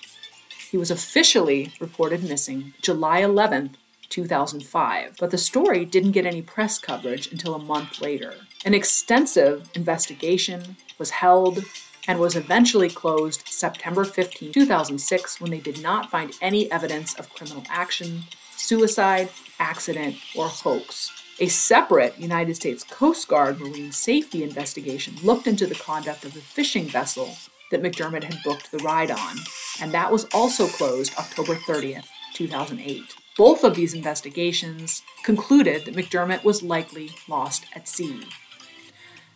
He 0.71 0.77
was 0.77 0.91
officially 0.91 1.73
reported 1.81 2.23
missing 2.23 2.75
July 2.83 3.21
11, 3.21 3.77
2005, 4.12 5.16
but 5.18 5.31
the 5.31 5.38
story 5.38 5.85
didn't 5.85 6.12
get 6.12 6.27
any 6.27 6.42
press 6.42 6.79
coverage 6.79 7.33
until 7.33 7.55
a 7.55 7.59
month 7.59 8.01
later. 8.01 8.35
An 8.64 8.75
extensive 8.75 9.68
investigation 9.75 10.77
was 10.98 11.11
held 11.11 11.64
and 12.07 12.20
was 12.20 12.37
eventually 12.37 12.90
closed 12.90 13.42
September 13.46 14.05
15, 14.05 14.53
2006, 14.53 15.40
when 15.40 15.51
they 15.51 15.61
did 15.61 15.83
not 15.83 16.11
find 16.11 16.33
any 16.42 16.70
evidence 16.70 17.14
of 17.14 17.33
criminal 17.33 17.64
action, 17.70 18.25
suicide, 18.57 19.31
accident, 19.59 20.16
or 20.37 20.48
hoax. 20.48 21.11
A 21.40 21.48
separate 21.48 22.18
United 22.18 22.55
States 22.55 22.85
Coast 22.85 23.27
Guard 23.29 23.59
marine 23.61 23.92
safety 23.92 24.42
investigation 24.42 25.14
looked 25.22 25.46
into 25.46 25.66
the 25.66 25.75
conduct 25.75 26.25
of 26.25 26.35
the 26.35 26.40
fishing 26.40 26.87
vessel 26.87 27.35
that 27.70 27.83
McDermott 27.83 28.25
had 28.25 28.42
booked 28.44 28.70
the 28.70 28.79
ride 28.79 29.11
on, 29.11 29.37
and 29.81 29.90
that 29.92 30.12
was 30.12 30.27
also 30.35 30.66
closed 30.66 31.14
October 31.16 31.55
30th, 31.55 32.07
2008. 32.35 33.22
Both 33.37 33.64
of 33.64 33.75
these 33.75 33.95
investigations 33.95 35.03
concluded 35.25 35.87
that 35.87 35.97
McDermott 35.97 36.45
was 36.45 36.62
likely 36.62 37.11
lost 37.29 37.64
at 37.75 37.88
sea. 37.88 38.25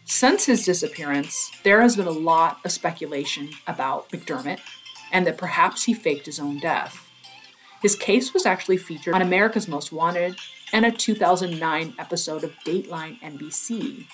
Since 0.05 0.45
his 0.47 0.65
disappearance, 0.65 1.51
there 1.65 1.81
has 1.81 1.97
been 1.97 2.07
a 2.07 2.11
lot 2.11 2.61
of 2.65 2.73
speculation 2.73 3.51
about 3.67 4.11
McDermott 4.11 4.61
and 5.13 5.27
that 5.27 5.39
perhaps 5.39 5.85
he 5.85 5.95
faked 5.95 6.27
his 6.27 6.39
own 6.39 6.59
death. 6.59 7.09
His 7.81 7.97
case 7.97 8.35
was 8.35 8.45
actually 8.45 8.77
featured 8.77 9.15
on 9.15 9.23
America's 9.23 9.67
Most 9.67 9.93
Wanted 9.93 10.37
and 10.73 10.85
a 10.85 10.93
2009 10.93 11.95
episode 11.99 12.45
of 12.45 12.55
Dateline 12.67 13.19
NBC, 13.21 14.07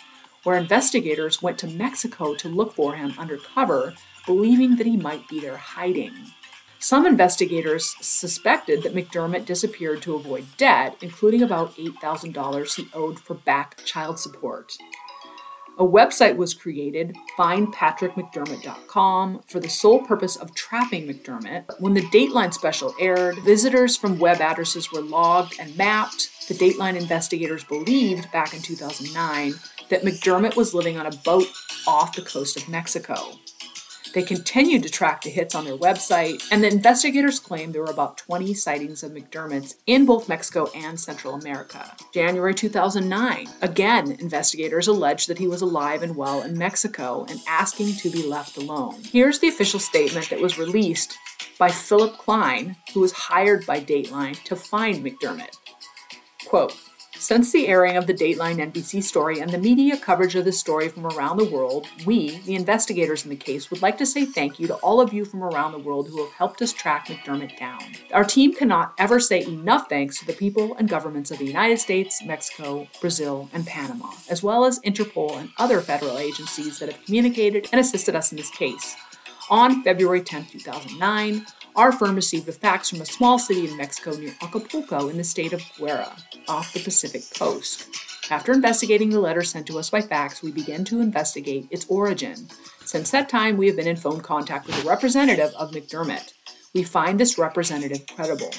where 0.44 0.56
investigators 0.56 1.42
went 1.42 1.58
to 1.58 1.66
Mexico 1.66 2.34
to 2.34 2.48
look 2.48 2.74
for 2.74 2.94
him 2.94 3.14
undercover, 3.18 3.94
believing 4.26 4.76
that 4.76 4.86
he 4.86 4.96
might 4.96 5.28
be 5.28 5.40
there 5.40 5.56
hiding. 5.56 6.14
Some 6.82 7.06
investigators 7.06 7.94
suspected 8.00 8.82
that 8.82 8.92
McDermott 8.92 9.46
disappeared 9.46 10.02
to 10.02 10.16
avoid 10.16 10.56
debt, 10.56 10.96
including 11.00 11.40
about 11.40 11.76
$8,000 11.76 12.74
he 12.74 12.88
owed 12.92 13.20
for 13.20 13.34
back 13.34 13.84
child 13.84 14.18
support. 14.18 14.76
A 15.78 15.84
website 15.84 16.34
was 16.34 16.54
created, 16.54 17.16
findpatrickmcdermott.com, 17.38 19.42
for 19.46 19.60
the 19.60 19.68
sole 19.68 20.04
purpose 20.04 20.34
of 20.34 20.56
trapping 20.56 21.06
McDermott. 21.06 21.66
When 21.78 21.94
the 21.94 22.02
Dateline 22.02 22.52
special 22.52 22.96
aired, 22.98 23.38
visitors 23.44 23.96
from 23.96 24.18
web 24.18 24.40
addresses 24.40 24.90
were 24.90 25.02
logged 25.02 25.60
and 25.60 25.76
mapped. 25.76 26.48
The 26.48 26.54
Dateline 26.54 27.00
investigators 27.00 27.62
believed 27.62 28.32
back 28.32 28.54
in 28.54 28.60
2009 28.60 29.54
that 29.88 30.02
McDermott 30.02 30.56
was 30.56 30.74
living 30.74 30.98
on 30.98 31.06
a 31.06 31.16
boat 31.18 31.46
off 31.86 32.16
the 32.16 32.22
coast 32.22 32.56
of 32.56 32.68
Mexico. 32.68 33.38
They 34.14 34.22
continued 34.22 34.82
to 34.82 34.90
track 34.90 35.22
the 35.22 35.30
hits 35.30 35.54
on 35.54 35.64
their 35.64 35.76
website, 35.76 36.46
and 36.50 36.62
the 36.62 36.68
investigators 36.68 37.40
claimed 37.40 37.74
there 37.74 37.82
were 37.82 37.90
about 37.90 38.18
20 38.18 38.52
sightings 38.54 39.02
of 39.02 39.12
McDermott's 39.12 39.76
in 39.86 40.04
both 40.04 40.28
Mexico 40.28 40.68
and 40.74 41.00
Central 41.00 41.34
America. 41.34 41.96
January 42.12 42.54
2009, 42.54 43.48
again, 43.62 44.12
investigators 44.12 44.86
alleged 44.86 45.28
that 45.28 45.38
he 45.38 45.46
was 45.46 45.62
alive 45.62 46.02
and 46.02 46.16
well 46.16 46.42
in 46.42 46.58
Mexico 46.58 47.24
and 47.28 47.40
asking 47.48 47.94
to 47.94 48.10
be 48.10 48.22
left 48.22 48.56
alone. 48.56 49.00
Here's 49.10 49.38
the 49.38 49.48
official 49.48 49.80
statement 49.80 50.28
that 50.30 50.40
was 50.40 50.58
released 50.58 51.16
by 51.58 51.70
Philip 51.70 52.18
Klein, 52.18 52.76
who 52.92 53.00
was 53.00 53.12
hired 53.12 53.64
by 53.66 53.80
Dateline 53.80 54.42
to 54.44 54.56
find 54.56 55.04
McDermott. 55.04 55.56
Quote, 56.46 56.76
since 57.22 57.52
the 57.52 57.68
airing 57.68 57.96
of 57.96 58.08
the 58.08 58.12
Dateline 58.12 58.58
NBC 58.72 59.00
story 59.00 59.38
and 59.38 59.52
the 59.52 59.56
media 59.56 59.96
coverage 59.96 60.34
of 60.34 60.44
the 60.44 60.50
story 60.50 60.88
from 60.88 61.06
around 61.06 61.36
the 61.36 61.44
world, 61.44 61.86
we, 62.04 62.38
the 62.40 62.56
investigators 62.56 63.22
in 63.22 63.30
the 63.30 63.36
case, 63.36 63.70
would 63.70 63.80
like 63.80 63.96
to 63.98 64.04
say 64.04 64.24
thank 64.24 64.58
you 64.58 64.66
to 64.66 64.74
all 64.78 65.00
of 65.00 65.12
you 65.12 65.24
from 65.24 65.44
around 65.44 65.70
the 65.70 65.78
world 65.78 66.08
who 66.08 66.20
have 66.24 66.32
helped 66.32 66.60
us 66.60 66.72
track 66.72 67.06
McDermott 67.06 67.56
down. 67.56 67.78
Our 68.12 68.24
team 68.24 68.52
cannot 68.52 68.94
ever 68.98 69.20
say 69.20 69.44
enough 69.44 69.88
thanks 69.88 70.18
to 70.18 70.26
the 70.26 70.32
people 70.32 70.74
and 70.74 70.88
governments 70.88 71.30
of 71.30 71.38
the 71.38 71.46
United 71.46 71.78
States, 71.78 72.20
Mexico, 72.24 72.88
Brazil, 73.00 73.48
and 73.52 73.64
Panama, 73.64 74.10
as 74.28 74.42
well 74.42 74.64
as 74.64 74.80
Interpol 74.80 75.38
and 75.38 75.50
other 75.58 75.80
federal 75.80 76.18
agencies 76.18 76.80
that 76.80 76.90
have 76.90 77.04
communicated 77.04 77.68
and 77.70 77.80
assisted 77.80 78.16
us 78.16 78.32
in 78.32 78.36
this 78.36 78.50
case. 78.50 78.96
On 79.48 79.84
February 79.84 80.22
10, 80.22 80.46
2009, 80.46 81.46
our 81.74 81.92
firm 81.92 82.14
received 82.14 82.48
a 82.48 82.52
fax 82.52 82.90
from 82.90 83.00
a 83.00 83.06
small 83.06 83.38
city 83.38 83.68
in 83.68 83.76
Mexico 83.76 84.12
near 84.12 84.34
Acapulco 84.42 85.08
in 85.08 85.16
the 85.16 85.24
state 85.24 85.52
of 85.52 85.62
Guerra, 85.78 86.14
off 86.48 86.72
the 86.72 86.80
Pacific 86.80 87.22
coast. 87.36 87.88
After 88.30 88.52
investigating 88.52 89.10
the 89.10 89.20
letter 89.20 89.42
sent 89.42 89.66
to 89.66 89.78
us 89.78 89.90
by 89.90 90.00
fax, 90.00 90.42
we 90.42 90.52
began 90.52 90.84
to 90.86 91.00
investigate 91.00 91.68
its 91.70 91.86
origin. 91.88 92.48
Since 92.84 93.10
that 93.10 93.28
time, 93.28 93.56
we 93.56 93.66
have 93.66 93.76
been 93.76 93.88
in 93.88 93.96
phone 93.96 94.20
contact 94.20 94.66
with 94.66 94.84
a 94.84 94.88
representative 94.88 95.52
of 95.58 95.72
McDermott. 95.72 96.32
We 96.74 96.82
find 96.82 97.18
this 97.18 97.38
representative 97.38 98.06
credible. 98.06 98.50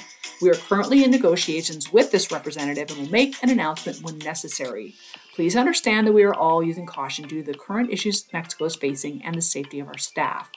We 0.42 0.50
are 0.50 0.54
currently 0.54 1.04
in 1.04 1.10
negotiations 1.10 1.92
with 1.92 2.10
this 2.10 2.30
representative 2.30 2.90
and 2.90 3.06
will 3.06 3.12
make 3.12 3.42
an 3.42 3.50
announcement 3.50 4.02
when 4.02 4.18
necessary. 4.18 4.94
Please 5.34 5.56
understand 5.56 6.06
that 6.06 6.12
we 6.12 6.22
are 6.22 6.34
all 6.34 6.62
using 6.62 6.86
caution 6.86 7.26
due 7.26 7.42
to 7.42 7.52
the 7.52 7.58
current 7.58 7.90
issues 7.90 8.26
Mexico 8.32 8.66
is 8.66 8.76
facing 8.76 9.24
and 9.24 9.34
the 9.34 9.42
safety 9.42 9.80
of 9.80 9.88
our 9.88 9.98
staff. 9.98 10.50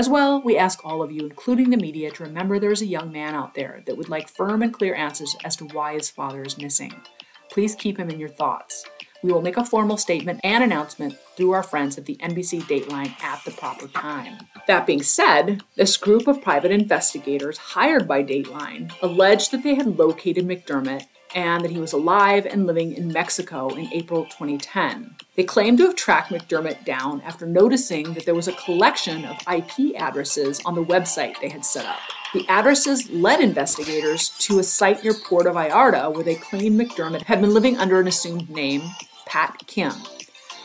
As 0.00 0.08
well, 0.08 0.40
we 0.40 0.56
ask 0.56 0.82
all 0.82 1.02
of 1.02 1.12
you, 1.12 1.26
including 1.26 1.68
the 1.68 1.76
media, 1.76 2.10
to 2.10 2.22
remember 2.22 2.58
there 2.58 2.72
is 2.72 2.80
a 2.80 2.86
young 2.86 3.12
man 3.12 3.34
out 3.34 3.54
there 3.54 3.82
that 3.84 3.98
would 3.98 4.08
like 4.08 4.30
firm 4.30 4.62
and 4.62 4.72
clear 4.72 4.94
answers 4.94 5.36
as 5.44 5.56
to 5.56 5.66
why 5.66 5.92
his 5.92 6.08
father 6.08 6.40
is 6.40 6.56
missing. 6.56 7.02
Please 7.50 7.74
keep 7.74 7.98
him 7.98 8.08
in 8.08 8.18
your 8.18 8.30
thoughts. 8.30 8.86
We 9.22 9.30
will 9.30 9.42
make 9.42 9.58
a 9.58 9.64
formal 9.66 9.98
statement 9.98 10.40
and 10.42 10.64
announcement 10.64 11.18
through 11.36 11.50
our 11.50 11.62
friends 11.62 11.98
at 11.98 12.06
the 12.06 12.16
NBC 12.16 12.62
Dateline 12.62 13.12
at 13.22 13.44
the 13.44 13.50
proper 13.50 13.88
time. 13.88 14.38
That 14.66 14.86
being 14.86 15.02
said, 15.02 15.60
this 15.76 15.98
group 15.98 16.26
of 16.26 16.40
private 16.40 16.70
investigators 16.70 17.58
hired 17.58 18.08
by 18.08 18.22
Dateline 18.24 18.90
alleged 19.02 19.50
that 19.50 19.62
they 19.62 19.74
had 19.74 19.98
located 19.98 20.46
McDermott 20.46 21.08
and 21.34 21.64
that 21.64 21.70
he 21.70 21.78
was 21.78 21.92
alive 21.92 22.46
and 22.46 22.66
living 22.66 22.94
in 22.94 23.12
Mexico 23.12 23.68
in 23.68 23.92
April 23.92 24.24
2010. 24.24 25.16
They 25.36 25.44
claimed 25.44 25.78
to 25.78 25.86
have 25.86 25.96
tracked 25.96 26.30
McDermott 26.30 26.84
down 26.84 27.20
after 27.22 27.46
noticing 27.46 28.14
that 28.14 28.24
there 28.24 28.34
was 28.34 28.48
a 28.48 28.52
collection 28.52 29.24
of 29.24 29.38
IP 29.52 29.96
addresses 29.96 30.60
on 30.64 30.74
the 30.74 30.84
website 30.84 31.40
they 31.40 31.48
had 31.48 31.64
set 31.64 31.86
up. 31.86 31.98
The 32.32 32.46
addresses 32.48 33.10
led 33.10 33.40
investigators 33.40 34.30
to 34.40 34.58
a 34.58 34.62
site 34.62 35.02
near 35.02 35.14
Puerto 35.14 35.50
Vallarta 35.50 36.14
where 36.14 36.24
they 36.24 36.36
claimed 36.36 36.80
McDermott 36.80 37.22
had 37.22 37.40
been 37.40 37.54
living 37.54 37.76
under 37.78 37.98
an 38.00 38.06
assumed 38.06 38.48
name, 38.48 38.82
Pat 39.26 39.56
Kim. 39.66 39.92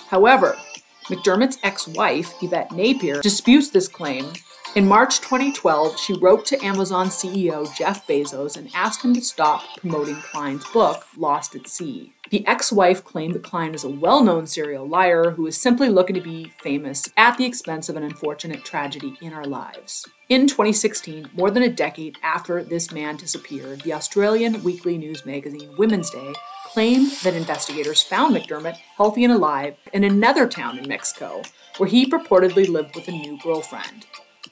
However, 0.08 0.58
McDermott's 1.06 1.58
ex 1.64 1.88
wife, 1.88 2.34
Yvette 2.42 2.70
Nipar, 2.72 3.22
disputes 3.22 3.70
this 3.70 3.88
claim. 3.88 4.34
In 4.76 4.90
March 4.90 5.22
2012, 5.22 5.98
she 5.98 6.20
wrote 6.20 6.46
to 6.48 6.62
Amazon 6.62 7.08
CEO 7.08 7.74
Jeff 7.78 8.06
Bezos 8.06 8.58
and 8.58 8.70
asked 8.76 9.06
him 9.06 9.14
to 9.14 9.22
stop 9.22 9.64
promoting 9.78 10.18
Klein's 10.18 10.66
book, 10.74 11.06
Lost 11.16 11.56
at 11.56 11.70
Sea. 11.70 12.14
The 12.30 12.46
ex 12.46 12.74
wife 12.74 13.02
claimed 13.02 13.36
that 13.36 13.44
Klein 13.44 13.74
is 13.74 13.86
a 13.86 13.90
well 13.90 14.22
known 14.22 14.48
serial 14.48 14.86
liar 14.86 15.32
who 15.32 15.48
is 15.48 15.56
simply 15.56 15.88
looking 15.88 16.16
to 16.16 16.22
be 16.22 16.52
famous 16.62 17.08
at 17.16 17.38
the 17.38 17.46
expense 17.46 17.88
of 17.88 17.96
an 17.96 18.04
unfortunate 18.04 18.66
tragedy 18.66 19.18
in 19.22 19.32
our 19.32 19.46
lives. 19.46 20.10
In 20.28 20.46
2016, 20.46 21.30
more 21.34 21.52
than 21.52 21.64
a 21.64 21.70
decade 21.70 22.18
after 22.22 22.62
this 22.62 22.92
man 22.92 23.16
disappeared, 23.16 23.80
the 23.84 23.94
Australian 23.94 24.62
weekly 24.62 24.98
news 24.98 25.26
magazine 25.26 25.74
Women's 25.78 26.10
Day 26.10 26.34
claimed 26.66 27.14
that 27.24 27.34
investigators 27.34 28.04
found 28.04 28.36
McDermott 28.36 28.76
healthy 28.98 29.24
and 29.24 29.32
alive 29.32 29.78
in 29.94 30.04
another 30.04 30.46
town 30.50 30.78
in 30.78 30.86
Mexico, 30.86 31.44
where 31.78 31.88
he 31.88 32.06
purportedly 32.06 32.68
lived 32.68 32.94
with 32.94 33.08
a 33.08 33.12
new 33.12 33.40
girlfriend. 33.42 34.06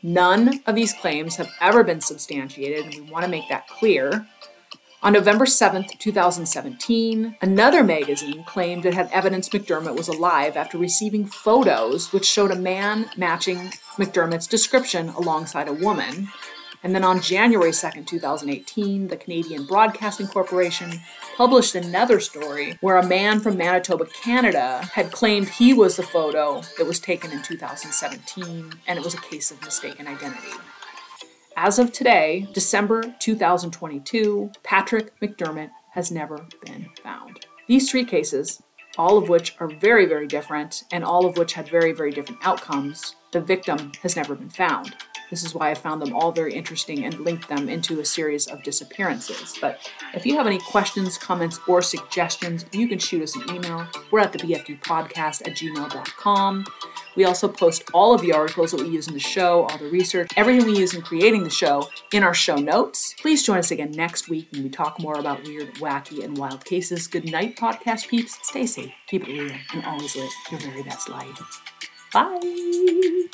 None 0.05 0.61
of 0.65 0.75
these 0.75 0.91
claims 0.91 1.37
have 1.37 1.49
ever 1.61 1.81
been 1.81 2.01
substantiated, 2.01 2.85
and 2.85 2.95
we 3.05 3.11
want 3.11 3.23
to 3.23 3.31
make 3.31 3.47
that 3.47 3.67
clear. 3.67 4.27
On 5.01 5.13
November 5.13 5.45
7, 5.45 5.85
2017, 5.97 7.37
another 7.41 7.83
magazine 7.83 8.43
claimed 8.43 8.85
it 8.85 8.93
had 8.93 9.09
evidence 9.11 9.47
McDermott 9.49 9.97
was 9.97 10.09
alive 10.09 10.57
after 10.57 10.77
receiving 10.77 11.25
photos 11.25 12.11
which 12.11 12.25
showed 12.25 12.51
a 12.51 12.55
man 12.55 13.09
matching 13.15 13.71
McDermott's 13.97 14.47
description 14.47 15.09
alongside 15.09 15.67
a 15.69 15.73
woman. 15.73 16.29
And 16.83 16.93
then 16.93 17.05
on 17.05 17.21
January 17.21 17.71
2nd, 17.71 18.05
2018, 18.05 19.07
the 19.07 19.15
Canadian 19.15 19.65
Broadcasting 19.65 20.27
Corporation 20.27 20.99
published 21.37 21.75
another 21.75 22.19
story 22.19 22.77
where 22.81 22.97
a 22.97 23.07
man 23.07 23.39
from 23.39 23.57
Manitoba, 23.57 24.05
Canada, 24.05 24.89
had 24.91 25.11
claimed 25.13 25.47
he 25.47 25.73
was 25.73 25.95
the 25.95 26.03
photo 26.03 26.61
that 26.77 26.85
was 26.85 26.99
taken 26.99 27.31
in 27.31 27.41
2017, 27.41 28.73
and 28.85 28.99
it 28.99 29.03
was 29.03 29.13
a 29.13 29.21
case 29.21 29.49
of 29.49 29.61
mistaken 29.61 30.07
identity. 30.07 30.51
As 31.55 31.79
of 31.79 31.93
today, 31.93 32.47
December 32.53 33.15
2022, 33.19 34.51
Patrick 34.63 35.17
McDermott 35.21 35.69
has 35.91 36.11
never 36.11 36.45
been 36.65 36.89
found. 37.01 37.45
These 37.67 37.89
three 37.89 38.03
cases, 38.03 38.61
all 38.97 39.17
of 39.17 39.29
which 39.29 39.55
are 39.59 39.69
very, 39.69 40.05
very 40.05 40.27
different, 40.27 40.83
and 40.91 41.03
all 41.03 41.25
of 41.25 41.37
which 41.37 41.53
had 41.53 41.69
very, 41.69 41.93
very 41.93 42.11
different 42.11 42.45
outcomes, 42.45 43.15
the 43.31 43.39
victim 43.39 43.91
has 44.01 44.15
never 44.15 44.35
been 44.35 44.49
found. 44.49 44.95
This 45.33 45.43
is 45.43 45.55
why 45.55 45.71
I 45.71 45.73
found 45.73 45.99
them 45.99 46.15
all 46.15 46.31
very 46.31 46.53
interesting 46.53 47.05
and 47.05 47.19
linked 47.21 47.49
them 47.49 47.67
into 47.67 47.99
a 47.99 48.05
series 48.05 48.45
of 48.45 48.61
disappearances. 48.61 49.55
But 49.59 49.79
if 50.13 50.27
you 50.27 50.37
have 50.37 50.45
any 50.45 50.59
questions, 50.59 51.17
comments, 51.17 51.59
or 51.67 51.81
suggestions, 51.81 52.67
you 52.71 52.87
can 52.87 52.99
shoot 52.99 53.23
us 53.23 53.35
an 53.35 53.49
email. 53.49 53.87
We're 54.11 54.19
at 54.19 54.31
the 54.31 54.37
BFD 54.37 54.81
podcast 54.81 55.47
at 55.47 55.57
gmail.com. 55.57 56.65
We 57.15 57.25
also 57.25 57.47
post 57.47 57.89
all 57.95 58.13
of 58.13 58.21
the 58.21 58.31
articles 58.31 58.73
that 58.73 58.81
we 58.81 58.89
use 58.89 59.07
in 59.07 59.15
the 59.15 59.19
show, 59.19 59.63
all 59.63 59.77
the 59.79 59.89
research, 59.89 60.29
everything 60.37 60.67
we 60.67 60.77
use 60.77 60.93
in 60.93 61.01
creating 61.01 61.45
the 61.45 61.49
show 61.49 61.89
in 62.11 62.21
our 62.21 62.35
show 62.35 62.57
notes. 62.57 63.15
Please 63.19 63.43
join 63.43 63.57
us 63.57 63.71
again 63.71 63.89
next 63.89 64.29
week 64.29 64.49
when 64.51 64.61
we 64.61 64.69
talk 64.69 64.99
more 64.99 65.17
about 65.17 65.43
weird, 65.45 65.73
wacky, 65.77 66.23
and 66.23 66.37
wild 66.37 66.63
cases. 66.63 67.07
Good 67.07 67.25
night, 67.31 67.55
podcast 67.55 68.07
peeps. 68.07 68.37
Stay 68.43 68.67
safe, 68.67 68.91
keep 69.07 69.27
it 69.27 69.31
real, 69.31 69.55
and 69.73 69.83
always 69.83 70.15
live 70.15 70.29
your 70.51 70.59
very 70.59 70.83
best 70.83 71.09
life. 71.09 71.61
Bye. 72.13 73.29